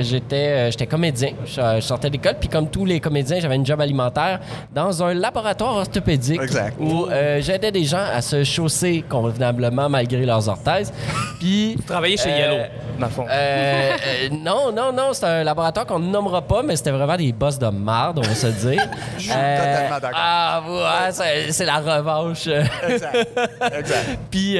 j'étais, 0.00 0.70
j'étais 0.70 0.86
comédien. 0.86 1.30
Je, 1.44 1.80
sortais 1.80 2.10
d'école, 2.10 2.36
puis 2.38 2.48
comme 2.48 2.68
tous 2.68 2.84
les 2.84 3.00
comédiens, 3.00 3.40
j'avais 3.40 3.56
une 3.56 3.66
job 3.66 3.80
alimentaire 3.80 4.40
dans 4.74 5.02
un 5.02 5.14
laboratoire 5.14 5.76
orthopédique 5.76 6.40
où 6.78 7.06
j'aidais 7.40 7.72
des 7.72 7.84
gens 7.84 8.04
à 8.12 8.20
se 8.22 8.44
chausser 8.44 9.04
convenablement 9.08 9.88
malgré 9.88 10.24
leurs 10.30 10.48
orthèses. 10.48 10.92
Puis. 11.38 11.74
Vous 11.76 11.82
travaillez 11.82 12.16
chez 12.16 12.30
Yellow, 12.30 12.56
euh, 12.56 12.66
dans 12.98 13.06
le 13.06 13.12
fond. 13.12 13.26
Euh, 13.28 13.92
euh, 13.92 14.28
non, 14.32 14.72
non, 14.72 14.92
non. 14.92 15.12
C'est 15.12 15.26
un 15.26 15.44
laboratoire 15.44 15.86
qu'on 15.86 15.98
ne 15.98 16.10
nommera 16.10 16.42
pas, 16.42 16.62
mais 16.62 16.76
c'était 16.76 16.90
vraiment 16.90 17.16
des 17.16 17.32
boss 17.32 17.58
de 17.58 17.68
marde, 17.68 18.18
on 18.18 18.22
va 18.22 18.34
se 18.34 18.46
dire. 18.46 18.82
Je 19.18 19.22
suis 19.22 19.30
totalement 19.30 19.98
d'accord. 20.00 20.10
Ah, 20.14 20.62
ouais, 20.66 21.50
c'est 21.50 21.66
la 21.66 21.78
revanche. 21.78 22.46
exact. 22.46 23.28
exact. 23.76 24.18
puis, 24.30 24.58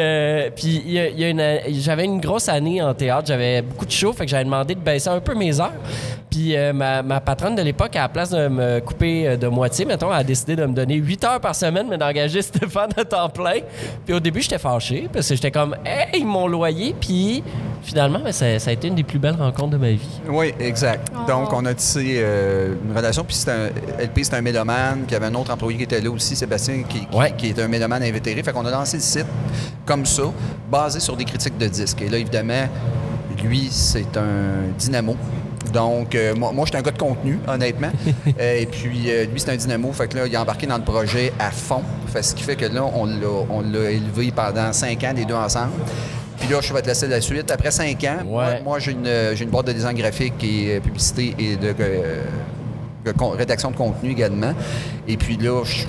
puis 0.56 0.82
y 0.86 1.40
a, 1.40 1.70
j'avais 1.70 2.04
une 2.04 2.20
grosse 2.20 2.48
année 2.48 2.82
en 2.82 2.94
théâtre. 2.94 3.28
J'avais 3.28 3.62
beaucoup 3.62 3.86
de 3.86 3.90
shows, 3.90 4.12
fait 4.12 4.24
que 4.24 4.30
j'avais 4.30 4.44
demandé 4.44 4.74
de 4.74 4.80
baisser 4.80 5.08
un 5.08 5.20
peu 5.20 5.34
mes 5.34 5.60
heures. 5.60 5.72
Puis 6.30 6.54
ma, 6.74 7.02
ma, 7.02 7.20
patronne 7.20 7.56
de 7.56 7.62
l'époque, 7.62 7.96
à 7.96 8.02
la 8.02 8.08
place 8.08 8.30
de 8.30 8.46
me 8.48 8.80
couper 8.80 9.36
de 9.36 9.48
moitié, 9.48 9.84
mettons, 9.84 10.10
a 10.10 10.22
décidé 10.22 10.54
de 10.54 10.64
me 10.64 10.72
donner 10.72 10.94
8 10.94 11.24
heures 11.24 11.40
par 11.40 11.54
semaine, 11.54 11.86
mais 11.88 11.98
d'engager 11.98 12.40
Stéphane 12.50 12.90
à 12.96 13.04
temps 13.04 13.28
plein. 13.28 13.60
Puis 14.04 14.14
au 14.14 14.20
début, 14.20 14.40
j'étais 14.42 14.58
fâché 14.58 15.08
parce 15.12 15.28
que 15.28 15.34
j'étais 15.34 15.50
comme, 15.50 15.59
hey, 15.84 16.24
mon 16.24 16.46
loyer. 16.46 16.94
Puis 17.00 17.42
finalement, 17.82 18.20
ben, 18.20 18.32
ça, 18.32 18.46
a 18.46 18.72
été 18.72 18.88
une 18.88 18.94
des 18.94 19.02
plus 19.02 19.18
belles 19.18 19.36
rencontres 19.36 19.70
de 19.70 19.76
ma 19.76 19.90
vie. 19.92 20.20
Oui, 20.28 20.52
exact. 20.58 21.10
Oh. 21.14 21.26
Donc, 21.28 21.52
on 21.52 21.64
a 21.64 21.74
tissé 21.74 22.16
euh, 22.18 22.74
une 22.84 22.96
relation. 22.96 23.24
Puis 23.24 23.36
un, 23.48 23.68
LP, 24.02 24.20
c'est 24.22 24.34
un 24.34 24.42
mélomane. 24.42 25.00
Puis 25.00 25.10
il 25.10 25.12
y 25.12 25.16
avait 25.16 25.26
un 25.26 25.34
autre 25.34 25.52
employé 25.52 25.78
qui 25.78 25.84
était 25.84 26.00
là 26.00 26.10
aussi, 26.10 26.36
Sébastien, 26.36 26.82
qui, 26.88 27.06
qui, 27.36 27.48
est 27.48 27.58
un 27.58 27.68
mélomane 27.68 28.02
invétéré. 28.02 28.42
Fait 28.42 28.52
qu'on 28.52 28.66
a 28.66 28.70
lancé 28.70 28.96
le 28.96 29.02
site 29.02 29.26
comme 29.84 30.06
ça, 30.06 30.24
basé 30.70 31.00
sur 31.00 31.16
des 31.16 31.24
critiques 31.24 31.58
de 31.58 31.66
disques. 31.66 32.02
Et 32.02 32.08
là, 32.08 32.18
évidemment, 32.18 32.68
lui, 33.42 33.68
c'est 33.70 34.16
un 34.16 34.72
dynamo. 34.78 35.16
Donc, 35.72 36.14
euh, 36.14 36.34
moi, 36.34 36.52
moi 36.52 36.64
j'étais 36.66 36.78
un 36.78 36.82
gars 36.82 36.90
de 36.90 36.98
contenu, 36.98 37.38
honnêtement. 37.46 37.90
Euh, 38.38 38.60
et 38.60 38.66
puis, 38.66 39.10
lui, 39.30 39.40
c'est 39.40 39.50
un 39.50 39.56
dynamo. 39.56 39.92
Fait 39.92 40.08
que 40.08 40.16
là, 40.16 40.26
il 40.26 40.32
est 40.32 40.36
embarqué 40.36 40.66
dans 40.66 40.78
le 40.78 40.84
projet 40.84 41.32
à 41.38 41.50
fond. 41.50 41.82
Fait 42.06 42.22
ce 42.22 42.34
qui 42.34 42.42
fait 42.42 42.56
que 42.56 42.66
là, 42.66 42.84
on 42.84 43.06
l'a 43.06 43.90
élevé 43.90 44.30
pendant 44.30 44.72
cinq 44.72 45.04
ans, 45.04 45.12
les 45.14 45.24
deux 45.24 45.34
ensemble. 45.34 45.72
Puis 46.38 46.48
là, 46.48 46.60
je 46.60 46.72
vais 46.72 46.80
te 46.80 46.86
laisser 46.86 47.06
la 47.08 47.20
suite. 47.20 47.50
Après 47.50 47.70
cinq 47.70 48.02
ans, 48.04 48.24
moi, 48.64 48.78
j'ai 48.78 48.92
une, 48.92 49.06
une, 49.06 49.50
boîte 49.50 49.66
de 49.66 49.72
design 49.72 49.96
graphique 49.96 50.42
et 50.42 50.80
publicité 50.80 51.34
et 51.38 51.56
de, 51.56 51.74
rédaction 53.36 53.70
de 53.70 53.76
contenu 53.76 54.10
également. 54.10 54.54
Et 55.06 55.16
puis 55.16 55.36
là, 55.36 55.62
je 55.64 55.84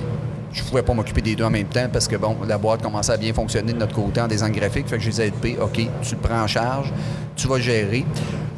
je 0.52 0.62
pouvais 0.62 0.82
pas 0.82 0.92
m'occuper 0.92 1.22
des 1.22 1.34
deux 1.34 1.44
en 1.44 1.50
même 1.50 1.66
temps 1.66 1.88
parce 1.92 2.06
que, 2.06 2.16
bon, 2.16 2.36
la 2.46 2.58
boîte 2.58 2.82
commençait 2.82 3.12
à 3.12 3.16
bien 3.16 3.32
fonctionner 3.32 3.72
de 3.72 3.78
notre 3.78 3.94
côté 3.94 4.20
en 4.20 4.28
design 4.28 4.52
graphique. 4.52 4.86
Fait 4.88 4.98
que 4.98 5.02
je 5.02 5.20
ai 5.20 5.26
aidés. 5.26 5.56
OK, 5.60 5.80
tu 6.02 6.14
le 6.14 6.20
prends 6.20 6.42
en 6.42 6.46
charge, 6.46 6.92
tu 7.36 7.48
vas 7.48 7.58
gérer. 7.58 8.04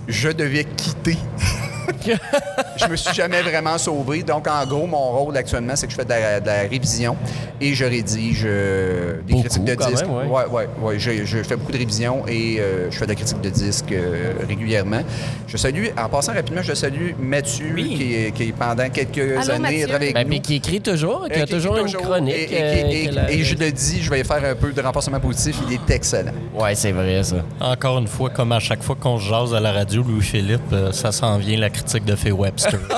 Je 0.09 0.31
devais 0.31 0.65
quitter 0.65 1.17
je 2.77 2.87
me 2.87 2.97
suis 2.97 3.15
jamais 3.15 3.43
vraiment 3.43 3.79
sauvé. 3.79 4.23
Donc, 4.23 4.47
en 4.49 4.67
gros, 4.67 4.87
mon 4.87 5.11
rôle 5.13 5.37
actuellement, 5.37 5.77
c'est 5.77 5.87
que 5.87 5.93
je 5.93 5.97
fais 5.97 6.05
de 6.05 6.47
la, 6.47 6.63
révision 6.69 7.17
et 7.61 7.75
je 7.75 7.85
rédige 7.85 8.45
euh, 8.47 9.21
des 9.27 9.41
critiques 9.41 9.65
de 9.65 9.75
disques. 9.75 10.07
Oui, 10.09 10.43
ouais, 10.51 10.69
ouais, 10.81 10.99
Je, 10.99 11.43
fais 11.43 11.57
beaucoup 11.57 11.73
de 11.73 11.79
révisions 11.79 12.27
et 12.27 12.59
euh, 12.59 12.91
je 12.91 12.99
fais 12.99 13.05
de 13.05 13.11
la 13.11 13.15
critique 13.15 13.41
de 13.41 13.51
disques 13.51 13.93
euh, 13.93 14.33
régulièrement. 14.47 15.03
Je 15.47 15.57
salue, 15.57 15.87
en 15.97 16.09
passant 16.09 16.33
rapidement, 16.33 16.63
je 16.63 16.75
salue 16.75 17.13
Mathieu, 17.19 17.75
qui, 17.77 18.33
qui, 18.33 18.53
pendant 18.53 18.89
quelques 18.89 19.49
années, 19.49 19.85
avec 19.85 20.15
ben, 20.15 20.27
Mais 20.29 20.41
qui 20.41 20.57
écrit 20.57 20.81
toujours, 20.81 21.29
qui 21.33 21.41
a 21.41 21.47
toujours 21.47 21.77
une 21.77 21.93
chronique. 21.93 22.35
Et, 22.35 23.11
et, 23.31 23.45
je 23.45 23.57
le 23.57 23.71
dis, 23.71 24.03
je 24.03 24.11
vais 24.11 24.25
faire 24.25 24.45
un 24.45 24.55
peu 24.55 24.73
de 24.73 24.81
renforcement 24.81 25.21
positif. 25.21 25.57
Il 25.69 25.75
est 25.75 25.91
excellent. 25.91 26.33
Oui, 26.55 26.71
c'est 26.75 26.93
vrai, 26.93 27.23
ça. 27.23 27.37
Encore 27.61 27.99
une 27.99 28.09
fois, 28.09 28.31
comme 28.31 28.53
à 28.53 28.61
chaque 28.61 28.83
fois 28.83 28.97
qu'on 28.99 29.19
jase 29.19 29.55
à 29.55 29.61
la 29.61 29.73
radio, 29.73 30.03
Louis-Philippe, 30.03 30.75
ça 30.93 31.13
s'en 31.13 31.39
vient 31.39 31.59
la 31.59 31.71
critique 31.75 32.05
de 32.05 32.15
Faye 32.15 32.33
Webster. 32.33 32.79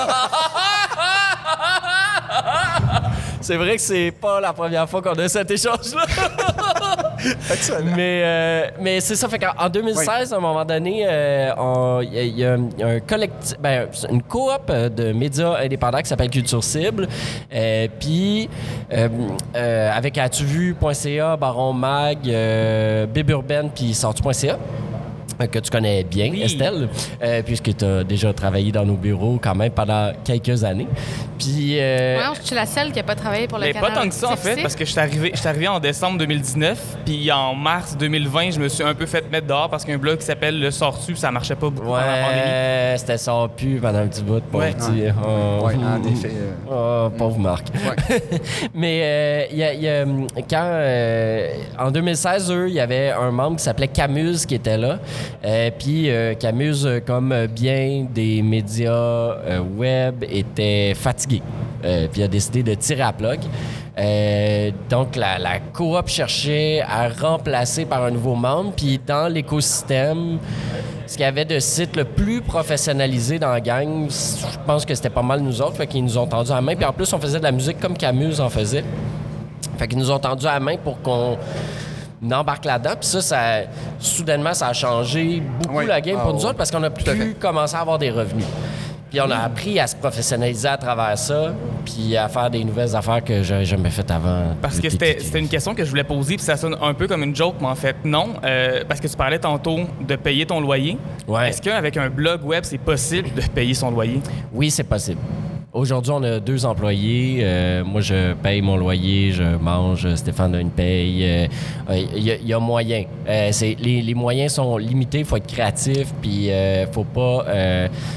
c'est 3.41 3.57
vrai 3.57 3.75
que 3.75 3.81
c'est 3.81 4.11
pas 4.11 4.39
la 4.39 4.53
première 4.53 4.87
fois 4.89 5.01
qu'on 5.01 5.13
a 5.13 5.27
cet 5.27 5.49
échange-là. 5.51 6.05
mais 7.95 8.21
euh, 8.23 8.67
mais 8.79 8.99
c'est 8.99 9.15
ça. 9.15 9.27
Fait 9.27 9.39
qu'en 9.39 9.69
2016, 9.69 10.33
à 10.33 10.37
un 10.37 10.39
moment 10.39 10.65
donné, 10.65 11.05
euh, 11.07 12.03
il 12.03 12.37
y, 12.37 12.45
a 12.45 12.53
un 12.53 12.99
collectif, 12.99 13.57
ben, 13.59 13.87
une 14.09 14.21
coop 14.21 14.71
de 14.71 15.11
médias 15.13 15.57
indépendants 15.59 15.99
qui 15.99 16.09
s'appelle 16.09 16.29
Culture 16.29 16.63
Cible. 16.63 17.07
Euh, 17.53 17.87
puis, 17.99 18.49
avec 19.53 20.17
atuvu.ca, 20.17 21.37
Baron 21.37 21.73
Mag, 21.73 22.19
Bib 23.13 23.29
Urbaine, 23.29 23.69
puis 23.73 23.93
sortu.ca 23.93 24.57
que 25.45 25.59
tu 25.59 25.69
connais 25.69 26.03
bien, 26.03 26.33
Estelle, 26.33 26.89
euh, 27.21 27.43
puisque 27.43 27.75
tu 27.75 27.85
as 27.85 28.03
déjà 28.03 28.33
travaillé 28.33 28.71
dans 28.71 28.85
nos 28.85 28.95
bureaux 28.95 29.39
quand 29.41 29.53
même 29.53 29.71
pendant 29.71 30.11
quelques 30.23 30.63
années. 30.63 30.87
Puis. 31.37 31.79
Euh... 31.79 32.19
je 32.41 32.47
suis 32.47 32.55
la 32.55 32.65
seule 32.65 32.91
qui 32.91 32.97
n'a 32.97 33.03
pas 33.03 33.15
travaillé 33.15 33.47
pour 33.47 33.59
le 33.59 33.65
Mais 33.65 33.73
pas 33.73 33.91
tant 33.91 34.07
que 34.07 34.15
ça, 34.15 34.31
en 34.31 34.35
fait, 34.35 34.61
parce 34.61 34.75
que 34.75 34.85
je 34.85 34.91
suis 34.91 34.99
arrivé, 34.99 35.33
arrivé 35.45 35.67
en 35.67 35.79
décembre 35.79 36.17
2019, 36.17 36.97
puis 37.05 37.31
en 37.31 37.53
mars 37.53 37.95
2020, 37.97 38.51
je 38.51 38.59
me 38.59 38.67
suis 38.67 38.83
un 38.83 38.95
peu 38.95 39.05
fait 39.05 39.29
mettre 39.31 39.47
dehors 39.47 39.69
parce 39.69 39.85
qu'un 39.85 39.97
blog 39.97 40.17
qui 40.17 40.25
s'appelle 40.25 40.59
Le 40.59 40.71
Sortu, 40.71 41.15
ça 41.15 41.31
marchait 41.31 41.55
pas 41.55 41.69
beaucoup 41.69 41.91
ouais, 41.91 41.99
pendant 41.99 42.11
la 42.11 42.23
pandémie. 42.23 42.99
c'était 42.99 43.17
sortu 43.17 43.79
pendant 43.81 43.99
un 43.99 44.07
petit 44.07 44.23
bout, 44.23 44.41
pauvre 44.51 44.63
ouais. 44.63 44.73
Oh, 45.23 45.65
ouais, 45.65 45.75
en 45.75 46.03
effet. 46.03 46.31
Euh. 46.33 47.07
Oh, 47.07 47.09
pauvre 47.17 47.39
Marc. 47.39 47.67
Mais 48.73 49.49
il 49.51 49.61
euh, 49.61 49.73
y, 49.73 49.87
a, 49.87 50.05
quand, 50.49 51.85
en 51.85 51.91
2016, 51.91 52.51
eux, 52.51 52.69
il 52.69 52.75
y 52.75 52.79
avait 52.79 53.11
un 53.11 53.31
membre 53.31 53.57
qui 53.57 53.63
s'appelait 53.63 53.87
Camus 53.87 54.45
qui 54.47 54.55
était 54.55 54.77
là. 54.77 54.99
Euh, 55.43 55.69
puis 55.77 56.09
euh, 56.09 56.33
Camus, 56.33 56.85
euh, 56.85 56.99
comme 57.05 57.33
bien 57.47 58.05
des 58.09 58.41
médias 58.41 59.35
web, 59.77 60.23
était 60.29 60.93
fatigué. 60.95 61.41
puis 62.11 62.23
a 62.23 62.27
décidé 62.27 62.63
de 62.63 62.73
tirer 62.73 63.03
à 63.03 63.13
plug. 63.13 63.39
donc, 64.89 65.15
la, 65.15 65.59
coop 65.73 66.07
cherchait 66.07 66.81
à 66.81 67.09
remplacer 67.09 67.85
par 67.85 68.03
un 68.03 68.11
nouveau 68.11 68.35
membre. 68.35 68.73
Puis, 68.75 68.99
dans 69.05 69.31
l'écosystème, 69.31 70.39
ce 71.05 71.13
qu'il 71.13 71.21
y 71.21 71.25
avait 71.25 71.45
de 71.45 71.59
site 71.59 71.95
le 71.95 72.03
plus 72.03 72.41
professionnalisé 72.41 73.39
dans 73.39 73.51
la 73.51 73.61
gang, 73.61 74.09
je 74.09 74.57
pense 74.65 74.85
que 74.85 74.93
c'était 74.93 75.09
pas 75.09 75.21
mal 75.21 75.41
nous 75.41 75.61
autres. 75.61 75.75
Fait 75.75 75.87
qu'ils 75.87 76.03
nous 76.03 76.17
ont 76.17 76.27
tendu 76.27 76.49
la 76.49 76.61
main. 76.61 76.75
Puis, 76.75 76.85
en 76.85 76.93
plus, 76.93 77.11
on 77.13 77.19
faisait 77.19 77.39
de 77.39 77.43
la 77.43 77.51
musique 77.51 77.79
comme 77.79 77.97
Camus 77.97 78.39
en 78.39 78.49
faisait. 78.49 78.83
Fait 79.77 79.87
qu'ils 79.87 79.99
nous 79.99 80.11
ont 80.11 80.19
tendu 80.19 80.45
la 80.45 80.59
main 80.59 80.75
pour 80.77 80.99
qu'on 81.01 81.37
n'embarque 82.21 82.65
là-dedans. 82.65 82.95
Puis 82.99 83.09
ça, 83.09 83.21
ça, 83.21 83.61
soudainement, 83.99 84.53
ça 84.53 84.67
a 84.67 84.73
changé 84.73 85.41
beaucoup 85.61 85.81
la 85.81 86.01
game 86.01 86.17
pour 86.17 86.29
ah, 86.29 86.33
nous 86.33 86.45
autres 86.45 86.57
parce 86.57 86.71
qu'on 86.71 86.83
a 86.83 86.89
pu 86.89 87.03
commencer 87.39 87.75
à 87.75 87.81
avoir 87.81 87.97
des 87.97 88.11
revenus. 88.11 88.45
Puis 89.09 89.21
on 89.21 89.31
a 89.31 89.37
appris 89.37 89.79
à 89.79 89.87
se 89.87 89.95
professionnaliser 89.95 90.67
à 90.67 90.77
travers 90.77 91.17
ça, 91.17 91.53
puis 91.85 92.17
à 92.17 92.27
faire 92.27 92.49
des 92.49 92.63
nouvelles 92.63 92.93
affaires 92.93 93.23
que 93.23 93.41
j'avais 93.41 93.63
jamais 93.63 93.89
faites 93.89 94.11
avant. 94.11 94.55
Parce 94.61 94.79
que 94.79 94.89
c'était 94.89 95.39
une 95.39 95.47
question 95.47 95.73
que 95.73 95.85
je 95.85 95.89
voulais 95.89 96.03
poser, 96.03 96.35
puis 96.35 96.43
ça 96.43 96.57
sonne 96.57 96.75
un 96.81 96.93
peu 96.93 97.07
comme 97.07 97.23
une 97.23 97.35
joke, 97.35 97.55
mais 97.61 97.67
en 97.67 97.75
fait, 97.75 97.95
non. 98.03 98.33
Euh, 98.43 98.83
parce 98.87 98.99
que 98.99 99.07
tu 99.07 99.15
parlais 99.15 99.39
tantôt 99.39 99.79
de 100.01 100.15
payer 100.17 100.45
ton 100.45 100.59
loyer. 100.59 100.97
Ouais. 101.25 101.49
Est-ce 101.49 101.61
qu'avec 101.61 101.95
un 101.95 102.09
blog 102.09 102.43
web, 102.43 102.65
c'est 102.65 102.77
possible 102.77 103.33
de 103.33 103.41
payer 103.41 103.73
son 103.73 103.91
loyer? 103.91 104.19
Oui, 104.51 104.69
c'est 104.69 104.83
possible. 104.83 105.21
Aujourd'hui, 105.77 106.11
on 106.11 106.23
a 106.23 106.39
deux 106.39 106.65
employés. 106.65 107.41
Euh, 107.43 107.83
moi, 107.83 108.01
je 108.01 108.33
paye 108.33 108.63
mon 108.63 108.77
loyer, 108.77 109.31
je 109.31 109.43
mange, 109.43 110.11
Stéphane 110.15 110.55
a 110.55 110.59
une 110.59 110.71
paye. 110.71 111.21
Il 111.21 111.49
euh, 111.91 112.37
y, 112.43 112.51
a 112.51 112.59
moyen. 112.59 113.03
Euh, 113.29 113.51
les, 113.77 114.13
moyens 114.15 114.53
sont 114.53 114.77
limités, 114.77 115.19
il 115.19 115.25
faut 115.25 115.37
être 115.37 115.45
créatif, 115.45 116.11
puis 116.19 116.49
faut 116.91 117.03
pas... 117.03 117.45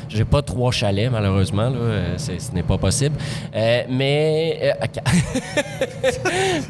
J'ai 0.08 0.24
pas 0.24 0.40
trois 0.40 0.72
chalets, 0.72 1.12
malheureusement, 1.12 1.68
là, 1.68 2.16
ce 2.16 2.32
n'est 2.54 2.62
pas 2.62 2.78
possible. 2.78 3.16
mais... 3.52 4.74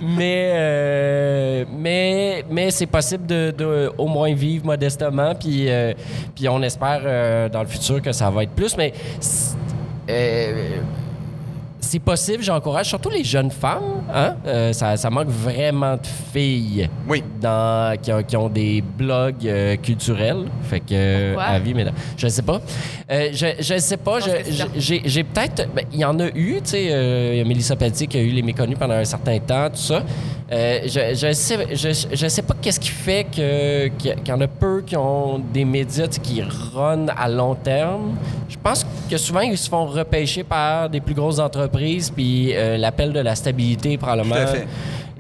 mais... 0.03 1.67
mais 1.73 2.45
mais 2.51 2.71
c'est 2.73 2.87
possible 2.87 3.27
de, 3.27 3.93
au 3.97 4.09
moins 4.09 4.35
vivre 4.35 4.67
modestement, 4.67 5.37
puis, 5.37 5.69
puis 6.35 6.49
on 6.49 6.61
espère 6.63 7.49
dans 7.49 7.61
le 7.61 7.69
futur 7.69 8.03
que 8.03 8.11
ça 8.11 8.29
va 8.29 8.43
être 8.43 8.51
plus, 8.51 8.77
mais 8.77 8.93
euh, 8.93 9.70
c'est 11.91 11.99
possible, 11.99 12.43
j'encourage 12.43 12.87
surtout 12.87 13.09
les 13.09 13.25
jeunes 13.25 13.51
femmes. 13.51 14.03
Hein? 14.15 14.37
Euh, 14.47 14.73
ça, 14.73 15.11
manque 15.11 15.29
vraiment 15.29 15.95
de 15.97 16.07
filles 16.33 16.89
oui. 17.09 17.25
dans, 17.41 17.97
qui, 18.01 18.37
ont, 18.37 18.49
des 18.49 18.83
blogs 18.83 19.47
euh, 19.47 19.77
culturels. 19.77 20.45
Fait 20.63 20.81
que, 20.81 21.37
à 21.37 21.59
vie, 21.59 21.75
mais 21.75 21.87
je 22.17 22.27
ne 22.27 22.31
sais 22.31 22.43
pas. 22.43 22.61
je 23.09 23.75
ne 23.75 23.79
sais 23.79 23.97
pas. 23.97 24.19
J'ai 24.77 25.25
peut-être. 25.25 25.69
Ben, 25.75 25.85
il 25.93 25.99
y 25.99 26.05
en 26.05 26.19
a 26.21 26.29
eu, 26.29 26.61
tu 26.63 26.71
sais. 26.71 26.85
Il 27.33 27.39
y 27.39 27.41
a 27.41 27.45
Mélissa 27.45 27.77
Pelletier 27.77 28.07
qui 28.07 28.19
a 28.19 28.21
eu 28.21 28.31
les 28.31 28.43
méconnus 28.43 28.79
pendant 28.79 28.95
un 28.95 29.05
certain 29.05 29.39
temps, 29.39 29.69
tout 29.71 29.77
ça. 29.77 30.03
Euh, 30.53 30.81
je 30.87 31.27
ne 31.27 31.33
sais, 31.33 31.67
je, 31.73 32.29
sais 32.29 32.43
pas 32.43 32.55
qu'est-ce 32.61 32.81
qui 32.81 32.89
fait 32.89 33.25
qu'il 33.31 33.93
y 34.27 34.33
en 34.33 34.41
a 34.41 34.49
peu 34.49 34.83
qui 34.85 34.97
ont 34.97 35.39
des 35.39 35.65
médias 35.65 36.09
qui 36.09 36.43
run 36.43 37.07
à 37.09 37.29
long 37.29 37.55
terme. 37.55 38.17
Je 38.49 38.57
pense 38.61 38.83
que 38.83 38.89
souvent, 39.19 39.41
ils 39.41 39.59
se 39.59 39.69
font 39.69 39.87
repêcher 39.87 40.45
par 40.45 40.89
des 40.89 41.01
plus 41.01 41.15
grosses 41.15 41.39
entreprises, 41.39 42.11
puis 42.11 42.55
euh, 42.55 42.77
l'appel 42.77 43.13
de 43.13 43.21
la 43.21 43.35
stabilité, 43.35 43.97
probablement 43.97 44.37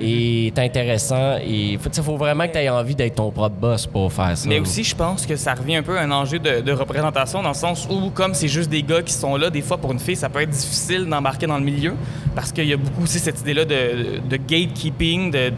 est 0.01 0.59
intéressant. 0.59 1.36
Et 1.38 1.72
il 1.72 1.78
faut 1.78 2.16
vraiment 2.16 2.46
que 2.46 2.53
tu 2.53 2.59
aies 2.59 2.68
envie 2.68 2.94
d'être 2.94 3.16
ton 3.16 3.30
propre 3.30 3.57
boss 3.57 3.86
pour 3.86 4.12
faire 4.12 4.36
ça. 4.36 4.48
Mais 4.48 4.61
aussi, 4.61 4.84
je 4.84 4.94
pense 4.94 5.26
que 5.26 5.36
ça 5.36 5.55
revient 5.55 5.76
un 5.76 5.82
peu 5.82 5.96
à 5.96 6.03
un 6.03 6.11
enjeu 6.11 6.38
de, 6.38 6.72
représentation 6.72 7.42
dans 7.42 7.51
le 7.51 7.55
sens 7.55 7.86
où, 7.90 8.11
comme 8.11 8.32
c'est 8.32 8.48
juste 8.48 8.70
des 8.70 8.82
gars 8.82 9.03
qui 9.03 9.12
sont 9.12 9.36
là, 9.36 9.51
des 9.51 9.61
fois 9.61 9.76
pour 9.76 9.92
une 9.92 9.98
fille, 9.98 10.16
ça 10.16 10.28
peut 10.28 10.40
être 10.40 10.51
difficile 10.51 11.07
d'embarquer 11.07 11.46
dans 11.46 11.59
le 11.59 11.64
milieu 11.64 11.94
parce 12.34 12.53
qu'il 12.53 12.66
y 12.66 12.72
a 12.72 12.76
beaucoup 12.76 13.03
aussi 13.03 13.18
cette 13.18 13.40
idée-là 13.40 13.64
de, 13.64 14.36
gatekeeping. 14.36 15.30
De, 15.30 15.53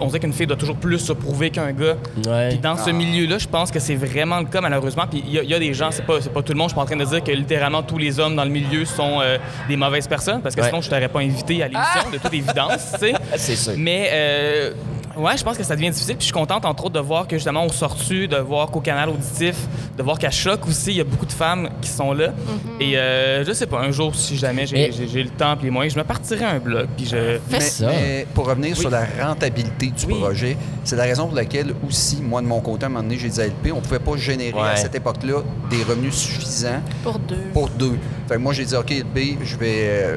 on 0.00 0.08
sait 0.08 0.20
qu'une 0.20 0.32
fille 0.32 0.46
doit 0.46 0.56
toujours 0.56 0.76
plus 0.76 0.98
se 0.98 1.12
prouver 1.12 1.50
qu'un 1.50 1.72
gars. 1.72 1.96
Puis 2.48 2.58
dans 2.58 2.76
ce 2.76 2.90
ah. 2.90 2.92
milieu-là, 2.92 3.38
je 3.38 3.48
pense 3.48 3.70
que 3.70 3.80
c'est 3.80 3.96
vraiment 3.96 4.38
le 4.38 4.46
cas, 4.46 4.60
malheureusement. 4.60 5.04
Puis 5.10 5.22
il 5.26 5.32
y, 5.32 5.54
a 5.54 5.58
des 5.58 5.74
gens, 5.74 5.90
c'est 5.90 6.06
pas, 6.06 6.20
pas 6.20 6.42
tout 6.42 6.52
le 6.52 6.58
monde, 6.58 6.68
je 6.68 6.74
suis 6.74 6.76
pas 6.76 6.82
en 6.82 6.86
train 6.86 6.96
de 6.96 7.04
dire 7.04 7.22
que 7.22 7.32
littéralement 7.32 7.82
tous 7.82 7.98
les 7.98 8.18
hommes 8.20 8.36
dans 8.36 8.44
le 8.44 8.50
milieu 8.50 8.84
sont 8.84 9.20
euh, 9.20 9.38
des 9.68 9.76
mauvaises 9.76 10.06
personnes 10.06 10.40
parce 10.40 10.54
que 10.54 10.62
sinon 10.62 10.80
je 10.80 10.88
t'aurais 10.88 11.08
pas 11.08 11.20
invité 11.20 11.62
à 11.62 11.68
l'émission, 11.68 12.10
de 12.12 12.18
toute 12.18 12.32
évidence. 12.32 12.94
c'est 13.36 13.73
Mais 13.76 14.08
euh, 14.12 14.72
ouais, 15.16 15.36
je 15.36 15.44
pense 15.44 15.56
que 15.56 15.64
ça 15.64 15.76
devient 15.76 15.90
difficile. 15.90 16.16
Puis 16.16 16.22
je 16.22 16.26
suis 16.26 16.32
contente, 16.32 16.64
entre 16.64 16.84
autres, 16.84 16.94
de 16.94 17.00
voir 17.00 17.26
que 17.26 17.36
justement 17.36 17.64
au 17.64 17.70
sortu, 17.70 18.28
de 18.28 18.36
voir 18.36 18.70
qu'au 18.70 18.80
canal 18.80 19.08
auditif, 19.08 19.56
de 19.96 20.02
voir 20.02 20.18
qu'à 20.18 20.30
Choc 20.30 20.66
aussi, 20.66 20.90
il 20.90 20.96
y 20.96 21.00
a 21.00 21.04
beaucoup 21.04 21.26
de 21.26 21.32
femmes 21.32 21.68
qui 21.80 21.88
sont 21.88 22.12
là. 22.12 22.28
Mm-hmm. 22.28 22.82
Et 22.82 22.98
euh, 22.98 23.44
je 23.44 23.52
sais 23.52 23.66
pas, 23.66 23.80
un 23.80 23.90
jour, 23.90 24.14
si 24.14 24.36
jamais 24.36 24.66
j'ai 24.66 25.22
le 25.22 25.30
temps 25.30 25.56
et 25.60 25.64
les 25.64 25.70
moyens, 25.70 25.94
je 25.94 25.98
me 25.98 26.04
partirai 26.04 26.44
un 26.44 26.58
blog. 26.58 26.88
Puis 26.96 27.06
je. 27.06 27.38
Fais 27.48 27.60
ça. 27.60 27.88
Mais 27.88 28.26
pour 28.34 28.46
revenir 28.46 28.76
sur 28.76 28.90
la 28.90 29.06
rentabilité 29.20 29.88
du 29.88 30.06
projet, 30.06 30.56
c'est 30.84 30.96
la 30.96 31.04
raison 31.04 31.26
pour 31.26 31.36
laquelle 31.36 31.74
aussi, 31.86 32.20
moi, 32.22 32.40
de 32.42 32.46
mon 32.46 32.60
côté, 32.60 32.84
à 32.84 32.86
un 32.86 32.90
moment 32.90 33.02
donné, 33.02 33.18
j'ai 33.18 33.28
dit 33.28 33.40
à 33.40 33.46
LP, 33.46 33.72
on 33.74 33.80
pouvait 33.80 33.98
pas 33.98 34.16
générer 34.16 34.60
à 34.60 34.76
cette 34.76 34.94
époque-là 34.94 35.42
des 35.70 35.82
revenus 35.82 36.14
suffisants. 36.14 36.80
Pour 37.02 37.18
deux. 37.18 37.36
Pour 37.52 37.68
deux. 37.68 37.98
Fait 38.28 38.34
que 38.34 38.40
moi, 38.40 38.52
j'ai 38.52 38.64
dit, 38.64 38.76
OK, 38.76 38.90
LP, 38.90 39.38
je 39.42 39.56
vais. 39.56 39.80
Euh, 39.82 40.16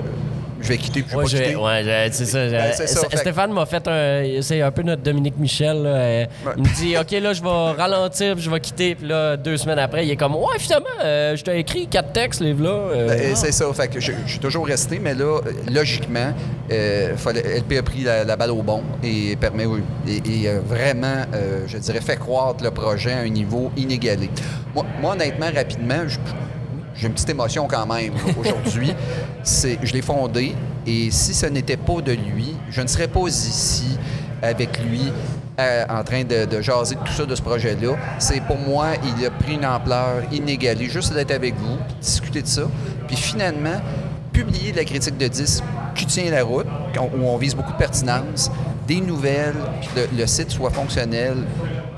je 0.62 0.68
vais 0.70 0.78
quitter, 0.78 1.04
je 1.08 1.16
vais 1.16 1.24
pas 1.24 1.30
quitter. 1.30 1.56
Ouais, 1.56 2.10
c'est 2.12 2.26
ça. 2.26 2.48
Ben, 2.48 2.74
Stéphane 3.18 3.52
m'a 3.52 3.66
fait 3.66 3.88
un. 3.88 4.42
C'est 4.42 4.62
un 4.62 4.72
peu 4.72 4.82
notre 4.82 5.02
Dominique 5.02 5.38
Michel. 5.38 5.84
Euh, 5.86 6.26
il 6.58 6.64
me 6.64 6.76
dit 6.76 6.98
OK, 6.98 7.12
là, 7.12 7.34
je 7.34 7.42
vais 7.42 7.82
ralentir, 7.82 8.36
puis 8.36 8.44
je 8.44 8.50
vais 8.50 8.60
quitter. 8.60 8.96
Puis 8.96 9.08
là, 9.08 9.38
deux 9.38 9.58
semaines 9.58 9.80
après, 9.80 10.06
il 10.06 10.12
est 10.12 10.16
comme 10.16 10.36
Ouais, 10.36 10.60
finalement, 10.60 10.86
euh, 11.04 11.36
je 11.36 11.44
t'ai 11.44 11.60
écrit 11.60 11.88
quatre 11.88 12.14
textes, 12.14 12.42
livre-là. 12.42 12.70
Euh. 12.70 13.08
Ben, 13.08 13.36
c'est 13.36 13.52
ça. 13.52 13.66
Fait 13.74 13.88
que 13.88 14.00
je, 14.00 14.12
suis 14.26 14.40
toujours 14.40 14.68
resté, 14.68 15.00
mais 15.00 15.14
là, 15.14 15.40
logiquement, 15.72 16.34
fallait, 17.18 17.60
LP 17.60 17.78
a 17.78 17.84
pris 17.84 18.04
la, 18.04 18.36
balle 18.36 18.52
au 18.52 18.62
bon 18.62 18.84
et 19.04 19.36
permet, 19.36 19.66
et, 20.08 20.50
vraiment, 20.66 21.26
je 21.68 21.78
dirais, 21.78 22.02
fait 22.02 22.18
croître 22.18 22.64
le 22.64 22.72
projet 22.72 23.14
à 23.14 23.20
un 23.20 23.30
niveau 23.30 23.72
inégalé. 23.78 24.30
Moi, 24.74 24.86
moi 25.02 25.14
honnêtement, 25.14 25.48
rapidement, 25.54 26.04
j'ai 26.98 27.08
une 27.08 27.14
petite 27.14 27.30
émotion 27.30 27.68
quand 27.68 27.86
même 27.86 28.14
aujourd'hui. 28.38 28.94
C'est, 29.44 29.78
je 29.84 29.94
l'ai 29.94 30.02
fondé 30.02 30.56
et 30.86 31.12
si 31.12 31.34
ce 31.34 31.46
n'était 31.46 31.78
pas 31.78 32.02
de 32.02 32.14
lui, 32.14 32.56
je 32.70 32.82
ne 32.82 32.88
serais 32.88 33.08
pas 33.08 33.28
ici 33.28 33.98
avec 34.42 34.80
lui 34.80 35.12
euh, 35.60 35.86
en 35.90 36.04
train 36.04 36.24
de, 36.24 36.62
jaser 36.62 36.96
tout 36.96 37.12
ça 37.12 37.26
de 37.26 37.34
ce 37.34 37.42
projet-là. 37.42 37.96
C'est 38.20 38.42
pour 38.42 38.58
moi, 38.58 38.90
il 39.04 39.26
a 39.26 39.32
pris 39.32 39.56
une 39.56 39.66
ampleur 39.66 40.22
inégalée 40.32 40.90
juste 40.90 41.14
d'être 41.14 41.32
avec 41.32 41.56
vous, 41.56 41.78
discuter 42.02 42.42
de 42.42 42.48
ça. 42.48 42.64
Puis 43.08 43.16
finalement, 43.16 43.82
publier 44.38 44.72
la 44.72 44.86
critique 44.86 45.18
de 45.18 45.28
10 45.28 45.64
qui 45.96 46.06
tient 46.06 46.30
la 46.30 46.44
route, 46.44 46.68
où 47.18 47.26
on 47.26 47.38
vise 47.38 47.56
beaucoup 47.56 47.72
de 47.72 47.78
pertinence, 47.78 48.52
des 48.88 49.02
nouvelles, 49.02 49.56
que 49.96 50.16
le 50.16 50.28
site 50.28 50.52
soit 50.52 50.70
fonctionnel, 50.70 51.38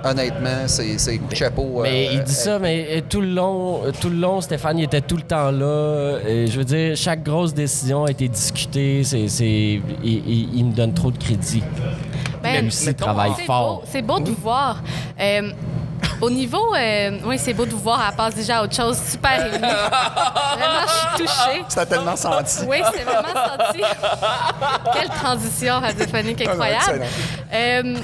honnêtement, 0.06 0.68
c'est 0.68 1.18
coup 1.18 1.30
de 1.30 1.36
chapeau. 1.36 1.82
Mais 1.84 2.06
il 2.14 2.24
dit 2.24 2.32
euh, 2.32 2.44
ça, 2.44 2.60
mais 2.60 3.04
tout 3.10 3.20
le 3.20 3.34
long, 3.34 3.82
tout 4.00 4.10
le 4.10 4.16
long, 4.16 4.40
Stéphane, 4.40 4.80
il 4.80 4.86
était 4.86 5.02
tout 5.02 5.18
le 5.18 5.24
temps 5.24 5.52
là. 5.52 6.20
Et 6.26 6.48
je 6.48 6.58
veux 6.58 6.64
dire, 6.64 6.96
chaque 6.96 7.24
grosse 7.24 7.54
décision 7.54 8.06
a 8.06 8.12
été 8.12 8.30
discutée. 8.30 9.04
C'est, 9.04 9.82
il, 10.02 10.56
il, 10.56 10.66
me 10.66 10.72
donne 10.72 10.94
trop 10.94 11.12
de 11.12 11.18
crédit. 11.18 11.64
Ben, 12.42 12.54
Même 12.54 12.72
s'il 12.72 12.94
travaille 12.94 13.34
fort. 13.46 13.84
C'est 13.86 14.02
beau 14.02 14.20
de 14.20 14.32
voir. 14.32 14.82
Euh, 15.20 15.52
au 16.22 16.30
niveau, 16.30 16.74
euh, 16.76 17.20
oui, 17.26 17.38
c'est 17.38 17.53
beau 17.53 17.65
de 17.65 17.72
vous 17.72 17.80
voir. 17.80 18.05
Elle 18.09 18.15
passe 18.15 18.36
déjà 18.36 18.59
à 18.59 18.63
autre 18.63 18.76
chose. 18.76 18.97
Super 18.97 19.45
émue. 19.53 19.59
vraiment, 19.59 20.86
je 20.86 20.91
suis 20.91 21.28
touchée. 21.28 21.63
Tu 21.70 21.86
tellement 21.88 22.15
senti. 22.15 22.65
Oui, 22.67 22.78
c'est 22.93 23.03
vraiment 23.03 23.28
senti. 23.34 23.82
Quelle 24.93 25.09
transition 25.09 25.80
radiophonique 25.80 26.43
ah 26.45 26.51
incroyable. 26.51 27.05
Euh, 27.53 27.95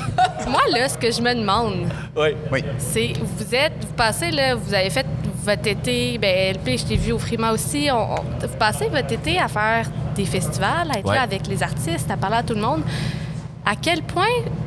moi, 0.47 0.61
là, 0.71 0.89
ce 0.89 0.97
que 0.97 1.11
je 1.11 1.21
me 1.21 1.33
demande, 1.33 1.87
oui. 2.15 2.63
c'est 2.77 3.13
vous 3.21 3.55
êtes, 3.55 3.73
vous 3.81 3.93
passez, 3.93 4.31
là, 4.31 4.55
vous 4.55 4.73
avez 4.73 4.89
fait 4.89 5.05
votre 5.43 5.67
été, 5.67 6.17
ben 6.17 6.55
LP, 6.55 6.77
je 6.79 6.85
t'ai 6.85 6.95
vu 6.95 7.11
au 7.11 7.19
Frima 7.19 7.51
aussi. 7.51 7.89
vous 7.89 8.57
passez 8.57 8.87
votre 8.89 9.11
été 9.11 9.39
à 9.39 9.47
faire 9.47 9.85
des 10.15 10.25
festivals, 10.25 10.89
à 10.93 10.99
être 10.99 11.11
là 11.11 11.21
avec 11.21 11.47
les 11.47 11.61
artistes, 11.61 12.09
à 12.09 12.17
parler 12.17 12.37
à 12.37 12.43
tout 12.43 12.55
le 12.55 12.61
monde. 12.61 12.81
À 13.65 13.75
quel 13.75 14.01
point 14.03 14.25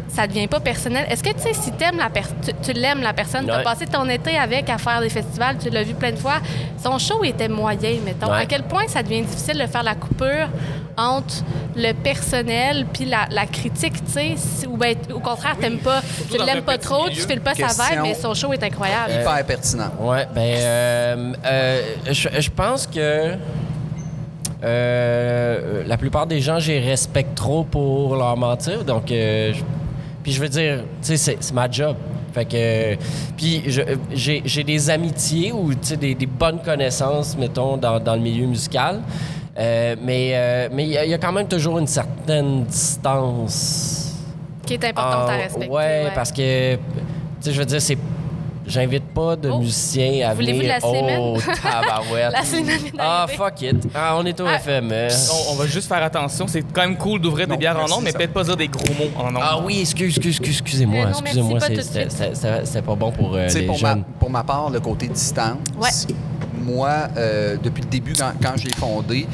ça 0.08 0.26
devient 0.26 0.48
pas 0.48 0.60
personnel? 0.60 1.06
Est-ce 1.10 1.22
que 1.22 1.30
tu 1.30 1.40
sais, 1.40 1.52
si 1.52 1.70
aimes 1.82 1.98
la 1.98 2.08
tu, 2.10 2.50
tu 2.62 2.72
l'aimes 2.72 3.02
la 3.02 3.12
personne, 3.12 3.44
tu 3.44 3.50
as 3.50 3.60
passé 3.60 3.86
ton 3.86 4.08
été 4.08 4.36
avec 4.36 4.68
à 4.68 4.78
faire 4.78 5.00
des 5.00 5.10
festivals, 5.10 5.56
tu 5.58 5.70
l'as 5.70 5.82
vu 5.82 5.94
plein 5.94 6.12
de 6.12 6.16
fois, 6.16 6.40
son 6.82 6.98
show 6.98 7.22
était 7.24 7.48
moyen, 7.48 7.98
mettons. 8.04 8.32
À 8.32 8.46
quel 8.46 8.64
point 8.64 8.88
ça 8.88 9.02
devient 9.02 9.22
difficile 9.22 9.58
de 9.58 9.66
faire 9.66 9.82
la 9.82 9.94
coupure 9.94 10.48
entre 10.96 11.44
le 11.76 11.92
personnel 11.92 12.86
puis 12.92 13.04
la, 13.04 13.46
critique, 13.46 14.04
tu 14.04 14.12
sais, 14.12 14.66
ou 14.66 14.76
ben, 14.76 14.96
au 15.14 15.20
contraire, 15.20 15.56
t'aimes 15.60 15.78
pas, 15.78 16.02
tu 16.30 16.36
l'aimes 16.44 16.62
pas 16.62 16.78
trop, 16.78 17.08
tu 17.08 17.20
files 17.20 17.40
pas 17.40 17.54
sa 17.54 17.68
vibe, 17.68 18.00
mais 18.02 18.14
son 18.14 18.34
show 18.34 18.52
est 18.52 18.62
incroyable. 18.62 19.12
Hyper 19.20 19.46
pertinent. 19.46 19.90
Ouais, 20.00 20.26
ben, 20.34 20.40
euh, 20.40 21.32
euh, 21.44 21.82
je 22.12 22.50
pense 22.50 22.86
que 22.86 23.36
euh, 24.62 25.84
la 25.86 25.96
plupart 25.96 26.26
des 26.26 26.40
gens, 26.40 26.58
j'ai 26.58 26.80
respecte 26.80 27.34
trop 27.34 27.64
pour 27.64 28.16
leur 28.16 28.36
mentir. 28.36 28.84
Donc, 28.84 29.10
euh, 29.10 29.52
puis 30.22 30.32
je 30.32 30.40
veux 30.40 30.48
dire, 30.48 30.84
tu 31.02 31.16
sais, 31.16 31.36
c'est 31.38 31.54
ma 31.54 31.70
job. 31.70 31.96
Fait 32.32 32.44
que. 32.44 32.96
Puis 33.36 33.64
j'ai 34.14 34.64
des 34.64 34.90
amitiés 34.90 35.52
ou 35.52 35.72
des, 35.74 36.14
des 36.14 36.26
bonnes 36.26 36.60
connaissances, 36.60 37.36
mettons, 37.36 37.76
dans, 37.76 38.00
dans 38.00 38.14
le 38.14 38.20
milieu 38.20 38.46
musical. 38.46 39.00
Euh, 39.58 39.96
mais 40.02 40.68
mais 40.72 40.84
il 40.84 41.10
y, 41.10 41.14
a 41.14 41.18
quand 41.18 41.32
même 41.32 41.48
toujours 41.48 41.78
une 41.78 41.86
certaine 41.86 42.64
distance. 42.64 44.16
Qui 44.66 44.74
est 44.74 44.84
importante 44.84 45.30
à 45.30 45.36
respecter. 45.36 45.68
Ouais, 45.68 46.04
ouais. 46.04 46.12
parce 46.14 46.30
que, 46.30 46.74
tu 46.74 46.80
sais, 47.40 47.52
je 47.52 47.58
veux 47.58 47.64
dire, 47.64 47.80
c'est 47.80 47.96
J'invite 48.68 49.04
pas 49.14 49.34
de 49.34 49.48
oh. 49.48 49.58
musiciens 49.58 50.28
à 50.28 50.34
Voulez-vous 50.34 50.58
venir. 50.58 50.74
la 50.74 50.80
semaine? 50.80 51.20
Oh, 51.20 51.38
tabarouette. 51.62 52.32
la 52.32 52.44
semaine 52.44 52.80
Ah, 52.98 53.26
fuck 53.28 53.62
it. 53.62 53.88
Ah, 53.94 54.16
on 54.18 54.24
est 54.26 54.38
au 54.40 54.46
ah. 54.46 54.56
FM. 54.56 54.92
On, 55.50 55.54
va 55.54 55.66
juste 55.66 55.88
faire 55.88 56.02
attention. 56.02 56.46
C'est 56.46 56.62
quand 56.72 56.82
même 56.82 56.96
cool 56.96 57.20
d'ouvrir 57.20 57.48
des 57.48 57.56
bières 57.56 57.78
en 57.78 57.88
nom, 57.88 58.00
mais 58.00 58.12
peut-être 58.12 58.32
pas 58.32 58.44
dire 58.44 58.56
des 58.56 58.68
gros 58.68 58.92
mots 58.94 59.10
en 59.16 59.32
nom. 59.32 59.40
Ah 59.42 59.58
oui, 59.64 59.80
excuse, 59.80 60.16
excuse, 60.18 60.58
excusez-moi. 60.60 61.06
Excusez-moi, 61.10 61.58
c'est 62.64 62.82
pas 62.82 62.94
bon 62.94 63.10
pour 63.10 63.34
euh, 63.34 63.48
les 63.48 63.62
pour 63.62 63.76
jeunes. 63.76 63.98
Ma, 63.98 64.18
pour 64.18 64.30
ma 64.30 64.44
part, 64.44 64.70
le 64.70 64.80
côté 64.80 65.08
distance, 65.08 66.06
moi, 66.62 67.08
euh, 67.16 67.56
depuis 67.62 67.82
le 67.82 67.88
début, 67.88 68.12
quand, 68.12 68.32
quand 68.42 68.52
je 68.56 68.66
l'ai 68.66 68.74
fondé, 68.74 69.26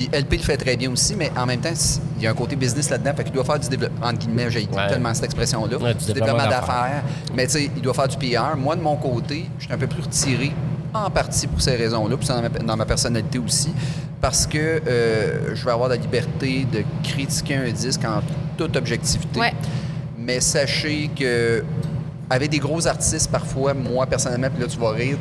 puis 0.00 0.08
LP 0.18 0.32
le 0.32 0.38
fait 0.38 0.56
très 0.56 0.78
bien 0.78 0.90
aussi, 0.90 1.14
mais 1.14 1.30
en 1.36 1.44
même 1.44 1.60
temps, 1.60 1.74
il 2.16 2.22
y 2.22 2.26
a 2.26 2.30
un 2.30 2.34
côté 2.34 2.56
business 2.56 2.88
là-dedans. 2.88 3.12
Fait 3.14 3.24
qu'il 3.24 3.34
doit 3.34 3.44
faire 3.44 3.58
du 3.58 3.68
développement, 3.68 4.06
entre 4.06 4.20
guillemets, 4.20 4.50
j'ai 4.50 4.66
tellement 4.66 5.12
cette 5.12 5.24
expression-là, 5.24 5.92
du, 5.92 6.06
développement 6.06 6.48
d'affaires. 6.48 7.02
Mais 7.34 7.44
tu 7.44 7.52
sais, 7.52 7.70
il 7.76 7.82
doit 7.82 7.92
faire 7.92 8.08
du 8.08 8.16
PR. 8.16 8.56
Moi, 8.56 8.76
de 8.76 8.80
mon 8.80 8.96
côté, 8.96 9.44
je 9.58 9.64
suis 9.66 9.74
un 9.74 9.76
peu 9.76 9.86
plus 9.86 10.00
retiré, 10.00 10.52
en 10.94 11.10
partie 11.10 11.46
pour 11.46 11.60
ces 11.60 11.76
raisons-là, 11.76 12.16
puis 12.16 12.26
dans 12.28 12.40
ma, 12.40 12.48
dans 12.48 12.76
ma 12.78 12.86
personnalité 12.86 13.38
aussi, 13.38 13.74
parce 14.22 14.46
que 14.46 14.56
euh, 14.58 15.54
je 15.54 15.64
vais 15.66 15.70
avoir 15.70 15.90
la 15.90 15.96
liberté 15.96 16.66
de 16.72 16.82
critiquer 17.06 17.56
un 17.56 17.70
disque 17.70 18.04
en 18.06 18.22
toute 18.56 18.76
objectivité. 18.76 19.40
Mais 20.16 20.40
sachez 20.40 21.10
que 21.14 21.62
avec 22.30 22.48
des 22.50 22.60
gros 22.60 22.86
artistes, 22.86 23.28
parfois, 23.30 23.74
moi, 23.74 24.06
personnellement, 24.06 24.48
puis 24.50 24.62
là, 24.62 24.68
tu 24.68 24.78
vas 24.78 24.92
rire, 24.92 25.18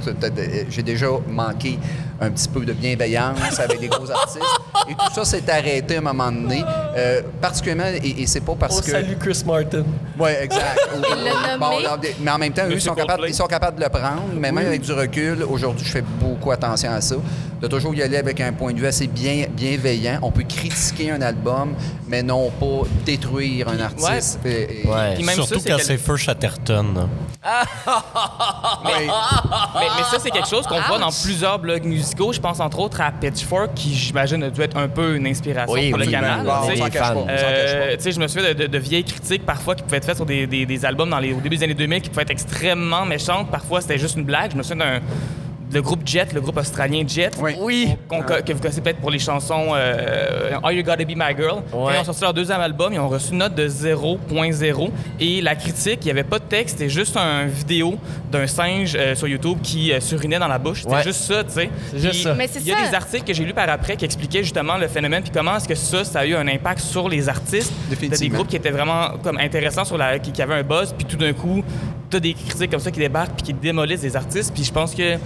j'ai 0.70 0.84
déjà 0.84 1.08
manqué 1.28 1.80
un 2.22 2.30
petit 2.30 2.48
peu 2.48 2.64
de 2.64 2.72
bienveillance 2.72 3.60
avec 3.60 3.80
des 3.80 3.88
gros 3.88 4.10
artistes. 4.12 4.59
Et 4.88 4.94
tout 4.94 5.14
ça 5.14 5.26
s'est 5.26 5.50
arrêté 5.50 5.96
à 5.96 6.00
un 6.00 6.02
moment 6.02 6.32
donné. 6.32 6.64
Euh, 6.96 7.22
particulièrement, 7.42 7.86
et, 8.04 8.26
c'est 8.28 8.42
pas 8.42 8.56
parce 8.60 8.80
oh, 8.80 8.82
que. 8.82 8.92
Salut 8.92 9.18
Chris 9.20 9.44
Martin. 9.46 9.84
Oui, 10.18 10.30
exact. 10.42 10.80
mais 12.20 12.32
en 12.32 12.38
même 12.38 12.54
temps, 12.54 12.68
eux, 12.68 12.74
ils 12.74 12.82
sont, 12.82 12.96
capables, 12.96 13.26
ils 13.28 13.34
sont, 13.34 13.48
capables, 13.48 13.78
de 13.78 13.84
le 13.84 13.90
prendre. 13.90 14.24
Mais 14.36 14.52
même 14.52 14.68
avec 14.68 14.82
du 14.82 14.92
recul, 14.92 15.44
aujourd'hui, 15.44 15.86
je 15.86 15.92
fais 15.92 16.04
beaucoup 16.20 16.52
attention 16.52 16.92
à 16.92 17.02
ça. 17.02 17.16
De 17.62 17.68
toujours 17.68 17.94
y 17.94 18.02
aller 18.02 18.18
avec 18.18 18.40
un 18.40 18.54
point 18.54 18.74
de 18.74 18.80
vue 18.80 18.88
assez 18.88 19.08
bien, 19.08 19.46
bienveillant. 19.50 20.20
On 20.22 20.32
peut 20.32 20.44
critiquer 20.44 21.12
un 21.12 21.22
album, 21.22 21.76
mais 22.08 22.24
non 22.24 22.50
pas 22.52 22.88
détruire 23.06 23.68
un 23.70 23.80
artiste. 23.80 24.40
Ouais. 24.46 25.18
Surtout 25.34 25.62
quand 25.66 25.78
c'est 25.82 25.98
Feu 25.98 26.16
Chatterton. 26.16 27.10
Mais, 28.84 29.08
ça, 30.12 30.20
c'est 30.20 30.30
quelque 30.30 30.50
chose 30.50 30.68
qu'on 30.68 30.82
voit 30.82 31.00
dans 31.00 31.12
plusieurs 31.12 31.58
blogs 31.58 31.86
musicaux. 31.86 32.34
Je 32.34 32.40
pense 32.40 32.60
entre 32.60 32.80
autres 32.80 33.00
à 33.00 33.12
Pitchfork, 33.12 33.74
qui 33.76 33.96
j'imagine 33.96 34.44
a 34.44 34.50
dû 34.50 34.62
être 34.62 34.76
un 34.76 34.90
peu 34.90 35.16
une 35.16 35.26
inspiration 35.26 35.90
pour 35.90 36.00
le 36.00 36.06
canal. 36.08 36.46
Je 38.00 38.20
me 38.20 38.28
souviens 38.28 38.54
de, 38.54 38.78
vieilles 38.78 39.06
critiques 39.06 39.46
parfois 39.46 39.76
qui 39.76 39.84
pouvaient 39.84 39.98
être 39.98 40.06
faites 40.06 40.18
sur 40.18 40.26
des, 40.26 40.86
albums 40.86 41.10
dans 41.10 41.20
les, 41.20 41.34
au 41.34 41.40
début 41.40 41.58
des 41.58 41.64
années 41.64 41.74
2000 41.74 42.02
qui 42.02 42.10
pouvaient 42.10 42.24
être 42.24 42.32
extrêmement 42.32 43.06
méchantes. 43.06 43.50
Parfois, 43.50 43.82
c'était 43.82 43.98
juste 43.98 44.18
une 44.18 44.26
blague. 44.26 44.52
Je 44.52 44.58
me 44.58 44.64
souviens 44.64 44.86
d'un 44.86 45.00
le 45.72 45.82
groupe 45.82 46.02
Jet, 46.06 46.34
le 46.34 46.42
groupe 46.42 46.58
australien 46.58 47.04
Jet. 47.08 47.32
Oui. 47.40 47.90
que 48.10 48.54
vous 48.54 48.60
connaissez 48.60 48.82
peut-être 48.82 49.00
pour 49.00 49.12
les 49.12 49.20
chansons 49.20 49.68
euh, 49.74 50.52
Are 50.64 50.72
You 50.72 50.84
Gotta 50.84 51.06
Be 51.06 51.16
My 51.16 51.36
Girl. 51.38 51.62
ils 51.72 52.00
ont 52.00 52.04
sorti 52.04 52.22
leur 52.22 52.34
deuxième 52.34 52.62
album, 52.62 52.94
ils 52.94 53.00
ont 53.00 53.08
reçu 53.08 53.32
une 53.32 53.40
note 53.40 53.56
de 53.56 53.68
0.0. 53.68 54.90
Et 55.20 55.42
la 55.42 55.56
critique, 55.56 56.00
il 56.02 56.06
n'y 56.06 56.12
avait 56.12 56.24
pas 56.24 56.40
de 56.40 56.46
texte, 56.46 56.78
c'était 56.78 56.90
juste 56.90 57.18
un 57.18 57.46
vidéo 57.46 57.96
d'un 58.32 58.48
singe 58.48 58.96
euh, 58.96 59.16
sur 59.16 59.28
YouTube 59.28 59.60
qui 59.62 59.92
euh, 59.92 60.00
surinait 60.00 60.40
dans 60.40 60.48
la 60.48 60.58
bouche. 60.60 60.84
C'était 60.84 61.04
juste 61.04 61.22
ça, 61.22 61.44
tu 61.44 61.52
sais. 61.52 61.70
C'est 61.92 62.00
juste 62.00 62.24
ça. 62.24 62.36
Il 62.60 62.68
y 62.68 62.72
a 62.72 62.90
des 62.90 62.96
articles 62.96 63.26
que 63.26 63.34
j'ai 63.34 63.44
lus 63.44 63.54
par 63.54 63.70
après 63.70 63.96
qui 63.96 64.06
expliquaient 64.06 64.44
justement 64.44 64.78
le 64.78 64.88
phénomène 64.88 65.22
puis 65.22 65.32
comment 65.32 65.56
est-ce 65.58 65.68
que 65.68 65.76
ça, 65.76 66.04
ça 66.04 66.20
a 66.20 66.26
eu 66.26 66.36
un 66.36 66.48
impact 66.48 66.80
sur 66.80 67.08
les 67.10 67.30
artistes. 67.30 67.72
Des 68.00 68.30
groupes 68.30 68.48
qui 68.48 68.56
étaient 68.56 68.72
vraiment 68.72 69.12
comme 69.24 69.38
intéressants, 69.38 69.86
sur 69.86 69.98
la, 69.98 70.20
qui, 70.20 70.32
qui 70.32 70.42
avaient 70.42 70.56
un 70.56 70.64
buzz, 70.64 70.94
puis 70.98 71.06
tout 71.06 71.18
d'un 71.18 71.34
coup, 71.34 71.64
tu 72.10 72.18
as 72.18 72.20
des 72.20 72.34
critiques 72.34 72.72
comme 72.72 72.80
ça 72.80 72.92
qui 72.92 73.00
débarquent 73.00 73.36
puis 73.36 73.46
qui 73.46 73.54
démolissent 73.54 74.02
des 74.02 74.16
artistes. 74.16 74.54
Puis 74.54 74.64
je 74.64 74.72
pense 74.72 74.96
que 74.96 75.18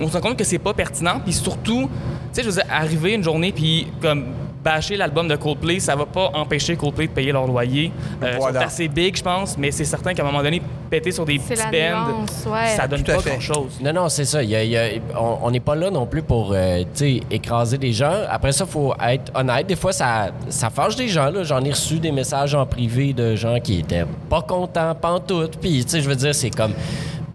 on 0.00 0.08
se 0.08 0.12
rend 0.14 0.20
compte 0.20 0.36
que 0.36 0.44
c'est 0.44 0.58
pas 0.58 0.74
pertinent. 0.74 1.20
Puis 1.22 1.32
surtout, 1.32 1.82
tu 1.82 1.88
sais, 2.32 2.42
je 2.42 2.48
veux 2.48 2.54
dire, 2.54 2.64
arriver 2.70 3.12
une 3.14 3.22
journée 3.22 3.52
puis 3.52 3.86
comme 4.00 4.26
bâcher 4.62 4.96
l'album 4.96 5.26
de 5.26 5.36
Coldplay, 5.36 5.80
ça 5.80 5.96
va 5.96 6.06
pas 6.06 6.30
empêcher 6.34 6.76
Coldplay 6.76 7.06
de 7.06 7.12
payer 7.12 7.32
leur 7.32 7.46
loyer. 7.46 7.90
Euh, 8.22 8.36
C'est 8.52 8.56
assez 8.58 8.88
big, 8.88 9.16
je 9.16 9.22
pense, 9.22 9.56
mais 9.56 9.70
c'est 9.70 9.84
certain 9.84 10.12
qu'à 10.12 10.22
un 10.22 10.26
moment 10.26 10.42
donné, 10.42 10.60
péter 10.90 11.12
sur 11.12 11.24
des 11.24 11.38
petits 11.38 11.54
bands, 11.62 12.26
ça 12.76 12.86
donne 12.86 13.02
pas 13.02 13.16
grand-chose. 13.16 13.78
Non, 13.82 13.92
non, 13.92 14.08
c'est 14.08 14.24
ça. 14.24 14.40
on 15.18 15.50
n'est 15.50 15.60
pas 15.60 15.74
là 15.74 15.90
non 15.90 16.06
plus 16.06 16.22
pour 16.22 16.52
euh, 16.54 16.82
écraser 17.30 17.78
des 17.78 17.92
gens. 17.92 18.12
Après 18.28 18.52
ça, 18.52 18.64
il 18.68 18.70
faut 18.70 18.92
être 19.02 19.32
honnête. 19.34 19.66
Des 19.66 19.76
fois, 19.76 19.92
ça, 19.92 20.30
ça 20.48 20.68
fâche 20.70 20.96
des 20.96 21.08
gens. 21.08 21.30
J'en 21.42 21.64
ai 21.64 21.70
reçu 21.70 21.98
des 21.98 22.12
messages 22.12 22.54
en 22.54 22.66
privé 22.66 23.12
de 23.12 23.36
gens 23.36 23.60
qui 23.60 23.80
étaient 23.80 24.04
pas 24.28 24.42
contents, 24.42 24.94
pas 24.94 25.12
en 25.12 25.20
tout. 25.20 25.48
Puis, 25.60 25.84
tu 25.84 25.90
sais, 25.90 26.00
je 26.02 26.08
veux 26.08 26.16
dire, 26.16 26.34
c'est 26.34 26.50
comme 26.50 26.72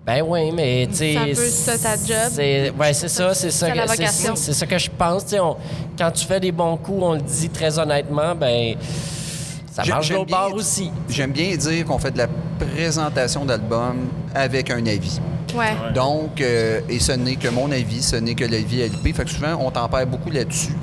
Ben 0.06 0.22
oui, 0.28 0.52
mais 0.52 0.88
tu 0.92 0.98
sais. 0.98 1.14
C'est 1.14 1.18
un 1.18 1.26
peu 1.26 1.50
ça 1.50 1.78
ta 1.80 1.96
job. 1.96 2.32
C'est, 2.32 2.70
ouais, 2.72 2.94
c'est 2.94 3.08
ça, 3.08 3.34
c'est 3.34 3.50
ça, 3.50 3.68
c'est, 4.36 4.54
ça 4.54 4.68
que 4.68 4.78
je 4.78 4.90
pense. 4.96 5.26
On- 5.34 5.56
quand 5.98 6.12
tu 6.12 6.26
fais 6.26 6.40
des 6.40 6.52
bons 6.52 6.78
coups, 6.78 7.00
on 7.02 7.14
le 7.16 7.22
dit 7.22 7.50
très 7.50 7.80
honnêtement, 7.80 8.36
ben 8.36 8.76
ça 9.72 9.84
marche 9.84 10.08
j'aime 10.08 10.18
l'autre 10.18 10.28
bien 10.28 10.38
bord 10.38 10.48
dire- 10.50 10.56
aussi. 10.58 10.92
J'aime 11.10 11.32
bien 11.32 11.56
dire 11.56 11.86
qu'on 11.86 11.98
fait 11.98 12.12
de 12.12 12.20
la 12.20 12.28
présentation 12.60 13.46
d'album 13.46 14.08
avec 14.36 14.70
un 14.70 14.86
avis. 14.86 15.20
Ouais. 15.56 15.74
Donc, 15.96 16.40
euh, 16.42 16.82
et 16.88 17.00
ce 17.00 17.14
n'est 17.14 17.38
que 17.38 17.48
mon 17.48 17.72
avis, 17.72 18.04
ce 18.04 18.18
n'est 18.18 18.36
que 18.36 18.46
l'avis 18.46 18.82
LP. 18.82 19.14
Fait 19.14 19.24
que 19.24 19.30
souvent, 19.32 19.58
on 19.60 19.72
tempère 19.72 20.06
beaucoup 20.06 20.30
là-dessus. 20.30 20.74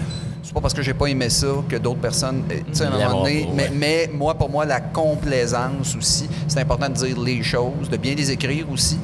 C'est 0.53 0.57
pas 0.57 0.61
parce 0.61 0.75
que 0.75 0.83
j'ai 0.83 0.93
pas 0.93 1.07
aimé 1.07 1.31
ça 1.31 1.47
que 1.67 1.77
d'autres 1.77 2.01
personnes. 2.01 2.45
euh, 2.53 2.57
Tu 2.59 2.75
sais, 2.75 2.85
à 2.85 2.89
un 2.89 2.91
moment 2.91 3.23
donné. 3.23 3.49
mais, 3.55 3.63
ouais. 3.63 3.71
mais 3.75 4.11
moi, 4.13 4.35
pour 4.35 4.51
moi, 4.51 4.67
la 4.67 4.81
complaisance 4.81 5.97
aussi, 5.97 6.29
c'est 6.47 6.61
important 6.61 6.91
de 6.91 6.95
dire 6.95 7.19
les 7.19 7.43
choses, 7.43 7.89
de 7.91 7.97
bien 7.97 8.15
les 8.15 8.31
écrire 8.31 8.67
aussi, 8.71 8.99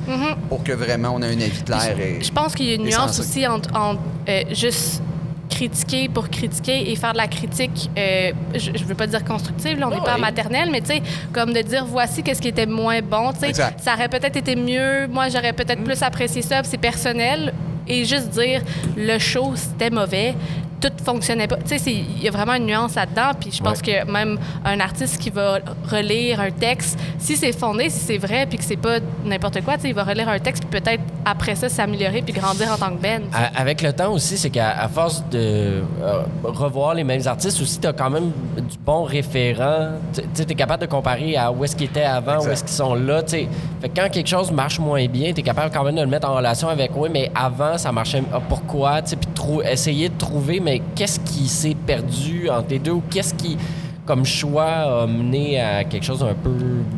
pour 0.50 0.62
que 0.62 0.72
vraiment 0.72 1.12
on 1.14 1.22
ait 1.22 1.26
un 1.34 1.40
avis 1.40 1.62
clair. 1.64 1.98
et- 1.98 2.18
Mm-hmm. 2.18 2.24
Je 2.26 2.32
pense 2.32 2.54
qu'il 2.54 2.66
y 2.66 2.72
a 2.72 2.74
une 2.74 2.82
nuance 2.82 3.14
sensé. 3.14 3.20
aussi 3.20 3.46
entre, 3.46 3.74
entre, 3.74 4.00
euh, 4.28 4.42
juste 4.52 5.02
critiquer 5.48 6.10
pour 6.10 6.28
critiquer 6.28 6.90
et 6.90 6.96
faire 6.96 7.12
de 7.12 7.16
la 7.16 7.28
critique, 7.28 7.90
euh, 7.96 8.32
je, 8.54 8.70
je 8.74 8.84
veux 8.84 8.94
pas 8.94 9.06
dire 9.06 9.24
constructive, 9.24 9.78
là, 9.78 9.88
on 9.88 9.90
n'est 9.90 10.02
pas 10.04 10.12
en 10.12 10.16
oui. 10.16 10.20
maternelle, 10.20 10.68
mais 10.70 10.82
tu 10.82 10.88
sais, 10.88 11.02
comme 11.32 11.54
de 11.54 11.62
dire 11.62 11.86
voici 11.86 12.22
qu'est-ce 12.22 12.42
qui 12.42 12.48
était 12.48 12.66
moins 12.66 13.00
bon, 13.00 13.32
tu 13.32 13.40
sais, 13.52 13.52
ça 13.54 13.94
aurait 13.94 14.10
peut-être 14.10 14.36
été 14.36 14.54
mieux, 14.54 15.06
moi 15.10 15.30
j'aurais 15.30 15.54
peut-être 15.54 15.82
plus 15.82 16.02
apprécié 16.02 16.42
ça, 16.42 16.60
c'est 16.64 16.76
personnel, 16.76 17.54
et 17.88 18.04
juste 18.04 18.28
dire 18.28 18.60
le 18.96 19.18
show 19.18 19.52
c'était 19.56 19.88
mauvais, 19.90 20.34
tout 20.80 20.92
fonctionnait 21.04 21.46
pas. 21.48 21.56
Tu 21.56 21.68
sais, 21.68 21.78
c'est- 21.78 21.92
il 21.92 22.22
y 22.22 22.28
a 22.28 22.30
vraiment 22.30 22.54
une 22.54 22.66
nuance 22.66 22.94
là-dedans, 22.94 23.30
puis 23.38 23.50
je 23.52 23.62
pense 23.62 23.82
que 23.82 24.04
même 24.10 24.38
un 24.64 24.80
artiste 24.80 25.18
qui 25.18 25.30
va 25.30 25.58
relire 25.90 26.40
un 26.40 26.50
texte, 26.50 26.98
si 27.18 27.36
c'est 27.36 27.52
fondé, 27.52 27.90
si 27.90 27.98
c'est 28.00 28.18
vrai, 28.18 28.46
puis 28.46 28.58
que 28.58 28.64
c'est 28.64 28.76
pas 28.76 28.98
n'importe 29.24 29.60
quoi, 29.62 29.74
tu 29.76 29.82
sais, 29.82 29.88
il 29.88 29.94
va 29.94 30.04
relire 30.04 30.28
un 30.28 30.38
texte, 30.38 30.64
puis 30.68 30.80
peut-être 30.80 31.02
après 31.24 31.54
ça 31.54 31.68
s'améliorer 31.68 32.22
puis 32.22 32.32
grandir 32.32 32.72
en 32.72 32.76
tant 32.76 32.90
que 32.90 33.00
Ben. 33.02 33.22
tu 33.30 33.36
sais. 33.36 33.44
À- 33.56 33.60
avec 33.60 33.82
le 33.82 33.92
temps 33.92 34.12
aussi, 34.12 34.38
c'est 34.38 34.50
qu'à 34.50 34.88
force 34.88 35.24
de 35.30 35.38
euh, 35.38 36.22
revoir 36.44 36.94
les 36.94 37.04
mêmes 37.04 37.26
artistes 37.26 37.60
aussi, 37.60 37.78
tu 37.80 37.86
as 37.86 37.92
quand 37.92 38.10
même 38.10 38.30
du 38.56 38.78
bon 38.84 39.02
référent. 39.04 39.90
Tu 40.12 40.42
es 40.42 40.54
capable 40.54 40.82
de 40.82 40.86
comparer 40.86 41.36
à 41.36 41.50
où 41.50 41.64
est-ce 41.64 41.76
qu'ils 41.76 41.86
étaient 41.86 42.02
avant, 42.02 42.36
Exact. 42.36 42.48
où 42.48 42.52
est-ce 42.52 42.64
qu'ils 42.64 42.72
sont 42.72 42.94
là. 42.94 43.22
t'sais. 43.22 43.48
Fait 43.80 43.88
que 43.88 44.00
quand 44.00 44.08
quelque 44.10 44.28
chose 44.28 44.50
marche 44.50 44.78
moins 44.78 45.06
bien, 45.06 45.32
tu 45.32 45.40
es 45.40 45.42
capable 45.42 45.72
quand 45.72 45.84
même 45.84 45.94
de 45.96 46.00
le 46.00 46.06
mettre 46.06 46.28
en 46.28 46.34
relation 46.36 46.68
avec 46.68 46.90
oui, 46.96 47.08
mais 47.12 47.30
avant, 47.34 47.76
ça 47.78 47.92
marchait. 47.92 48.22
ah, 48.32 48.40
pourquoi? 48.48 49.02
T'sais, 49.02 49.16
Puis 49.16 49.28
trou- 49.34 49.62
essayer 49.62 50.08
de 50.08 50.16
trouver, 50.18 50.60
mais 50.68 50.82
qu'est-ce 50.94 51.20
qui 51.20 51.48
s'est 51.48 51.76
perdu 51.86 52.48
entre 52.50 52.68
les 52.70 52.78
deux 52.78 52.90
ou 52.92 53.02
qu'est-ce 53.10 53.32
qui, 53.34 53.56
comme 54.04 54.24
choix, 54.24 55.02
a 55.02 55.06
mené 55.06 55.60
à 55.60 55.84
quelque 55.84 56.04
chose 56.04 56.20
d'un 56.20 56.34
peu 56.34 56.50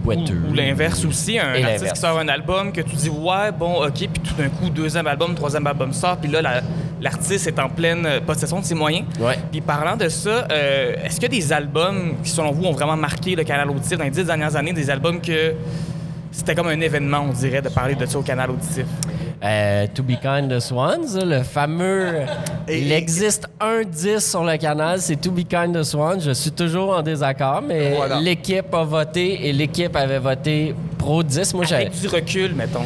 boiteux? 0.05 0.41
Ou, 0.49 0.51
ou 0.51 0.55
l'inverse 0.55 1.05
aussi, 1.05 1.39
un 1.39 1.55
Et 1.55 1.63
artiste 1.65 1.93
qui 1.93 2.01
sort 2.01 2.19
un 2.19 2.29
album 2.29 2.73
que 2.73 2.81
tu 2.81 2.97
dis 2.97 3.09
ouais 3.09 3.53
bon 3.57 3.85
ok 3.87 3.93
puis 3.95 4.09
tout 4.25 4.35
d'un 4.35 4.49
coup 4.49 4.71
deuxième 4.71 5.07
album 5.07 5.35
troisième 5.35 5.67
album 5.67 5.93
sort 5.93 6.17
puis 6.17 6.31
là 6.31 6.43
la- 6.43 6.63
l'artiste 7.01 7.47
est 7.47 7.59
en 7.59 7.69
pleine 7.69 8.05
euh, 8.07 8.21
possession 8.21 8.61
de 8.61 8.65
ses 8.65 8.75
moyens. 8.75 9.07
Ouais. 9.19 9.39
Puis 9.51 9.61
parlant 9.61 9.97
de 9.97 10.09
ça, 10.09 10.47
euh, 10.53 10.95
est-ce 11.05 11.15
qu'il 11.21 11.33
y 11.33 11.37
a 11.37 11.41
des 11.41 11.53
albums 11.53 12.15
qui 12.25 12.31
selon 12.31 12.51
vous 12.53 12.65
ont 12.65 12.73
vraiment 12.73 12.97
marqué 12.97 13.35
le 13.37 13.45
canal 13.45 13.71
auditif 13.71 13.97
dans 13.97 14.05
les 14.05 14.11
dix 14.11 14.25
dernières 14.25 14.55
années, 14.57 14.73
des 14.73 14.91
albums 14.91 15.21
que 15.21 15.55
c'était 16.31 16.55
comme 16.55 16.69
un 16.69 16.81
événement 16.81 17.27
on 17.29 17.33
dirait 17.33 17.63
de 17.63 17.69
parler 17.69 17.95
de 17.95 18.07
ça 18.07 18.19
au 18.19 18.23
canal 18.23 18.51
auditif. 18.51 18.85
Euh, 19.43 19.87
to 19.95 20.03
Be 20.03 20.21
Kind 20.21 20.51
the 20.51 20.61
Swans, 20.61 21.17
le 21.25 21.43
fameux. 21.43 22.13
Et- 22.69 22.83
il 22.83 22.93
existe 22.93 23.49
un 23.59 23.83
10 23.85 24.19
sur 24.31 24.45
le 24.45 24.57
canal, 24.59 25.01
c'est 25.01 25.17
To 25.17 25.31
Be 25.31 25.45
Kind 25.49 25.75
the 25.75 25.83
Swans. 25.83 26.21
Je 26.21 26.33
suis 26.33 26.51
toujours 26.53 26.95
en 26.95 27.01
désaccord, 27.03 27.63
mais 27.67 27.95
Voilà. 27.97 28.21
l'équipe 28.21 28.73
a 28.75 28.85
voté 28.85 29.49
et 29.49 29.53
l'équipe 29.55 29.97
avait 29.97 30.19
voté 30.19 30.75
pro 30.99 31.23
10. 31.23 31.55
Moi. 31.55 31.65
Avec 31.73 31.99
du 31.99 32.07
recul 32.09 32.55
mettons. 32.55 32.85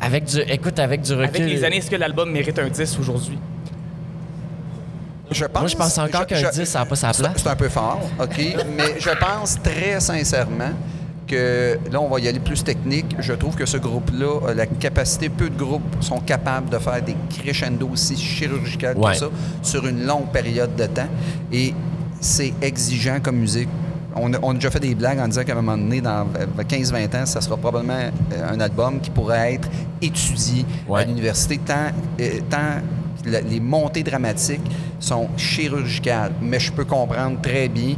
Avec 0.00 0.24
du. 0.24 0.40
Écoute, 0.48 0.78
avec 0.78 1.02
du 1.02 1.12
recul. 1.12 1.24
Avec 1.42 1.52
les 1.52 1.64
années, 1.64 1.76
est-ce 1.76 1.90
que 1.90 1.96
l'album 1.96 2.30
mérite 2.30 2.58
un 2.58 2.68
10 2.68 2.98
aujourd'hui? 2.98 3.38
Je 5.30 5.44
pense, 5.46 5.60
Moi, 5.62 5.68
je 5.68 5.76
pense 5.76 5.98
encore 5.98 6.26
qu'un 6.26 6.36
je- 6.36 6.48
10, 6.60 6.64
ça 6.64 6.80
n'a 6.80 6.84
pas 6.86 6.94
sa 6.96 7.10
place. 7.12 7.32
c'est 7.36 7.48
un 7.48 7.56
peu 7.56 7.68
fort, 7.68 8.00
OK? 8.20 8.38
Mais 8.76 8.94
je 8.98 9.10
pense 9.18 9.58
très 9.62 9.98
sincèrement 9.98 10.70
que 11.34 11.78
là, 11.92 12.00
on 12.00 12.08
va 12.08 12.20
y 12.20 12.28
aller 12.28 12.40
plus 12.40 12.62
technique. 12.64 13.16
Je 13.18 13.32
trouve 13.32 13.54
que 13.56 13.66
ce 13.66 13.76
groupe-là 13.76 14.48
a 14.50 14.54
la 14.54 14.66
capacité, 14.66 15.28
peu 15.28 15.48
de 15.50 15.56
groupes 15.56 15.82
sont 16.00 16.20
capables 16.20 16.70
de 16.70 16.78
faire 16.78 17.02
des 17.02 17.16
crescendo 17.38 17.88
aussi 17.92 18.16
chirurgicales 18.16 18.96
Ouais. 18.98 19.12
que 19.12 19.18
ça 19.18 19.26
sur 19.62 19.86
une 19.86 20.04
longue 20.06 20.28
période 20.32 20.74
de 20.76 20.86
temps. 20.86 21.08
Et 21.52 21.74
c'est 22.20 22.52
exigeant 22.62 23.18
comme 23.22 23.36
musique. 23.36 23.68
On 24.16 24.32
a, 24.32 24.38
on 24.42 24.52
a 24.52 24.54
déjà 24.54 24.70
fait 24.70 24.78
des 24.80 24.94
blagues 24.94 25.18
en 25.18 25.26
disant 25.26 25.42
qu'à 25.42 25.52
un 25.52 25.56
moment 25.56 25.76
donné, 25.76 26.00
dans 26.00 26.24
15-20 26.68 27.22
ans, 27.22 27.26
ça 27.26 27.40
sera 27.40 27.56
probablement 27.56 27.94
euh, 28.32 28.48
un 28.52 28.60
album 28.60 29.00
qui 29.00 29.10
pourrait 29.10 29.54
être 29.54 29.68
étudié 30.00 30.64
Ouais. 30.88 31.00
à 31.02 31.04
l'université 31.04 31.58
tant, 31.58 31.88
euh, 32.20 32.30
tant 32.48 32.80
les 33.26 33.58
montées 33.60 34.02
dramatiques 34.02 34.60
sont 35.00 35.28
chirurgicales. 35.36 36.32
Mais 36.42 36.60
je 36.60 36.70
peux 36.70 36.84
comprendre 36.84 37.40
très 37.40 37.68
bien 37.68 37.94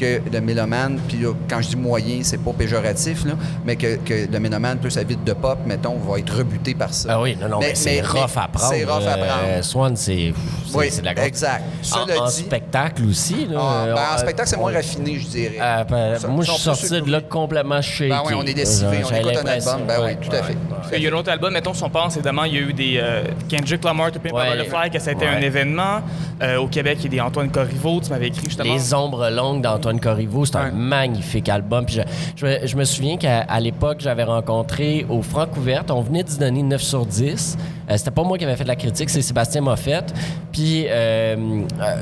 que 0.00 0.20
le 0.32 0.40
mélomane, 0.40 0.98
puis 1.06 1.20
quand 1.48 1.60
je 1.60 1.68
dis 1.68 1.76
moyen, 1.76 2.20
c'est 2.22 2.38
pas 2.42 2.52
péjoratif, 2.52 3.24
là, 3.26 3.32
mais 3.64 3.76
que, 3.76 3.96
que 3.96 4.26
le 4.32 4.40
mélomane 4.40 4.78
plus 4.78 4.90
sa 4.90 5.02
vide 5.04 5.22
de 5.24 5.32
pop, 5.32 5.58
mettons, 5.66 5.96
va 5.98 6.18
être 6.18 6.34
rebuté 6.38 6.74
par 6.74 6.92
ça. 6.94 7.08
Ah 7.12 7.20
oui, 7.20 7.36
non, 7.40 7.48
non, 7.48 7.58
mais, 7.60 7.74
c'est 7.74 8.00
rough 8.00 8.36
à 8.36 8.48
prendre. 8.48 8.72
C'est 8.72 8.84
rough 8.84 9.06
à 9.06 9.16
Euh, 9.18 9.26
prendre. 9.26 9.64
Swan, 9.64 9.96
c'est. 9.96 10.32
c'est- 10.66 10.76
oui, 10.76 10.86
c'est 10.90 11.00
de 11.02 11.06
la 11.06 11.14
grosse- 11.14 11.26
exact. 11.26 11.64
En, 11.92 12.06
Cela 12.06 12.22
en 12.22 12.26
dit, 12.26 12.32
spectacle 12.32 13.02
aussi. 13.08 13.46
Là, 13.46 13.58
ah, 13.60 13.84
ben, 13.86 13.90
euh, 13.96 14.14
en 14.14 14.18
spectacle, 14.18 14.48
c'est 14.48 14.56
moins 14.56 14.72
on- 14.72 14.74
raffiné, 14.74 15.18
je 15.18 15.26
dirais. 15.28 15.58
Euh, 15.60 15.84
ben, 15.84 16.18
Ça- 16.18 16.28
moi, 16.28 16.44
je 16.44 16.50
ça, 16.50 16.56
suis 16.58 16.68
on 16.70 16.74
sorti 16.74 17.00
de 17.06 17.10
là 17.12 17.20
complètement 17.20 17.82
shaké. 17.82 18.08
Ben 18.10 18.22
oui, 18.26 18.32
on 18.36 18.42
est 18.42 18.52
lessivé, 18.54 18.98
on 19.04 19.08
J'avais 19.08 19.20
écoute 19.20 19.36
un 19.44 19.48
album, 19.48 19.80
ben 19.86 20.00
oui, 20.04 20.16
tout 20.20 20.34
à 20.34 20.42
fait. 20.42 20.56
Il 20.96 21.02
y 21.02 21.06
a 21.06 21.10
un 21.10 21.14
autre 21.18 21.30
album, 21.30 21.52
mettons, 21.52 21.74
si 21.74 21.82
on 21.84 21.90
pense, 21.90 22.14
évidemment, 22.16 22.44
il 22.44 22.54
y 22.54 22.58
a 22.58 22.60
eu 22.62 22.72
des 22.72 22.94
euh, 22.98 23.22
Kendrick 23.48 23.84
Lamar, 23.84 24.10
To 24.12 24.18
Pimp 24.18 24.32
a 24.34 24.36
Ouais. 24.36 24.56
Butterfly, 24.56 24.90
que 24.90 24.98
ça 24.98 25.10
a 25.10 25.12
été 25.12 25.26
un 25.26 25.40
événement. 25.40 26.00
Euh, 26.42 26.56
au 26.58 26.66
Québec, 26.68 26.98
il 27.00 27.04
y 27.04 27.06
a 27.06 27.10
des 27.10 27.20
Antoine 27.20 27.50
Corriveau, 27.50 28.00
tu 28.02 28.10
m'avais 28.10 28.28
écrit 28.28 28.44
justement. 28.46 28.72
Les 28.72 28.94
ombres 28.94 29.28
longues 29.30 29.60
d'Antoine 29.62 29.89
Corriveau, 29.98 30.44
c'est 30.44 30.56
un 30.56 30.66
Ouais. 30.66 30.72
magnifique 30.72 31.48
album. 31.48 31.84
Puis 31.86 31.96
je, 31.96 32.02
je 32.36 32.46
me- 32.46 32.66
je 32.66 32.76
me 32.76 32.84
souviens 32.84 33.16
qu'à 33.16 33.58
l'époque, 33.60 33.98
j'avais 34.00 34.24
rencontré 34.24 35.06
au 35.08 35.22
Francouverte, 35.22 35.90
on 35.90 36.02
venait 36.02 36.22
de 36.22 36.28
se 36.30 36.38
donner 36.38 36.62
9 36.62 36.82
sur 36.82 37.06
10. 37.06 37.56
Euh, 37.90 37.96
c'était 37.96 38.10
pas 38.10 38.22
moi 38.22 38.38
qui 38.38 38.44
avais 38.44 38.56
fait 38.56 38.64
la 38.64 38.76
critique, 38.76 39.10
c'est 39.10 39.22
Sébastien 39.22 39.62
Moffett. 39.62 40.12
Puis 40.52 40.84
euh, 40.88 41.36
euh, 41.80 41.96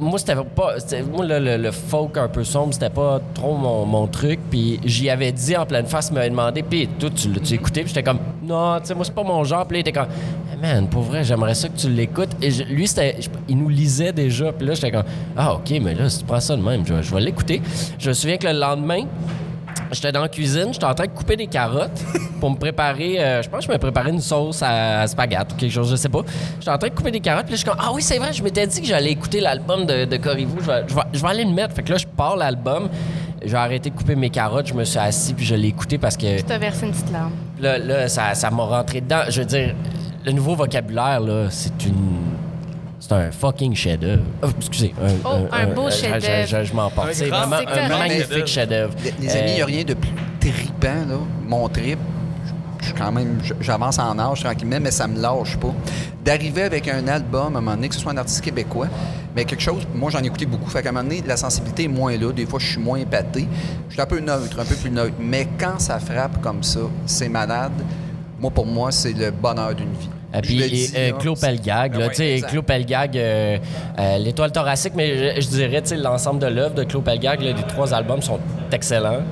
moi, 0.00 0.18
c'était 0.18 0.34
pas. 0.34 0.74
Moi, 1.12 1.24
le, 1.26 1.56
le- 1.56 1.70
folk 1.70 2.16
un 2.16 2.28
peu 2.28 2.42
sombre, 2.42 2.72
c'était 2.72 2.90
pas 2.90 3.20
trop 3.34 3.54
mon, 3.56 3.84
mon 3.84 4.06
truc. 4.06 4.40
Puis 4.50 4.80
j'y 4.84 5.10
avais 5.10 5.30
dit 5.32 5.56
en 5.56 5.66
pleine 5.66 5.86
face, 5.86 6.08
il 6.10 6.14
m'avait 6.14 6.30
demandé, 6.30 6.62
puis 6.62 6.88
toi, 6.98 7.10
tu 7.14 7.30
l'as-tu 7.32 7.54
écouté? 7.54 7.80
Puis 7.82 7.88
j'étais 7.90 8.02
comme, 8.02 8.18
non, 8.42 8.78
tu 8.80 8.86
sais, 8.86 8.94
moi, 8.94 9.04
c'est 9.04 9.14
pas 9.14 9.22
mon 9.22 9.44
genre. 9.44 9.66
Puis 9.66 9.76
là, 9.76 9.78
il 9.78 9.88
était 9.88 9.92
comme, 9.92 10.08
Hey, 10.52 10.58
man, 10.60 10.88
pour 10.88 11.02
vrai, 11.02 11.22
j'aimerais 11.22 11.54
ça 11.54 11.68
que 11.68 11.76
tu 11.76 11.88
l'écoutes. 11.90 12.30
Et 12.42 12.50
lui, 12.50 12.88
c'était, 12.88 13.16
il 13.48 13.56
nous 13.58 13.68
lisait 13.68 14.12
déjà. 14.12 14.52
Puis 14.52 14.66
là, 14.66 14.74
j'étais 14.74 14.90
comme, 14.90 15.04
ah, 15.36 15.54
OK, 15.54 15.70
mais 15.82 15.94
là, 15.94 16.08
si 16.08 16.18
tu 16.20 16.24
prends 16.24 16.40
ça 16.40 16.56
de 16.56 16.62
même, 16.62 16.84
je, 16.86 17.00
je 17.02 17.14
vais 17.14 17.20
l'écouter. 17.20 17.60
Je 17.98 18.08
me 18.08 18.14
souviens 18.14 18.36
que 18.38 18.46
le 18.46 18.58
lendemain, 18.58 19.04
J'étais 19.92 20.12
dans 20.12 20.20
la 20.22 20.28
cuisine, 20.28 20.68
j'étais 20.72 20.84
en 20.84 20.94
train 20.94 21.06
de 21.06 21.10
couper 21.10 21.36
des 21.36 21.46
carottes 21.48 22.00
pour 22.38 22.50
me 22.50 22.56
préparer. 22.56 23.18
euh, 23.18 23.42
je 23.42 23.48
pense 23.48 23.60
que 23.66 23.66
je 23.66 23.72
me 23.72 23.78
préparais 23.78 24.10
une 24.10 24.20
sauce 24.20 24.62
à, 24.62 25.00
à 25.00 25.06
spaghetti 25.06 25.52
ou 25.54 25.56
quelque 25.56 25.72
chose, 25.72 25.90
je 25.90 25.96
sais 25.96 26.08
pas. 26.08 26.20
J'étais 26.58 26.70
en 26.70 26.78
train 26.78 26.88
de 26.88 26.94
couper 26.94 27.10
des 27.10 27.20
carottes, 27.20 27.46
puis 27.46 27.52
là, 27.52 27.56
je 27.56 27.62
suis 27.62 27.68
comme 27.68 27.78
Ah 27.80 27.90
oui, 27.92 28.00
c'est 28.02 28.18
vrai, 28.18 28.32
je 28.32 28.42
m'étais 28.42 28.66
dit 28.66 28.80
que 28.80 28.86
j'allais 28.86 29.10
écouter 29.10 29.40
l'album 29.40 29.86
de, 29.86 30.04
de 30.04 30.16
Corriveau. 30.16 30.58
Je 30.60 30.66
vais, 30.66 30.84
je, 30.86 30.94
vais, 30.94 31.00
je 31.12 31.20
vais 31.20 31.28
aller 31.28 31.44
le 31.44 31.50
mettre. 31.52 31.74
Fait 31.74 31.82
que 31.82 31.90
là, 31.92 31.98
je 31.98 32.06
pars 32.06 32.36
l'album. 32.36 32.88
J'ai 33.44 33.56
arrêté 33.56 33.90
de 33.90 33.96
couper 33.96 34.16
mes 34.16 34.28
carottes, 34.30 34.66
je 34.68 34.74
me 34.74 34.84
suis 34.84 34.98
assis, 34.98 35.32
puis 35.34 35.46
je 35.46 35.54
l'ai 35.54 35.68
écouté 35.68 35.96
parce 35.98 36.16
que 36.16 36.36
Tu 36.36 36.44
t'as 36.44 36.58
versé 36.58 36.84
une 36.86 36.92
petite 36.92 37.10
larme. 37.10 37.32
là, 37.58 37.78
là 37.78 38.06
ça, 38.08 38.34
ça 38.34 38.50
m'a 38.50 38.62
rentré 38.64 39.00
dedans. 39.00 39.22
Je 39.28 39.40
veux 39.40 39.46
dire, 39.46 39.74
le 40.26 40.32
nouveau 40.32 40.54
vocabulaire, 40.54 41.20
là, 41.20 41.46
c'est 41.50 41.84
une. 41.86 42.29
C'est 43.00 43.12
un 43.12 43.30
fucking 43.30 43.74
chef-d'œuvre. 43.74 44.22
Oh, 44.42 44.48
excusez. 44.58 44.94
Oh, 45.24 45.28
un 45.50 45.66
beau 45.68 45.90
chef-d'œuvre. 45.90 46.46
Je, 46.46 46.64
je 46.64 46.74
m'en 46.74 46.90
porte. 46.90 47.08
Un 47.08 47.12
C'est 47.14 47.28
vraiment 47.28 47.56
un 47.56 47.88
magnifique 47.88 48.46
chef-d'œuvre. 48.46 48.94
Les, 49.02 49.14
les 49.20 49.36
amis, 49.36 49.50
il 49.52 49.54
n'y 49.54 49.60
a 49.60 49.64
Euh, 49.64 49.66
rien 49.66 49.84
de 49.84 49.94
plus 49.94 50.10
tripant, 50.38 51.06
là. 51.08 51.16
Mon 51.46 51.68
trip, 51.68 51.98
je 52.80 52.84
suis 52.86 52.94
quand 52.94 53.10
même, 53.10 53.38
j'avance 53.60 53.98
en 53.98 54.18
âge 54.18 54.40
tranquillement, 54.42 54.78
mais 54.80 54.90
ça 54.90 55.06
me 55.08 55.18
lâche 55.20 55.56
pas. 55.56 55.74
D'arriver 56.24 56.62
avec 56.62 56.88
un 56.88 57.08
album, 57.08 57.56
à 57.56 57.58
un 57.58 57.62
moment 57.62 57.74
donné, 57.74 57.88
que 57.88 57.94
ce 57.94 58.00
soit 58.02 58.12
un 58.12 58.16
artiste 58.18 58.42
québécois, 58.42 58.88
mais 59.34 59.44
quelque 59.46 59.62
chose, 59.62 59.86
moi 59.94 60.10
j'en 60.10 60.22
ai 60.22 60.26
écouté 60.26 60.44
beaucoup, 60.44 60.68
fait 60.68 60.82
qu'à 60.82 60.90
un 60.90 60.92
moment 60.92 61.04
donné, 61.08 61.22
la 61.26 61.36
sensibilité 61.38 61.84
est 61.84 61.88
moins 61.88 62.14
là, 62.18 62.30
des 62.32 62.44
fois 62.44 62.58
je 62.58 62.66
suis 62.66 62.78
moins 62.80 62.98
épaté, 62.98 63.48
je 63.88 63.92
suis 63.94 64.02
un 64.02 64.06
peu 64.06 64.20
neutre, 64.20 64.58
un 64.60 64.64
peu 64.64 64.74
plus 64.74 64.90
neutre, 64.90 65.14
mais 65.18 65.48
quand 65.58 65.78
ça 65.78 65.98
frappe 65.98 66.40
comme 66.42 66.62
ça, 66.62 66.80
c'est 67.06 67.28
malade. 67.30 67.72
Moi, 68.38 68.50
pour 68.50 68.66
moi, 68.66 68.90
c'est 68.92 69.12
le 69.12 69.30
bonheur 69.30 69.74
d'une 69.74 69.92
vie. 69.92 70.10
Et 70.32 70.36
Je 70.36 70.40
puis, 70.42 70.86
euh, 70.96 71.12
Claude 71.18 71.40
Pelgag, 71.40 71.92
Ah 71.94 71.98
là, 71.98 72.04
ouais, 72.06 72.10
tu 72.10 72.16
sais, 72.16 72.32
exact. 72.34 72.50
Claude 72.50 72.64
Pelgag, 72.64 73.16
euh, 73.16 73.58
euh, 73.98 74.18
l'étoile 74.18 74.52
thoracique, 74.52 74.92
mais 74.94 75.40
je, 75.40 75.48
dirais, 75.48 75.82
tu 75.82 75.88
sais, 75.88 75.96
l'ensemble 75.96 76.38
de 76.40 76.46
l'œuvre 76.46 76.74
de 76.74 76.84
Claude 76.84 77.04
Pelgag, 77.04 77.40
les 77.40 77.54
trois 77.68 77.92
albums 77.92 78.22
sont 78.22 78.38
excellents. 78.70 79.22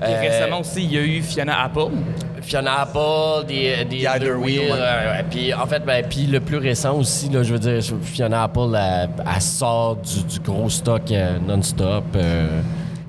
Et 0.00 0.04
Euh, 0.04 0.20
récemment 0.20 0.60
aussi, 0.60 0.82
il 0.84 0.92
y 0.92 0.98
a 0.98 1.02
eu 1.02 1.22
Fiona 1.22 1.62
Apple. 1.64 1.92
Fiona 2.40 2.80
Apple, 2.80 3.46
des, 3.46 3.84
des 3.84 4.02
The 4.04 4.22
Wheel, 4.22 4.36
Wheel, 4.36 4.72
euh, 4.72 5.22
puis 5.30 5.54
en 5.54 5.64
fait, 5.66 5.84
ben, 5.84 6.04
puis 6.08 6.26
le 6.26 6.40
plus 6.40 6.56
récent 6.56 6.96
aussi, 6.96 7.28
là, 7.28 7.44
je 7.44 7.52
veux 7.52 7.58
dire, 7.60 7.80
Fiona 8.02 8.42
Apple, 8.44 8.74
elle, 8.76 9.10
elle 9.32 9.40
sort 9.40 9.96
du, 9.96 10.24
du 10.24 10.40
gros 10.40 10.68
stock 10.68 11.02
euh, 11.12 11.38
non-stop. 11.46 12.04
euh, 12.16 12.48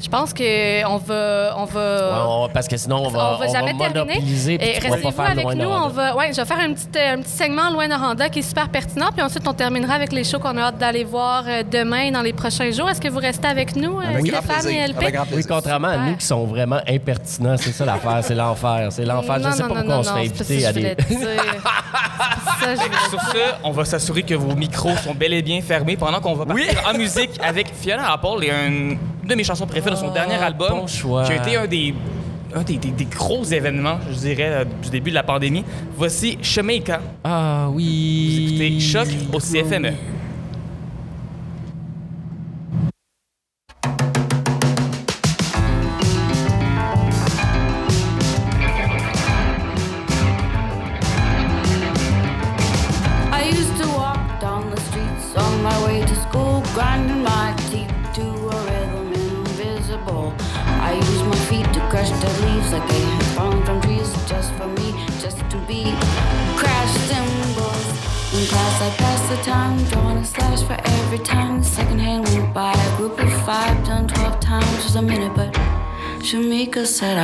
Je 0.04 0.10
pense 0.10 0.34
qu'on 0.34 0.98
va. 0.98 1.56
On 1.58 1.66
va 1.66 2.50
parce 2.54 2.68
que 2.68 2.76
sinon, 2.76 3.06
on 3.06 3.10
va, 3.10 3.36
on 3.36 3.38
va 3.38 3.48
jamais 3.48 3.74
terminer. 3.78 4.22
Et 4.60 4.80
restez-vous 4.80 5.22
avec 5.22 5.46
nous. 5.56 5.70
On 5.70 5.88
va, 5.88 6.16
ouais, 6.18 6.34
je 6.34 6.42
vais 6.42 6.46
faire 6.46 6.60
un 6.60 6.74
petit, 6.74 7.00
un 7.00 7.22
petit 7.22 7.32
segment 7.32 7.70
loin 7.70 7.88
Noranda 7.88 8.28
qui 8.28 8.40
est 8.40 8.44
super 8.44 8.68
pertinent. 8.68 9.10
Puis 9.14 9.22
ensuite, 9.24 9.48
on 9.48 9.54
terminera 9.54 9.94
avec 9.94 10.12
les 10.12 10.26
shows 10.26 10.40
qu'on 10.40 10.58
a 10.58 10.64
hâte 10.64 10.78
d'aller 10.78 11.06
voir 11.06 11.46
euh, 11.48 11.64
demain 11.64 12.12
dans 12.12 12.22
les 12.22 12.34
prochains 12.34 12.70
jours. 12.72 12.90
Est-ce 12.90 13.00
que 13.00 13.08
vous 13.08 13.20
restez 13.20 13.48
avec 13.48 13.78
nous, 13.78 13.98
euh, 14.00 14.10
avec 14.10 14.28
Stéphane 14.28 14.68
et 14.68 14.88
LP? 14.88 15.06
Oui, 15.34 15.46
contrairement 15.48 15.88
à 15.88 15.98
nous 15.98 16.18
qui 16.18 16.26
sont 16.26 16.46
vraiment 16.46 16.82
impertinents. 16.88 17.56
C'est 17.58 17.72
ça 17.72 17.86
l'affaire. 17.86 18.20
C'est 18.24 18.36
l'enfer. 18.36 18.90
C'est 18.92 19.06
l'enfer. 19.06 19.38
Je 19.42 19.48
ne 19.48 19.54
sais 19.54 19.64
pas 19.64 19.70
pourquoi 19.70 19.98
on 20.00 20.04
se 20.04 20.12
fait 20.12 20.20
inviter 20.20 20.66
à 20.66 20.74
des. 20.74 20.98
Sur 23.10 23.22
ce, 23.22 23.38
on 23.64 23.72
va 23.72 23.86
s'assurer 23.86 24.24
que 24.24 24.36
vos 24.36 24.56
micros 24.56 24.96
sont 24.98 25.14
bel 25.14 25.34
et 25.34 25.42
bien 25.42 25.62
fermés 25.62 25.98
pendant 25.98 26.20
qu'on 26.20 26.34
va 26.34 26.46
partir 26.46 26.82
en 26.88 26.98
musique 26.98 27.32
avec 27.42 27.74
Fiona 27.74 28.12
Apple 28.14 28.44
et 28.44 28.52
une 29.24 29.30
de 29.30 29.36
mes 29.36 29.44
chansons 29.44 29.66
préférées 29.66 29.96
de 29.96 30.00
son 30.00 30.12
dernier 30.12 30.36
ah, 30.40 30.46
album, 30.46 30.86
qui 30.86 31.32
a 31.32 31.36
été 31.36 31.56
un 31.56 31.68
des 31.68 31.94
des, 32.62 33.06
gros 33.06 33.44
événements, 33.44 33.98
je 34.12 34.16
dirais, 34.16 34.50
euh, 34.50 34.66
du 34.84 34.90
début 34.90 35.10
de 35.10 35.16
la 35.16 35.24
pandémie. 35.24 35.64
Voici 35.98 36.38
Jamaica. 36.42 37.02
Ah 37.24 37.68
oui. 37.72 38.48
Vous 38.48 38.54
écoutez 38.54 38.80
Choc 38.80 39.08
au 39.34 39.40
CFME. 39.40 39.94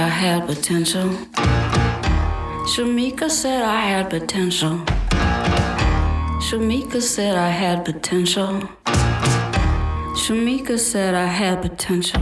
Had 0.09 0.47
potential. 0.47 1.09
Shamika 2.71 3.29
said 3.29 3.63
I 3.63 3.79
had 3.79 4.09
potential. 4.09 4.79
Shamika 6.45 7.01
said 7.01 7.37
I 7.37 7.49
had 7.49 7.85
potential. 7.85 8.61
Shamika 10.21 10.77
said 10.77 11.13
I 11.15 11.25
had 11.25 11.61
potential. 11.61 12.21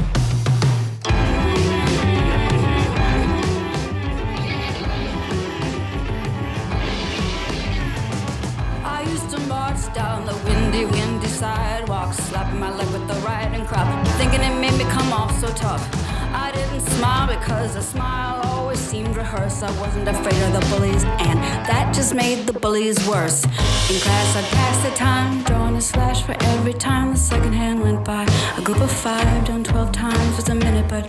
I 8.83 9.01
used 9.09 9.29
to 9.31 9.39
march 9.47 9.93
down 9.93 10.25
the 10.25 10.35
windy, 10.45 10.85
windy 10.85 11.27
sidewalk, 11.27 12.13
slapping 12.13 12.59
my 12.59 12.75
leg 12.75 12.87
with 12.91 13.07
the 13.07 13.15
riding 13.25 13.65
crop, 13.65 13.87
thinking 14.19 14.41
it 14.41 14.55
made 14.59 14.77
me 14.77 14.85
come 14.91 15.11
off 15.11 15.31
so 15.39 15.47
tough. 15.53 16.06
I 16.45 16.51
didn't 16.51 16.85
smile 16.97 17.27
because 17.27 17.75
a 17.75 17.81
smile 17.81 18.41
always 18.45 18.79
seemed 18.79 19.15
rehearsed. 19.17 19.63
I 19.63 19.71
wasn't 19.79 20.07
afraid 20.07 20.39
of 20.47 20.53
the 20.57 20.63
bullies, 20.69 21.03
and 21.03 21.37
that 21.69 21.91
just 21.95 22.13
made 22.13 22.45
the 22.45 22.53
bullies 22.53 22.97
worse. 23.07 23.43
In 23.89 23.99
class, 24.05 24.35
I'd 24.35 24.49
pass 24.57 24.77
the 24.87 24.93
time, 24.95 25.43
drawing 25.43 25.75
a 25.75 25.81
slash 25.81 26.21
for 26.21 26.35
every 26.53 26.73
time 26.73 27.11
the 27.11 27.17
second 27.17 27.53
hand 27.53 27.81
went 27.81 28.05
by. 28.05 28.23
A 28.55 28.61
group 28.61 28.81
of 28.81 28.91
five 28.91 29.45
done 29.45 29.63
12 29.63 29.91
times 29.91 30.35
was 30.35 30.47
a 30.49 30.55
minute, 30.55 30.87
but 30.87 31.07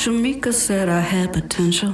Shamika 0.00 0.52
said 0.52 0.88
I 0.88 1.00
had 1.00 1.32
potential. 1.32 1.92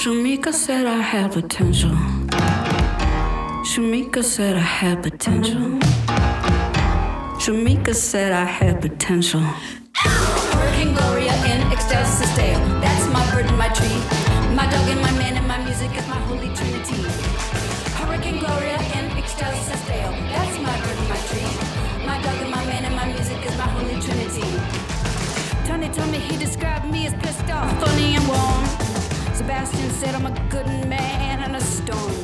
Shamika 0.00 0.52
said 0.52 0.86
I 0.86 1.00
had 1.12 1.32
potential. 1.32 1.96
Shamika 3.70 4.24
said 4.24 4.56
I 4.56 4.60
had 4.78 5.02
potential. 5.02 5.78
Shamika 7.42 7.94
said 7.94 8.32
I 8.32 8.44
had 8.44 8.80
potential. 8.80 9.44
Hurricane 11.90 12.38
Gloria 12.38 12.54
in. 12.54 12.80
That's 12.80 13.06
my 13.08 13.30
bird 13.32 13.46
and 13.46 13.58
my 13.58 13.68
tree. 13.68 13.98
My 14.54 14.66
dog 14.70 14.88
and 14.88 15.00
my 15.00 15.10
man 15.18 15.36
and 15.36 15.46
my 15.48 15.58
music 15.64 15.90
is 15.96 16.06
my 16.06 16.20
holy 16.28 16.54
trinity. 16.54 17.02
Hurricane 17.98 18.38
Gloria 18.38 18.78
in 18.94 19.10
ecstasis 19.18 19.82
dale. 19.88 20.12
That's 20.30 20.56
my 20.58 20.76
bird 20.82 20.96
and 20.98 21.08
my 21.08 21.20
tree. 21.28 21.50
My 22.06 22.22
dog 22.22 22.40
and 22.42 22.50
my 22.50 22.64
man 22.66 22.84
and 22.84 22.94
my 22.94 23.06
music 23.06 23.44
is 23.44 23.56
my 23.58 23.68
holy 23.74 24.00
trinity. 24.00 24.46
Tony 25.66 25.88
told 25.88 26.10
me 26.12 26.18
he 26.18 26.36
described 26.36 26.86
me 26.86 27.06
as 27.06 27.14
pissed 27.14 27.50
off, 27.50 27.68
funny 27.80 28.14
and 28.14 28.26
warm. 28.28 28.64
Sebastian 29.34 29.90
said 29.90 30.14
I'm 30.14 30.26
a 30.26 30.48
good 30.48 30.68
man 30.86 31.40
and 31.42 31.56
a 31.56 31.60
storm. 31.60 32.14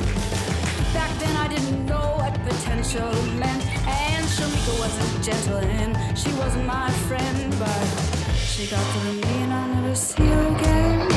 Back 0.93 1.11
then 1.19 1.35
I 1.35 1.47
didn't 1.49 1.85
know 1.85 2.15
what 2.19 2.33
potential 2.45 3.11
meant, 3.35 3.63
and 3.85 4.25
Shamika 4.27 4.79
wasn't 4.79 5.23
gentle 5.23 5.57
and 5.57 6.17
she 6.17 6.31
wasn't 6.35 6.65
my 6.65 6.89
friend, 7.09 7.53
but. 7.59 8.16
She 8.57 8.65
got 8.65 8.83
through 8.91 9.21
to 9.21 9.27
me 9.27 9.43
and 9.43 9.53
I'll 9.53 9.67
never 9.67 9.93
see 9.93 10.25
her 10.25 10.55
again. 10.55 11.07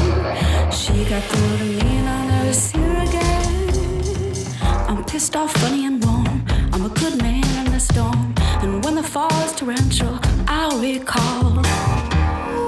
She 0.71 1.05
got 1.09 1.23
through 1.23 1.57
to 1.57 1.65
me 1.65 1.97
and 1.97 2.07
I'll 2.07 2.29
never 2.29 2.53
see 2.53 2.77
her 2.77 3.03
again. 3.09 4.55
I'm 4.87 5.03
pissed 5.07 5.35
off, 5.37 5.51
funny 5.55 5.87
and 5.87 6.05
warm. 6.05 6.45
I'm 6.71 6.85
a 6.85 6.91
good 6.91 7.17
man 7.23 7.67
in 7.67 7.73
the 7.73 7.81
storm. 7.81 8.35
And 8.61 8.85
when 8.85 8.95
the 8.95 9.03
fall 9.03 9.33
is 9.45 9.53
torrential, 9.53 10.19
I'll 10.49 10.79
recall. 10.83 11.65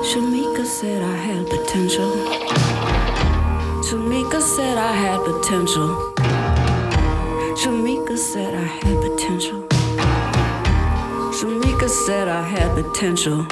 Shamika 0.08 0.64
said 0.64 1.02
I 1.02 1.16
had 1.16 1.46
potential. 1.50 2.10
Shamika 3.84 4.40
said 4.40 4.78
I 4.78 4.92
had 4.92 5.22
potential. 5.22 6.14
Shamika 7.60 8.16
said 8.16 8.54
I 8.54 8.64
had 8.64 9.02
potential. 9.02 9.68
Shamika 11.30 11.90
said 11.90 12.28
I 12.28 12.42
had 12.42 12.74
potential. 12.74 13.46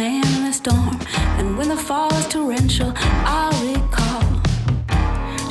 Man 0.00 0.24
in 0.38 0.44
a 0.46 0.52
storm, 0.52 0.98
and 1.38 1.58
when 1.58 1.68
the 1.68 1.76
fall 1.76 2.10
is 2.14 2.26
torrential, 2.28 2.90
I'll 3.36 3.58
recall. 3.70 4.22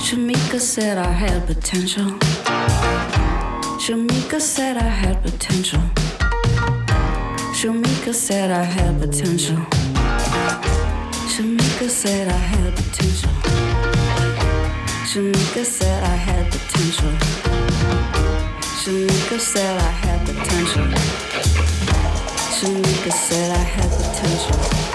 Shamika 0.05 0.59
said 0.59 0.97
I 0.97 1.11
had 1.23 1.45
potential. 1.45 2.09
Shamika 3.83 4.39
said 4.41 4.75
I 4.77 4.89
had 5.01 5.21
potential. 5.21 5.83
Shamika 7.59 8.11
said 8.11 8.49
I 8.49 8.63
had 8.63 8.99
potential. 8.99 9.61
Shamika 11.31 11.87
said 12.01 12.27
I 12.27 12.41
had 12.51 12.75
potential. 12.75 13.33
Shamika 15.09 15.63
said 15.77 16.03
I 16.15 16.17
had 16.27 16.45
potential. 16.55 17.13
Shamika 18.81 19.39
said 19.39 19.75
I 19.89 19.91
had 20.03 20.19
potential. 20.27 21.28
Shanika 22.59 23.09
said 23.09 23.51
I 23.51 23.63
had 23.63 23.89
potential. 23.89 24.88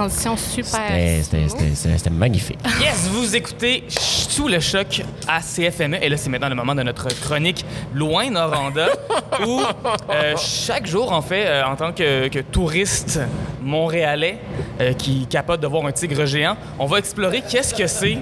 Transition 0.00 0.36
super. 0.36 0.80
C'était 1.22 2.10
magnifique. 2.10 2.58
Yes, 2.80 3.08
vous 3.12 3.36
écoutez 3.36 3.84
Sous 3.88 4.48
le 4.48 4.58
choc 4.58 5.02
à 5.28 5.40
CFME. 5.40 5.98
Et 6.00 6.08
là, 6.08 6.16
c'est 6.16 6.30
maintenant 6.30 6.48
le 6.48 6.54
moment 6.54 6.74
de 6.74 6.82
notre 6.82 7.08
chronique 7.20 7.66
Loin 7.92 8.30
Noranda, 8.30 8.88
où 9.46 9.60
euh, 10.10 10.34
chaque 10.38 10.86
jour, 10.86 11.12
en 11.12 11.20
fait, 11.20 11.44
euh, 11.46 11.64
en 11.64 11.76
tant 11.76 11.92
que, 11.92 12.28
touriste 12.50 13.20
montréalais 13.60 14.38
euh, 14.80 14.94
qui 14.94 15.26
capote 15.26 15.60
de 15.60 15.66
voir 15.66 15.84
un 15.84 15.92
tigre 15.92 16.24
géant, 16.24 16.56
on 16.78 16.86
va 16.86 16.98
explorer 16.98 17.42
qu'est-ce 17.42 17.74
que 17.74 17.86
c'est 17.86 18.18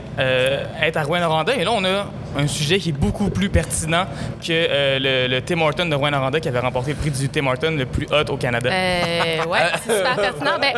être 0.82 0.96
à 0.96 1.02
Rouen-Noranda. 1.04 1.54
Et 1.54 1.64
là, 1.64 1.70
on 1.72 1.84
a 1.84 2.06
un 2.36 2.46
sujet 2.46 2.78
qui 2.78 2.90
est 2.90 2.92
beaucoup 2.92 3.30
plus 3.30 3.48
pertinent 3.48 4.06
que 4.44 4.98
le, 4.98 5.28
le, 5.28 5.40
Tim 5.42 5.60
Horton 5.60 5.86
de 5.86 5.94
Rouen-Noranda 5.94 6.40
qui 6.40 6.48
avait 6.48 6.58
remporté 6.58 6.92
le 6.92 6.96
prix 6.96 7.10
du 7.10 7.28
Tim 7.28 7.46
Horton 7.46 7.74
le 7.76 7.86
plus 7.86 8.06
haut 8.06 8.32
au 8.32 8.36
Canada. 8.36 8.70
Euh, 8.70 9.44
ouais, 9.44 9.58
c'est 9.86 9.96
super 9.96 10.16
pertinent. 10.16 10.58
Ben, 10.60 10.72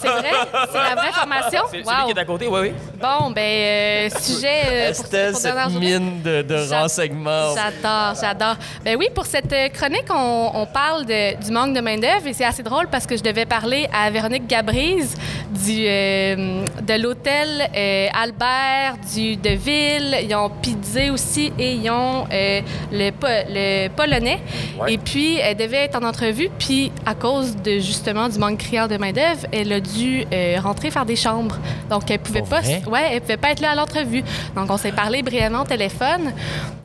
c'est 0.00 0.08
vrai? 0.08 0.30
C'est 0.70 0.78
la 0.78 0.94
vraie 0.94 1.12
formation? 1.12 1.60
C'est 1.70 1.78
wow. 1.78 1.84
celui 1.84 2.12
qui 2.12 2.18
est 2.18 2.20
à 2.20 2.24
côté, 2.24 2.46
oui, 2.48 2.60
oui. 2.62 2.72
Bon, 3.00 3.30
ben, 3.30 3.42
euh, 3.42 4.10
sujet. 4.10 4.62
Euh, 4.66 4.90
Estelle, 4.90 5.34
cette 5.36 5.70
mine 5.78 6.22
de, 6.22 6.42
de 6.42 6.72
renseignements. 6.72 7.54
J'adore, 7.54 8.14
j'adore. 8.20 8.56
Ben 8.84 8.96
oui, 8.98 9.08
pour 9.14 9.26
cette 9.26 9.52
euh, 9.52 9.68
chronique, 9.68 10.06
on, 10.10 10.50
on 10.54 10.66
parle 10.66 11.04
de, 11.04 11.42
du 11.42 11.50
manque 11.50 11.74
de 11.74 11.80
main-d'œuvre 11.80 12.26
et 12.26 12.32
c'est 12.32 12.44
assez 12.44 12.62
drôle 12.62 12.88
parce 12.88 13.06
que 13.06 13.16
je 13.16 13.22
devais 13.22 13.46
parler 13.46 13.88
à 13.92 14.10
Véronique 14.10 14.46
Gabrise 14.46 15.14
du, 15.50 15.84
euh, 15.86 16.64
de 16.82 17.02
l'hôtel 17.02 17.68
Albert 18.14 18.96
du, 19.14 19.36
de 19.36 19.50
Ville. 19.50 20.13
Ils 20.22 20.34
ont 20.34 20.50
Pizzé 20.62 21.10
aussi 21.10 21.52
et 21.58 21.74
ils 21.74 21.90
ont 21.90 22.24
le, 22.30 23.10
le 23.20 23.88
Polonais. 23.88 24.40
Et 24.88 24.98
puis, 24.98 25.38
elle 25.38 25.56
devait 25.56 25.84
être 25.84 25.96
en 25.96 26.06
entrevue, 26.06 26.48
puis 26.58 26.92
à 27.06 27.14
cause 27.14 27.56
de 27.56 27.78
justement 27.78 28.28
du 28.28 28.38
manque 28.38 28.58
criant 28.58 28.86
de 28.86 28.96
main-d'œuvre, 28.96 29.46
elle 29.52 29.72
a 29.72 29.80
dû 29.80 30.24
euh, 30.32 30.56
rentrer 30.62 30.90
faire 30.90 31.06
des 31.06 31.16
chambres. 31.16 31.56
Donc, 31.90 32.10
elle 32.10 32.18
pouvait 32.18 32.42
pas, 32.42 32.60
ouais, 32.60 33.08
elle 33.12 33.20
pouvait 33.20 33.36
pas 33.36 33.50
être 33.50 33.60
là 33.60 33.70
à 33.70 33.74
l'entrevue. 33.74 34.22
Donc, 34.54 34.70
on 34.70 34.76
s'est 34.76 34.92
parlé 34.92 35.22
brièvement 35.22 35.62
au 35.62 35.66
téléphone. 35.66 36.32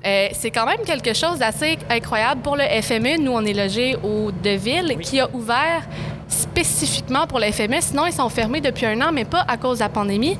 Euh, 0.05 0.27
c'est 0.34 0.51
quand 0.51 0.65
même 0.65 0.82
quelque 0.86 1.13
chose 1.13 1.39
d'assez 1.39 1.77
incroyable 1.89 2.41
pour 2.41 2.55
le 2.55 2.63
FME. 2.82 3.21
Nous, 3.21 3.32
on 3.32 3.43
est 3.45 3.53
logé 3.53 3.95
au 4.03 4.32
Deville, 4.32 4.97
qui 5.01 5.19
a 5.19 5.30
ouvert 5.34 5.84
spécifiquement 6.27 7.27
pour 7.27 7.39
le 7.39 7.51
FME. 7.51 7.77
Sinon, 7.82 8.05
ils 8.05 8.13
sont 8.13 8.30
fermés 8.30 8.61
depuis 8.61 8.86
un 8.86 9.01
an, 9.01 9.11
mais 9.11 9.25
pas 9.25 9.43
à 9.47 9.57
cause 9.57 9.80
de 9.80 9.84
la 9.84 9.89
pandémie 9.89 10.38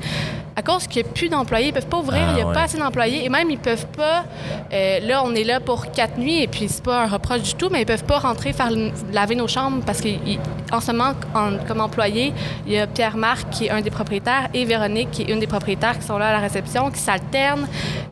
à 0.56 0.62
cause 0.62 0.86
qu'il 0.86 1.02
n'y 1.02 1.08
a 1.08 1.12
plus 1.12 1.28
d'employés, 1.28 1.68
ils 1.68 1.72
peuvent 1.72 1.86
pas 1.86 1.98
ouvrir, 1.98 2.22
il 2.30 2.34
n'y 2.34 2.40
a 2.42 2.46
ah, 2.48 2.52
pas 2.52 2.62
assez 2.62 2.78
d'employés. 2.78 3.24
Et 3.24 3.28
même, 3.28 3.50
ils 3.50 3.58
peuvent 3.58 3.86
pas. 3.88 4.24
Euh, 4.72 5.00
là, 5.00 5.22
on 5.24 5.34
est 5.34 5.44
là 5.44 5.60
pour 5.60 5.90
quatre 5.90 6.18
nuits, 6.18 6.42
et 6.42 6.48
puis 6.48 6.68
c'est 6.68 6.82
pas 6.82 7.02
un 7.02 7.06
reproche 7.06 7.42
du 7.42 7.54
tout, 7.54 7.68
mais 7.70 7.82
ils 7.82 7.86
peuvent 7.86 8.04
pas 8.04 8.18
rentrer 8.18 8.52
faire 8.52 8.70
laver 9.12 9.34
nos 9.34 9.48
chambres 9.48 9.82
parce 9.84 10.00
qu'en 10.00 10.80
ce 10.80 10.92
moment, 10.92 11.12
comme 11.66 11.80
employés, 11.80 12.32
il 12.66 12.72
y 12.72 12.78
a 12.78 12.86
Pierre-Marc 12.86 13.50
qui 13.50 13.66
est 13.66 13.70
un 13.70 13.80
des 13.80 13.90
propriétaires 13.90 14.48
et 14.54 14.64
Véronique 14.64 15.10
qui 15.10 15.22
est 15.22 15.32
une 15.32 15.40
des 15.40 15.46
propriétaires 15.46 15.98
qui 15.98 16.06
sont 16.06 16.18
là 16.18 16.28
à 16.28 16.32
la 16.32 16.38
réception, 16.38 16.90
qui 16.90 17.00
s'alternent. 17.00 17.66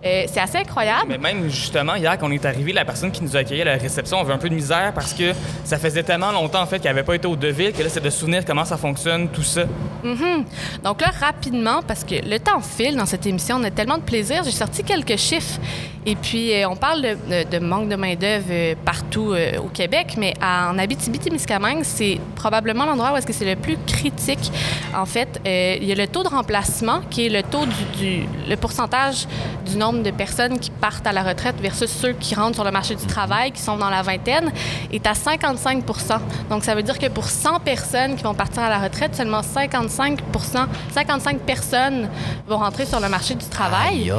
Euh, 0.04 0.24
c'est 0.26 0.40
assez 0.40 0.58
incroyable. 0.58 1.06
Mais 1.08 1.18
même 1.18 1.48
justement, 1.48 1.94
hier, 1.94 2.16
quand 2.18 2.28
on 2.28 2.32
est 2.32 2.44
arrivé, 2.44 2.72
la 2.72 2.84
personne 2.84 3.10
qui 3.10 3.22
nous 3.22 3.36
a 3.36 3.40
accueillis 3.40 3.62
à 3.62 3.66
la 3.66 3.76
réception 3.76 4.20
avait 4.20 4.32
un 4.32 4.38
peu 4.38 4.48
de 4.48 4.54
misère 4.54 4.92
parce 4.94 5.12
que 5.12 5.32
ça 5.64 5.78
faisait 5.78 6.02
tellement 6.02 6.32
longtemps 6.32 6.62
en 6.62 6.66
fait 6.66 6.78
qu'elle 6.78 6.94
n'avait 6.94 7.04
pas 7.04 7.14
été 7.14 7.26
au 7.26 7.36
Deville 7.36 7.72
que 7.72 7.82
là, 7.82 7.88
c'est 7.88 8.02
de 8.02 8.10
souvenir 8.10 8.44
comment 8.44 8.64
ça 8.64 8.76
fonctionne, 8.76 9.28
tout 9.28 9.42
ça. 9.42 9.64
Mm-hmm. 10.04 10.44
Donc 10.84 11.00
là, 11.00 11.10
rapidement, 11.20 11.80
parce 11.86 12.04
que 12.04 12.14
le 12.14 12.37
temps 12.38 12.60
file 12.60 12.96
dans 12.96 13.06
cette 13.06 13.26
émission. 13.26 13.56
On 13.56 13.64
a 13.64 13.70
tellement 13.70 13.98
de 13.98 14.02
plaisir. 14.02 14.42
J'ai 14.44 14.50
sorti 14.50 14.82
quelques 14.82 15.16
chiffres. 15.16 15.60
Et 16.06 16.16
puis, 16.16 16.54
euh, 16.54 16.68
on 16.68 16.76
parle 16.76 17.02
de, 17.02 17.58
manque 17.58 17.88
de 17.90 17.96
main-d'œuvre 17.96 18.46
euh, 18.50 18.74
partout 18.82 19.32
euh, 19.32 19.58
au 19.58 19.68
Québec, 19.68 20.14
mais 20.16 20.32
en 20.42 20.78
Abitibi-Témiscamingue, 20.78 21.82
c'est 21.82 22.18
probablement 22.34 22.86
l'endroit 22.86 23.12
où 23.12 23.16
est-ce 23.16 23.26
que 23.26 23.32
c'est 23.34 23.44
le 23.44 23.60
plus 23.60 23.76
critique. 23.86 24.50
En 24.96 25.04
fait, 25.04 25.40
il 25.44 25.84
y 25.84 25.92
a 25.92 25.94
le 25.94 26.06
taux 26.06 26.22
de 26.22 26.28
remplacement, 26.28 27.00
qui 27.10 27.26
est 27.26 27.28
le 27.28 27.42
taux 27.42 27.66
du, 27.98 28.22
le 28.48 28.56
pourcentage 28.56 29.26
du 29.66 29.76
nombre 29.76 30.02
de 30.02 30.10
personnes 30.10 30.58
qui 30.58 30.70
partent 30.70 31.06
à 31.06 31.12
la 31.12 31.22
retraite 31.22 31.56
versus 31.60 31.90
ceux 31.90 32.14
qui 32.14 32.34
rentrent 32.34 32.54
sur 32.54 32.64
le 32.64 32.70
marché 32.70 32.94
du 32.94 33.04
travail, 33.04 33.52
qui 33.52 33.60
sont 33.60 33.76
dans 33.76 33.90
la 33.90 34.00
vingtaine, 34.00 34.50
est 34.90 35.06
à 35.06 35.12
55% 35.12 35.82
Donc, 36.48 36.64
ça 36.64 36.74
veut 36.74 36.82
dire 36.82 36.98
que 36.98 37.08
pour 37.08 37.28
100 37.28 37.60
personnes 37.60 38.16
qui 38.16 38.22
vont 38.22 38.34
partir 38.34 38.62
à 38.62 38.70
la 38.70 38.78
retraite, 38.78 39.14
seulement 39.14 39.42
55% 39.42 40.18
55 40.94 41.38
personnes 41.40 42.08
vont 42.46 42.58
rentrer 42.58 42.86
sur 42.86 43.00
le 43.00 43.08
marché 43.08 43.34
du 43.34 43.46
travail 43.46 44.12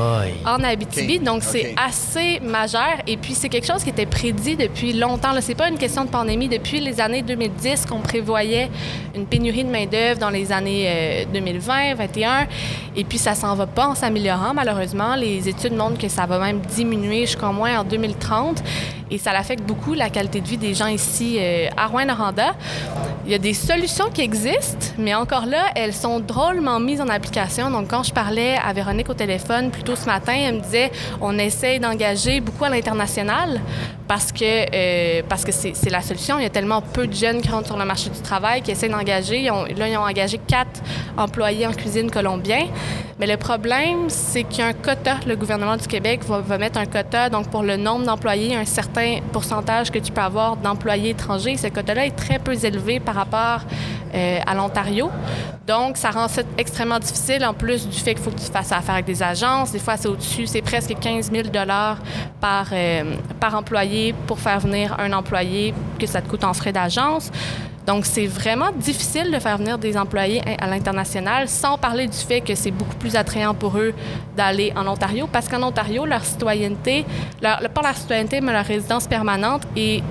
en 0.45 0.63
Abitibi. 0.63 1.19
Donc, 1.19 1.43
c'est 1.43 1.75
assez 1.77 2.39
majeur. 2.41 2.97
Et 3.07 3.17
puis, 3.17 3.33
c'est 3.33 3.49
quelque 3.49 3.67
chose 3.67 3.83
qui 3.83 3.89
était 3.89 4.05
prédit 4.05 4.55
depuis 4.55 4.93
longtemps. 4.93 5.29
Ce 5.39 5.47
n'est 5.47 5.55
pas 5.55 5.69
une 5.69 5.77
question 5.77 6.05
de 6.05 6.09
pandémie. 6.09 6.47
Depuis 6.47 6.79
les 6.79 6.99
années 7.01 7.21
2010 7.21 7.85
qu'on 7.85 7.99
prévoyait 7.99 8.69
une 9.15 9.25
pénurie 9.25 9.63
de 9.63 9.69
main-d'œuvre 9.69 10.19
dans 10.19 10.29
les 10.29 10.51
années 10.51 11.25
2020, 11.31 11.73
euh, 11.73 11.95
2021. 11.95 12.47
Et 12.95 13.03
puis, 13.03 13.17
ça 13.17 13.35
s'en 13.35 13.55
va 13.55 13.67
pas 13.67 13.87
en 13.87 13.95
s'améliorant, 13.95 14.53
malheureusement. 14.53 15.15
Les 15.15 15.47
études 15.47 15.73
montrent 15.73 15.97
que 15.97 16.09
ça 16.09 16.25
va 16.25 16.39
même 16.39 16.59
diminuer 16.59 17.25
jusqu'au 17.25 17.51
moins 17.51 17.79
en 17.79 17.83
2030 17.83 18.63
et 19.11 19.17
ça 19.17 19.31
affecte 19.31 19.63
beaucoup 19.63 19.93
la 19.93 20.09
qualité 20.09 20.41
de 20.41 20.47
vie 20.47 20.57
des 20.57 20.73
gens 20.73 20.87
ici 20.87 21.37
euh, 21.39 21.67
à 21.75 21.87
Rouen-Noranda. 21.87 22.53
Il 23.25 23.31
y 23.31 23.35
a 23.35 23.39
des 23.39 23.53
solutions 23.53 24.09
qui 24.13 24.21
existent, 24.21 24.87
mais 24.97 25.13
encore 25.13 25.45
là, 25.45 25.65
elles 25.75 25.93
sont 25.93 26.19
drôlement 26.19 26.79
mises 26.79 27.01
en 27.01 27.09
application. 27.09 27.69
Donc, 27.69 27.88
quand 27.89 28.03
je 28.03 28.13
parlais 28.13 28.55
à 28.55 28.71
Véronique 28.71 29.09
au 29.09 29.13
téléphone 29.13 29.71
plus 29.71 29.83
tôt 29.83 29.95
ce 29.95 30.05
matin, 30.05 30.33
elle 30.33 30.55
me 30.55 30.59
disait 30.61 30.91
on 31.19 31.37
essaie 31.37 31.79
d'engager 31.79 32.39
beaucoup 32.39 32.63
à 32.63 32.69
l'international 32.69 33.59
parce 34.07 34.31
que 34.31 34.43
euh, 34.43 35.21
parce 35.27 35.43
que 35.43 35.51
c'est 35.51 35.89
la 35.89 36.01
solution. 36.01 36.39
Il 36.39 36.43
y 36.43 36.45
a 36.45 36.49
tellement 36.49 36.81
peu 36.81 37.07
de 37.07 37.13
jeunes 37.13 37.41
qui 37.41 37.49
rentrent 37.49 37.67
sur 37.67 37.77
le 37.77 37.85
marché 37.85 38.09
du 38.09 38.21
travail 38.21 38.61
qui 38.61 38.71
essaient 38.71 38.89
d'engager. 38.89 39.43
Là, 39.43 39.87
ils 39.87 39.97
ont 39.97 40.01
engagé 40.01 40.39
quatre 40.39 40.81
employés 41.17 41.67
en 41.67 41.73
cuisine 41.73 42.09
colombien. 42.09 42.67
Mais 43.19 43.27
le 43.27 43.37
problème, 43.37 44.09
c'est 44.09 44.43
qu'il 44.43 44.59
y 44.59 44.61
a 44.61 44.67
un 44.67 44.73
quota. 44.73 45.17
Le 45.27 45.35
gouvernement 45.35 45.75
du 45.75 45.87
Québec 45.87 46.21
va, 46.25 46.39
va 46.39 46.57
mettre 46.57 46.79
un 46.79 46.85
quota. 46.85 47.29
Donc, 47.29 47.49
pour 47.49 47.63
le 47.63 47.75
nombre 47.75 48.05
d'employés, 48.05 48.55
un 48.55 48.65
certain 48.65 49.19
pourcentage 49.33 49.91
que 49.91 49.99
tu 49.99 50.11
peux 50.11 50.21
avoir 50.21 50.55
d'employés 50.55 51.09
étrangers. 51.09 51.57
Ce 51.57 51.67
quota-là 51.67 52.05
est 52.05 52.15
très 52.15 52.39
peu 52.39 52.53
élevé 52.65 52.99
par 52.99 53.15
rapport 53.15 53.61
euh, 54.13 54.39
à 54.45 54.55
l'Ontario. 54.55 55.09
Donc, 55.67 55.97
ça 55.97 56.09
rend 56.09 56.27
ça 56.27 56.41
extrêmement 56.57 56.99
difficile, 56.99 57.45
en 57.45 57.53
plus 57.53 57.87
du 57.87 57.97
fait 57.97 58.15
qu'il 58.15 58.23
faut 58.23 58.31
que 58.31 58.39
tu 58.39 58.51
fasses 58.51 58.71
affaire 58.71 58.95
avec 58.95 59.05
des 59.05 59.21
agences. 59.21 59.71
Des 59.71 59.79
fois, 59.79 59.97
c'est 59.97 60.07
au-dessus, 60.07 60.47
c'est 60.47 60.61
presque 60.61 60.95
15 60.99 61.31
000 61.31 61.49
par, 62.41 62.67
euh, 62.71 63.15
par 63.39 63.55
employé 63.55 64.13
pour 64.25 64.39
faire 64.39 64.59
venir 64.59 64.95
un 64.99 65.13
employé 65.13 65.73
que 65.99 66.07
ça 66.07 66.21
te 66.21 66.29
coûte 66.29 66.43
en 66.43 66.53
frais 66.53 66.73
d'agence. 66.73 67.31
Donc, 67.85 68.05
c'est 68.05 68.27
vraiment 68.27 68.71
difficile 68.71 69.31
de 69.31 69.39
faire 69.39 69.57
venir 69.57 69.79
des 69.79 69.97
employés 69.97 70.43
à 70.59 70.67
l'international, 70.67 71.47
sans 71.49 71.77
parler 71.77 72.07
du 72.07 72.17
fait 72.17 72.41
que 72.41 72.53
c'est 72.53 72.69
beaucoup 72.69 72.95
plus 72.95 73.15
attrayant 73.15 73.55
pour 73.55 73.77
eux 73.77 73.93
d'aller 74.37 74.71
en 74.75 74.85
Ontario, 74.87 75.27
parce 75.31 75.47
qu'en 75.47 75.63
Ontario, 75.63 76.05
leur 76.05 76.23
citoyenneté, 76.23 77.03
pas 77.41 77.59
leur 77.59 77.95
citoyenneté, 77.95 78.41
mais 78.41 78.53
leur 78.53 78.65
résidence 78.65 79.07
permanente 79.07 79.63
est 79.75 80.03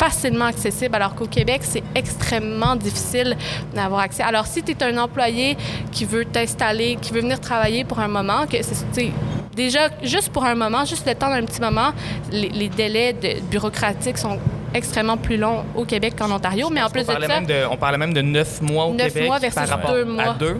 facilement 0.00 0.46
accessible, 0.46 0.94
alors 0.94 1.14
qu'au 1.14 1.26
Québec, 1.26 1.60
c'est 1.62 1.82
extrêmement 1.94 2.74
difficile 2.74 3.36
d'avoir 3.74 4.00
accès. 4.00 4.22
Alors, 4.22 4.46
si 4.46 4.62
tu 4.62 4.72
es 4.72 4.82
un 4.82 4.96
employé 4.96 5.58
qui 5.92 6.06
veut 6.06 6.24
t'installer, 6.24 6.96
qui 7.02 7.12
veut 7.12 7.20
venir 7.20 7.38
travailler 7.38 7.84
pour 7.84 7.98
un 8.00 8.08
moment, 8.08 8.46
que 8.46 8.56
c'est 8.62 9.12
déjà 9.54 9.90
juste 10.02 10.30
pour 10.30 10.44
un 10.44 10.54
moment, 10.54 10.86
juste 10.86 11.06
le 11.06 11.14
temps 11.14 11.28
d'un 11.28 11.44
petit 11.44 11.60
moment, 11.60 11.90
les, 12.32 12.70
délais 12.70 13.12
de, 13.12 13.40
bureaucratiques 13.50 14.16
sont 14.16 14.38
extrêmement 14.72 15.18
plus 15.18 15.36
long 15.36 15.64
au 15.74 15.84
Québec 15.84 16.14
qu'en 16.18 16.30
Ontario. 16.30 16.70
Mais 16.70 16.82
en 16.82 16.88
plus 16.88 17.06
de 17.06 17.12
ça. 17.12 17.68
on 17.70 17.76
parlait 17.76 17.98
même 17.98 18.14
de 18.14 18.22
neuf 18.22 18.62
mois 18.62 18.86
au 18.86 18.94
Québec 18.94 19.26
mois 19.26 19.38
versus 19.38 19.60
par 19.60 19.68
rapport 19.68 19.92
deux 19.92 20.04
mois 20.06 20.30
à 20.30 20.34
deux. 20.34 20.56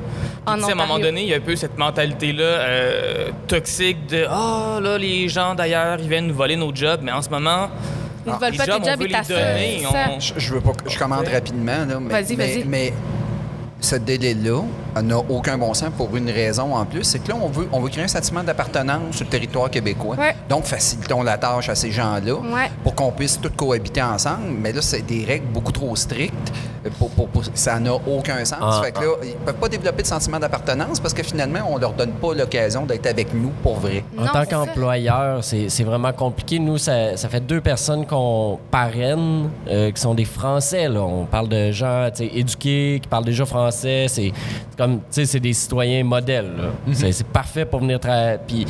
à 0.47 0.53
un 0.53 0.74
moment 0.74 0.99
donné, 0.99 1.22
il 1.22 1.28
y 1.28 1.32
a 1.32 1.38
un 1.38 1.41
peu 1.41 1.57
cette 1.57 1.78
mentalité-là 1.78 2.43
euh, 2.43 3.28
toxique 3.47 4.07
de 4.09 4.26
Ah, 4.28 4.76
oh, 4.76 4.80
là, 4.80 4.99
les 4.99 5.30
gens 5.30 5.55
d'ailleurs, 5.55 5.99
ils 5.99 6.09
viennent 6.11 6.26
nous 6.26 6.34
voler 6.34 6.57
nos 6.57 6.74
jobs. 6.74 7.01
Mais 7.03 7.12
en 7.12 7.22
ce 7.22 7.30
moment, 7.30 7.70
ils 8.26 8.32
ne 8.32 8.38
veulent 8.38 8.56
pas 8.56 8.64
tes 8.66 8.72
jobs, 8.72 9.00
ils 9.00 9.12
t'assurent. 9.12 9.36
Je, 10.18 10.32
je 10.36 10.54
veux 10.54 10.60
pas 10.60 10.72
je 10.86 10.98
commande 10.98 11.28
rapidement. 11.28 11.86
Vas-y, 12.08 12.36
vas-y. 12.36 12.64
Mais 12.64 12.92
ce 13.81 13.97
délai-là 13.97 14.62
n'a 15.03 15.18
aucun 15.18 15.57
bon 15.59 15.72
sens 15.74 15.91
pour 15.97 16.14
une 16.16 16.31
raison 16.31 16.74
en 16.74 16.85
plus, 16.85 17.05
c'est 17.05 17.18
que 17.20 17.28
là, 17.28 17.37
on 17.41 17.49
veut, 17.49 17.68
on 17.72 17.81
veut 17.81 17.89
créer 17.89 18.05
un 18.05 18.09
sentiment 18.09 18.43
d'appartenance 18.43 19.16
sur 19.16 19.24
le 19.24 19.31
territoire 19.31 19.70
québécois. 19.70 20.16
Donc, 20.49 20.64
facilitons 20.64 21.22
la 21.22 21.39
tâche 21.39 21.68
à 21.68 21.74
ces 21.74 21.91
gens-là 21.91 22.35
pour 22.83 22.95
qu'on 22.95 23.12
puisse 23.12 23.41
tous 23.41 23.51
cohabiter 23.51 24.03
ensemble. 24.03 24.49
Mais 24.61 24.72
là, 24.72 24.83
c'est 24.83 25.03
des 25.03 25.24
règles 25.24 25.47
beaucoup 25.47 25.72
trop 25.72 25.95
strictes. 25.97 26.53
Pour, 26.99 27.28
ça 27.53 27.78
n'a 27.78 27.93
aucun 27.93 28.43
sens. 28.43 28.59
Ah, 28.62 28.81
fait 28.83 28.93
que 28.93 29.01
là, 29.01 29.12
ils 29.22 29.28
ne 29.33 29.45
peuvent 29.45 29.55
pas 29.57 29.68
développer 29.68 30.01
de 30.01 30.07
sentiment 30.07 30.39
d'appartenance 30.39 30.99
parce 30.99 31.12
que 31.12 31.22
finalement, 31.22 31.61
on 31.68 31.76
ne 31.76 31.81
leur 31.81 31.93
donne 31.93 32.12
pas 32.12 32.33
l'occasion 32.33 32.87
d'être 32.87 33.07
avec 33.07 33.35
nous 33.35 33.51
pour 33.62 33.78
vrai. 33.81 34.03
En 34.16 34.26
tant 34.26 34.47
qu'employeur, 34.47 35.45
c'est 35.45 35.85
vraiment 35.85 36.12
compliqué. 36.12 36.59
Nous, 36.59 36.78
ça, 36.78 37.16
fait 37.16 37.41
deux 37.41 37.61
personnes 37.61 38.07
qu'on 38.07 38.59
parraine, 38.70 39.51
euh, 39.68 39.91
qui 39.91 40.01
sont 40.01 40.14
des 40.14 40.24
Français. 40.24 40.89
Là. 40.89 41.03
On 41.03 41.26
parle 41.26 41.49
de 41.49 41.70
gens 41.70 42.09
éduqués, 42.18 42.99
qui 43.03 43.09
parlent 43.09 43.26
déjà 43.26 43.45
français. 43.45 43.69
C'est 43.70 44.32
comme, 44.76 44.98
tu 44.98 45.04
sais, 45.10 45.26
c'est 45.26 45.40
des 45.40 45.52
citoyens 45.52 46.04
modèles. 46.04 46.52
Mhm. 46.86 46.94
C'est 46.94 47.26
parfait 47.26 47.64
pour 47.64 47.80
venir 47.80 48.00
travailler. 48.00 48.38
Puis 48.46 48.66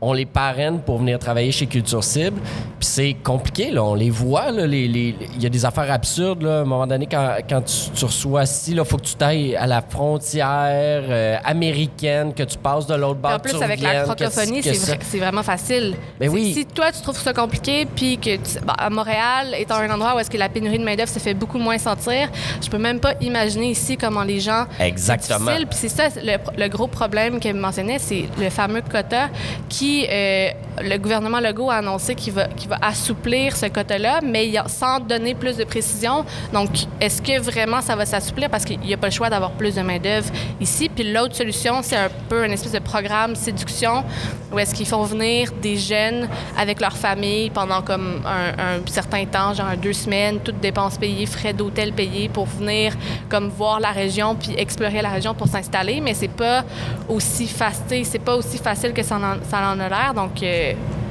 on 0.00 0.12
les 0.12 0.26
parraine 0.26 0.80
pour 0.80 0.98
venir 0.98 1.18
travailler 1.18 1.52
chez 1.52 1.66
Culture 1.66 2.04
Cible. 2.04 2.38
Puis 2.78 2.88
c'est 2.88 3.16
compliqué, 3.22 3.70
là. 3.70 3.82
On 3.82 3.94
les 3.94 4.10
voit, 4.10 4.50
là. 4.50 4.66
Il 4.66 5.14
y 5.40 5.46
a 5.46 5.48
des 5.48 5.64
affaires 5.64 5.90
absurdes, 5.90 6.42
là. 6.42 6.58
À 6.58 6.60
un 6.60 6.64
moment 6.64 6.86
donné, 6.86 7.06
quand, 7.06 7.36
quand 7.48 7.62
tu, 7.62 8.04
reçois 8.04 8.44
ci, 8.44 8.72
il 8.72 8.84
faut 8.84 8.98
que 8.98 9.04
tu 9.04 9.14
t'ailles 9.14 9.56
à 9.56 9.66
la 9.66 9.80
frontière 9.80 11.04
euh, 11.08 11.36
américaine, 11.44 12.34
que 12.34 12.42
tu 12.42 12.58
passes 12.58 12.86
de 12.86 12.94
l'autre 12.94 13.20
bord. 13.20 13.32
En 13.32 13.38
plus, 13.38 13.60
avec 13.62 13.80
la 13.80 14.04
francophonie, 14.04 14.62
c'est 14.62 15.18
vraiment 15.18 15.42
facile. 15.42 15.94
Ben 16.20 16.28
oui. 16.28 16.52
Si 16.52 16.66
toi, 16.66 16.92
tu 16.92 17.00
trouves 17.00 17.18
ça 17.18 17.32
compliqué, 17.32 17.86
puis 17.86 18.18
que 18.18 18.36
bah, 18.64 18.74
à 18.76 18.90
Montréal, 18.90 19.54
étant 19.58 19.76
un 19.76 19.90
endroit 19.90 20.14
où 20.14 20.18
est-ce 20.18 20.30
que 20.30 20.36
la 20.36 20.48
pénurie 20.48 20.78
de 20.78 20.84
main-d'œuvre 20.84 21.10
se 21.10 21.18
fait 21.18 21.34
beaucoup 21.34 21.58
moins 21.58 21.78
sentir, 21.78 22.28
je 22.62 22.68
peux 22.68 22.78
même 22.78 23.00
pas 23.00 23.14
imaginer 23.22 23.70
ici 23.70 23.96
comment 23.96 24.24
les 24.24 24.40
gens. 24.40 24.66
Exactement. 24.78 25.52
Puis 25.56 25.66
c'est 25.72 25.88
ça, 25.88 26.08
le, 26.22 26.36
le, 26.58 26.68
gros 26.68 26.86
problème 26.86 27.40
qu'elle 27.40 27.56
mentionnait, 27.56 27.98
c'est 27.98 28.24
le 28.38 28.50
fameux 28.50 28.82
quota 28.82 29.28
qui 29.68 29.85
euh, 30.08 30.50
le 30.82 30.96
gouvernement 30.98 31.40
Legault 31.40 31.70
a 31.70 31.76
annoncé 31.76 32.14
qu'il 32.14 32.32
va, 32.32 32.48
va 32.68 32.78
assouplir 32.82 33.56
ce 33.56 33.66
quota-là, 33.66 34.20
mais 34.22 34.52
sans 34.66 35.00
donner 35.00 35.34
plus 35.34 35.56
de 35.56 35.64
précision. 35.64 36.24
Donc, 36.52 36.70
est-ce 37.00 37.22
que 37.22 37.40
vraiment 37.40 37.80
ça 37.80 37.96
va 37.96 38.06
s'assouplir? 38.06 38.50
Parce 38.50 38.64
qu'il 38.64 38.80
n'y 38.80 38.94
a 38.94 38.96
pas 38.96 39.08
le 39.08 39.12
choix 39.12 39.30
d'avoir 39.30 39.52
plus 39.52 39.74
de 39.74 39.82
main-d'œuvre 39.82 40.30
ici? 40.60 40.88
Puis 40.88 41.12
l'autre 41.12 41.34
solution, 41.34 41.80
c'est 41.82 41.96
un 41.96 42.08
peu 42.28 42.44
une 42.44 42.52
espèce 42.52 42.72
de 42.72 42.78
programme 42.78 43.34
séduction 43.34 44.04
où 44.52 44.58
est-ce 44.58 44.74
qu'ils 44.74 44.86
font 44.86 45.02
venir 45.02 45.50
des 45.60 45.76
jeunes 45.76 46.28
avec 46.56 46.80
leur 46.80 46.96
famille 46.96 47.50
pendant 47.50 47.82
comme 47.82 48.22
un, 48.24 48.80
certain 48.86 49.24
temps, 49.26 49.52
genre 49.52 49.76
deux 49.80 49.92
semaines, 49.92 50.38
toutes 50.40 50.60
dépenses 50.60 50.96
payées, 50.98 51.26
frais 51.26 51.52
d'hôtel 51.52 51.92
payés 51.92 52.28
pour 52.28 52.46
venir 52.46 52.94
comme 53.28 53.48
voir 53.48 53.80
la 53.80 53.90
région 53.90 54.34
puis 54.34 54.54
explorer 54.56 55.02
la 55.02 55.10
région 55.10 55.34
pour 55.34 55.48
s'installer, 55.48 56.00
mais 56.00 56.14
c'est 56.14 56.28
pas 56.28 56.64
aussi 57.08 57.48
facile, 57.48 58.04
c'est 58.04 58.18
pas 58.18 58.36
aussi 58.36 58.58
facile 58.58 58.92
que 58.92 59.02
ça 59.02 59.16
en, 59.16 59.80
a 59.80 59.88
l'air. 59.88 60.12
Donc, 60.14 60.42
euh, 60.42 60.65
Okay. 60.66 61.05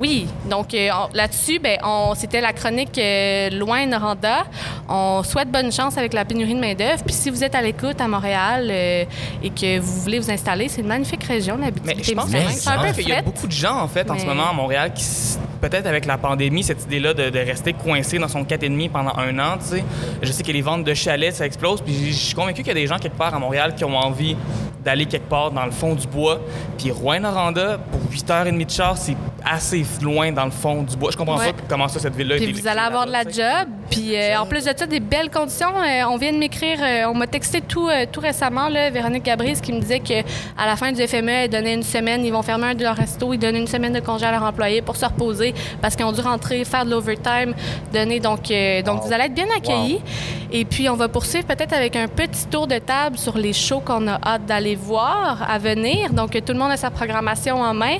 Oui, 0.00 0.26
donc 0.50 0.74
euh, 0.74 0.88
là-dessus, 1.12 1.60
ben, 1.60 1.78
c'était 2.16 2.40
la 2.40 2.52
chronique 2.52 2.98
euh, 2.98 3.50
Loin 3.50 3.86
Noranda. 3.86 4.44
On 4.88 5.22
souhaite 5.22 5.50
bonne 5.50 5.70
chance 5.70 5.96
avec 5.96 6.12
la 6.12 6.24
pénurie 6.24 6.54
de 6.54 6.60
main-d'œuvre. 6.60 7.02
Puis 7.04 7.14
si 7.14 7.30
vous 7.30 7.44
êtes 7.44 7.54
à 7.54 7.62
l'écoute 7.62 8.00
à 8.00 8.08
Montréal 8.08 8.70
et 8.70 9.06
que 9.50 9.78
vous 9.78 10.00
voulez 10.00 10.18
vous 10.18 10.30
installer, 10.30 10.68
c'est 10.68 10.80
une 10.80 10.88
magnifique 10.88 11.24
région, 11.24 11.56
la 11.56 11.68
Mais 11.84 11.96
je 12.02 12.12
pense 12.12 12.30
qu'il 12.94 13.08
y 13.08 13.12
a 13.12 13.22
beaucoup 13.22 13.46
de 13.46 13.52
gens, 13.52 13.78
en 13.80 13.88
fait, 13.88 14.10
en 14.10 14.18
ce 14.18 14.26
moment 14.26 14.50
à 14.50 14.52
Montréal 14.52 14.92
qui, 14.92 15.04
peut-être 15.60 15.86
avec 15.86 16.04
la 16.06 16.18
pandémie, 16.18 16.62
cette 16.62 16.84
idée-là 16.84 17.14
de, 17.14 17.38
rester 17.38 17.72
coincé 17.72 18.18
dans 18.18 18.28
son 18.28 18.42
4,5 18.42 18.90
pendant 18.90 19.16
un 19.16 19.38
an, 19.38 19.58
tu 19.58 19.76
sais. 19.76 19.84
Je 20.22 20.32
sais 20.32 20.42
que 20.42 20.52
les 20.52 20.62
ventes 20.62 20.84
de 20.84 20.94
chalets, 20.94 21.34
ça 21.34 21.46
explose. 21.46 21.80
Puis 21.80 22.12
je 22.12 22.16
suis 22.16 22.34
convaincu 22.34 22.62
qu'il 22.62 22.68
y 22.68 22.70
a 22.70 22.74
des 22.74 22.86
gens 22.86 22.98
quelque 22.98 23.16
part 23.16 23.34
à 23.34 23.38
Montréal 23.38 23.74
qui 23.74 23.84
ont 23.84 23.96
envie 23.96 24.36
d'aller 24.84 25.06
quelque 25.06 25.28
part 25.28 25.50
dans 25.50 25.64
le 25.64 25.70
fond 25.70 25.94
du 25.94 26.06
bois. 26.06 26.40
Puis 26.78 26.90
Rouen-Noranda, 26.90 27.78
pour 27.90 28.00
8h30 28.12 28.64
de 28.64 28.70
char, 28.70 28.98
c'est 28.98 29.16
assez 29.44 29.83
loin 30.02 30.32
dans 30.32 30.44
le 30.44 30.50
fond 30.50 30.82
du 30.82 30.96
bois. 30.96 31.10
Je 31.10 31.16
comprends 31.16 31.36
pas 31.36 31.52
comment 31.68 31.88
ça, 31.88 31.98
cette 31.98 32.14
ville-là... 32.14 32.36
Puis 32.36 32.52
vous 32.52 32.66
allez 32.66 32.80
avoir 32.80 33.06
de 33.06 33.12
la 33.12 33.22
job. 33.22 33.68
Puis 33.90 34.16
euh, 34.16 34.38
en 34.38 34.46
plus 34.46 34.64
de 34.64 34.72
ça, 34.76 34.86
des 34.86 35.00
belles 35.00 35.30
conditions. 35.30 35.72
Euh, 35.76 36.04
on 36.08 36.16
vient 36.16 36.32
de 36.32 36.38
m'écrire, 36.38 36.78
euh, 36.82 37.04
on 37.08 37.14
m'a 37.14 37.26
texté 37.26 37.60
tout, 37.60 37.88
tout 38.10 38.20
récemment, 38.20 38.68
là, 38.68 38.90
Véronique 38.90 39.24
Gabrise, 39.24 39.60
qui 39.60 39.72
me 39.72 39.80
disait 39.80 40.00
qu'à 40.00 40.22
la 40.58 40.76
fin 40.76 40.92
du 40.92 41.06
FME, 41.06 41.30
elle 41.30 41.50
donnait 41.50 41.74
une 41.74 41.82
semaine, 41.82 42.24
ils 42.24 42.32
vont 42.32 42.42
fermer 42.42 42.68
un 42.68 42.74
de 42.74 42.82
leurs 42.82 42.96
restos, 42.96 43.32
ils 43.32 43.38
donnent 43.38 43.56
une 43.56 43.66
semaine 43.66 43.92
de 43.92 44.00
congé 44.00 44.26
à 44.26 44.32
leurs 44.32 44.42
employés 44.42 44.82
pour 44.82 44.96
se 44.96 45.04
reposer 45.04 45.54
parce 45.80 45.96
qu'ils 45.96 46.06
ont 46.06 46.12
dû 46.12 46.20
rentrer, 46.20 46.64
faire 46.64 46.84
de 46.84 46.90
l'overtime, 46.90 47.54
donner. 47.92 48.20
Donc, 48.20 48.52
donc 48.84 49.02
vous 49.02 49.12
allez 49.12 49.24
être 49.24 49.34
bien 49.34 49.46
accueillis. 49.56 50.00
Et 50.52 50.64
puis, 50.64 50.88
on 50.88 50.94
va 50.94 51.08
poursuivre 51.08 51.46
peut-être 51.46 51.72
avec 51.72 51.96
un 51.96 52.06
petit 52.06 52.46
tour 52.46 52.66
de 52.66 52.78
table 52.78 53.18
sur 53.18 53.36
les 53.36 53.52
shows 53.52 53.80
qu'on 53.80 54.06
a 54.06 54.20
hâte 54.24 54.46
d'aller 54.46 54.76
voir 54.76 55.44
à 55.48 55.58
venir. 55.58 56.12
Donc, 56.12 56.30
tout 56.32 56.52
le 56.52 56.58
monde 56.58 56.70
a 56.70 56.76
sa 56.76 56.90
programmation 56.90 57.60
en 57.60 57.74
main. 57.74 57.98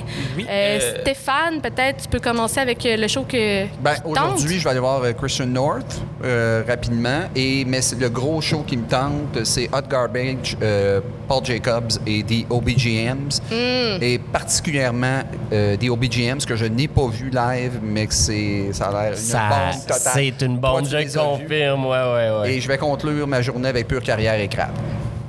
Stéphane, 1.01 1.59
peut-être 1.61 1.74
tu 1.75 2.07
peux 2.09 2.19
commencer 2.19 2.59
avec 2.59 2.83
le 2.83 3.07
show 3.07 3.23
que. 3.23 3.65
Ben, 3.81 3.95
aujourd'hui, 4.05 4.59
je 4.59 4.63
vais 4.63 4.69
aller 4.71 4.79
voir 4.79 5.01
Christian 5.15 5.47
North. 5.47 6.01
Euh, 6.25 6.63
rapidement. 6.67 7.21
Et, 7.35 7.65
mais 7.65 7.81
le 7.99 8.09
gros 8.09 8.41
show 8.41 8.63
qui 8.65 8.77
me 8.77 8.87
tente, 8.87 9.43
c'est 9.43 9.69
Hot 9.71 9.87
Garbage, 9.87 10.57
euh, 10.61 10.99
Paul 11.27 11.45
Jacobs 11.45 11.91
et 12.07 12.23
The 12.23 12.49
OBGMs. 12.49 13.41
Mm. 13.51 14.01
Et 14.01 14.17
particulièrement 14.17 15.19
euh, 15.53 15.77
The 15.77 15.89
OBGMs, 15.89 16.39
que 16.47 16.55
je 16.55 16.65
n'ai 16.65 16.87
pas 16.87 17.07
vu 17.07 17.29
live, 17.29 17.79
mais 17.83 18.07
que 18.07 18.13
c'est, 18.13 18.69
ça 18.71 18.87
a 18.87 19.09
l'air 19.09 19.17
une 19.17 19.33
bombe 19.33 19.81
totale. 19.87 20.13
C'est 20.13 20.45
une 20.45 20.57
bombe, 20.57 20.85
je 20.85 21.17
confirme. 21.17 21.85
Ouais, 21.85 21.91
ouais, 21.91 22.39
ouais. 22.39 22.53
Et 22.53 22.61
je 22.61 22.67
vais 22.67 22.77
conclure 22.77 23.27
ma 23.27 23.41
journée 23.43 23.69
avec 23.69 23.87
Pure 23.87 24.01
Carrière 24.01 24.39
et 24.39 24.47
Crap. 24.47 24.71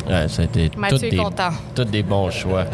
Ouais, 0.09 0.29
ça 0.29 0.43
a 0.43 0.45
été 0.45 0.71
Mathieu 0.77 1.11
des, 1.11 1.17
content. 1.17 1.51
Tous 1.75 1.85
des 1.85 2.03
bons 2.03 2.31
choix. 2.31 2.65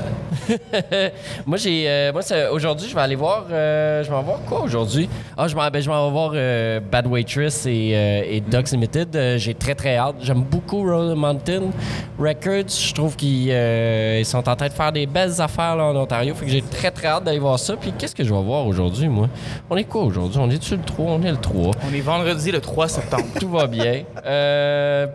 moi, 1.47 1.57
j'ai, 1.57 1.89
euh, 1.89 2.13
moi 2.13 2.23
aujourd'hui, 2.53 2.89
je 2.89 2.95
vais 2.95 3.01
aller 3.01 3.15
voir. 3.15 3.47
Euh, 3.51 4.05
je 4.05 4.11
vais 4.11 4.23
voir 4.23 4.39
quoi 4.47 4.63
aujourd'hui? 4.63 5.09
Ah, 5.37 5.49
je, 5.49 5.55
ben, 5.55 5.71
je 5.75 5.91
vais 5.91 6.11
voir 6.11 6.33
euh, 6.35 6.81
Bad 6.81 7.07
Waitress 7.07 7.65
et, 7.67 8.27
et 8.29 8.41
Dogs 8.41 8.71
Limited. 8.73 9.39
j'ai 9.39 9.55
très, 9.55 9.75
très 9.75 9.97
hâte. 9.97 10.17
J'aime 10.21 10.43
beaucoup 10.43 10.83
Roller 10.83 11.17
Mountain 11.17 11.71
Records. 12.19 12.69
Je 12.69 12.93
trouve 12.93 13.17
qu'ils 13.17 14.27
sont 14.27 14.47
en 14.47 14.57
train 14.57 14.69
de 14.69 14.75
faire 14.75 14.93
des 14.93 15.07
belles 15.07 15.41
affaires 15.41 15.77
là, 15.77 15.85
en 15.85 15.97
Ontario. 15.97 16.35
Fait 16.35 16.45
que 16.45 16.51
j'ai 16.51 16.63
très, 16.63 16.91
très 16.91 17.09
hâte 17.09 17.25
d'aller 17.25 17.39
voir 17.39 17.59
ça. 17.59 17.77
Puis 17.77 17.93
qu'est-ce 17.97 18.15
que 18.15 18.25
je 18.25 18.33
vais 18.33 18.43
voir 18.43 18.67
aujourd'hui, 18.67 19.09
moi? 19.09 19.29
On 19.71 19.77
est 19.79 19.85
quoi 19.85 20.03
aujourd'hui? 20.03 20.39
On 20.39 20.51
est-tu 20.51 20.77
le 20.77 20.83
3? 20.83 21.13
On 21.13 21.23
est 21.23 21.31
le 21.31 21.39
3. 21.39 21.71
On 21.91 21.95
est 21.95 22.01
vendredi 22.01 22.51
le 22.51 22.61
3 22.61 22.89
septembre. 22.89 23.25
Tout 23.41 23.49
va 23.49 23.67
bien. 23.67 24.03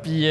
puis, 0.02 0.28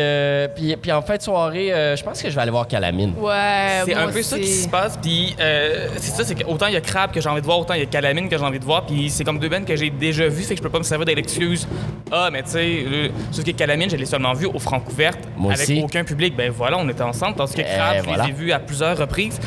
puis, 0.56 0.76
puis 0.76 0.92
en 0.92 1.02
fin 1.02 1.16
de 1.16 1.22
soirée, 1.22 1.75
je 1.96 2.02
pense 2.02 2.22
que 2.22 2.30
je 2.30 2.34
vais 2.34 2.40
aller 2.42 2.50
voir 2.50 2.66
Calamine. 2.66 3.12
Ouais, 3.18 3.82
C'est 3.84 3.94
un 3.94 4.08
peu 4.08 4.22
ça 4.22 4.38
qui 4.38 4.46
se 4.46 4.68
passe. 4.68 4.96
Puis 4.96 5.34
euh, 5.40 5.88
c'est 5.96 6.12
ça, 6.12 6.24
c'est 6.24 6.34
qu'autant 6.34 6.66
il 6.66 6.74
y 6.74 6.76
a 6.76 6.80
Crab 6.80 7.12
que 7.12 7.20
j'ai 7.20 7.28
envie 7.28 7.40
de 7.40 7.46
voir, 7.46 7.58
autant 7.58 7.74
il 7.74 7.80
y 7.80 7.82
a 7.82 7.86
Calamine 7.86 8.28
que 8.28 8.36
j'ai 8.36 8.44
envie 8.44 8.58
de 8.58 8.64
voir. 8.64 8.86
Puis 8.86 9.10
c'est 9.10 9.24
comme 9.24 9.38
deux 9.38 9.48
bennes 9.48 9.64
que 9.64 9.76
j'ai 9.76 9.90
déjà 9.90 10.28
vues, 10.28 10.42
fait 10.42 10.54
que 10.54 10.58
je 10.58 10.62
peux 10.62 10.70
pas 10.70 10.78
me 10.78 10.84
servir 10.84 11.06
l'excuse. 11.14 11.66
Ah, 12.10 12.28
mais 12.32 12.42
tu 12.42 12.50
sais, 12.50 12.84
sauf 13.30 13.44
que 13.44 13.50
Calamine, 13.50 13.90
je 13.90 13.96
l'ai 13.96 14.06
seulement 14.06 14.32
vu 14.32 14.46
au 14.46 14.58
Francouverte 14.58 15.20
avec 15.50 15.82
aucun 15.82 16.04
public. 16.04 16.34
Ben 16.36 16.50
voilà, 16.50 16.78
on 16.78 16.88
était 16.88 17.02
ensemble. 17.02 17.36
Tandis 17.36 17.54
que 17.54 17.60
eh, 17.62 17.64
Crab, 17.76 18.04
je 18.04 18.22
les 18.22 18.28
ai 18.28 18.32
vus 18.32 18.52
à 18.52 18.58
plusieurs 18.58 18.96
reprises. 18.96 19.40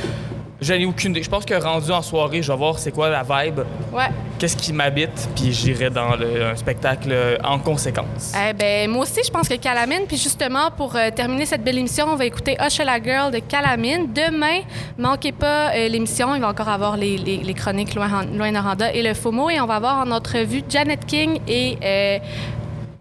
J'en 0.62 0.76
ai 0.76 0.86
aucune 0.86 1.12
idée. 1.12 1.24
Je 1.24 1.30
pense 1.30 1.46
que 1.46 1.54
rendu 1.54 1.92
en 1.92 2.02
soirée, 2.02 2.42
je 2.42 2.52
vais 2.52 2.58
voir 2.58 2.80
c'est 2.80 2.92
quoi 2.92 3.10
la 3.10 3.24
vibe. 3.24 3.62
Ouais. 3.94 4.10
Qu'est-ce 4.38 4.58
qui 4.58 4.74
m'habite, 4.74 5.30
puis 5.36 5.52
j'irai 5.52 5.90
dans 5.90 6.12
un 6.12 6.56
spectacle 6.56 7.14
en 7.44 7.60
conséquence. 7.60 8.34
Eh 8.36 8.54
ben, 8.54 8.90
moi 8.90 9.04
aussi, 9.04 9.22
je 9.26 9.32
pense 9.32 9.48
que 9.50 9.56
Calamine. 9.56 10.04
Puis 10.08 10.18
justement, 10.18 10.72
pour 10.72 10.96
euh, 10.96 11.10
terminer 11.12 11.46
cette 11.46 11.64
belle 11.64 11.78
émission, 11.78 12.06
on 12.10 12.16
va 12.16 12.26
écouter 12.26 12.58
Hush 12.60 12.80
la 12.80 13.02
Girl 13.02 13.32
de 13.32 13.40
Calamine. 13.40 14.12
Demain, 14.14 14.62
manquez 14.98 15.32
pas 15.32 15.74
euh, 15.74 15.88
l'émission. 15.88 16.36
Il 16.36 16.42
va 16.42 16.50
encore 16.50 16.70
avoir 16.70 16.98
les, 16.98 17.18
les, 17.18 17.54
chroniques 17.54 17.96
Loin, 17.96 18.26
Loin 18.34 18.52
Noranda 18.52 18.94
et 18.94 19.04
le 19.04 19.14
FOMO. 19.14 19.50
Et 19.50 19.60
on 19.60 19.66
va 19.66 19.76
avoir 19.76 20.06
en 20.06 20.12
entrevue 20.12 20.64
Janet 20.68 21.06
King 21.06 21.40
et 21.48 21.78
euh, 21.84 22.20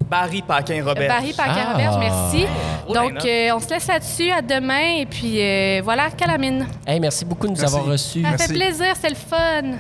Barry 0.09 0.43
Paquin-Robert. 0.43 1.09
Barry 1.09 1.33
Paquin-Robert, 1.33 1.93
ah. 1.95 1.99
merci. 1.99 2.47
Donc, 2.93 3.25
euh, 3.25 3.51
on 3.55 3.61
se 3.61 3.71
laisse 3.71 3.87
là-dessus. 3.87 4.31
À 4.31 4.43
demain. 4.43 4.99
Et 5.01 5.07
puis, 5.07 5.41
euh, 5.41 5.81
voilà, 5.85 6.11
Calamine. 6.11 6.67
Hey, 6.87 7.01
merci 7.01 7.25
beaucoup 7.25 7.47
de 7.47 7.53
nous 7.53 7.65
avoir 7.65 7.85
reçus. 7.85 8.23
Ça 8.23 8.39
fait 8.39 8.53
plaisir, 8.53 8.95
c'est 9.01 9.11
le 9.11 9.15
fun. 9.15 9.77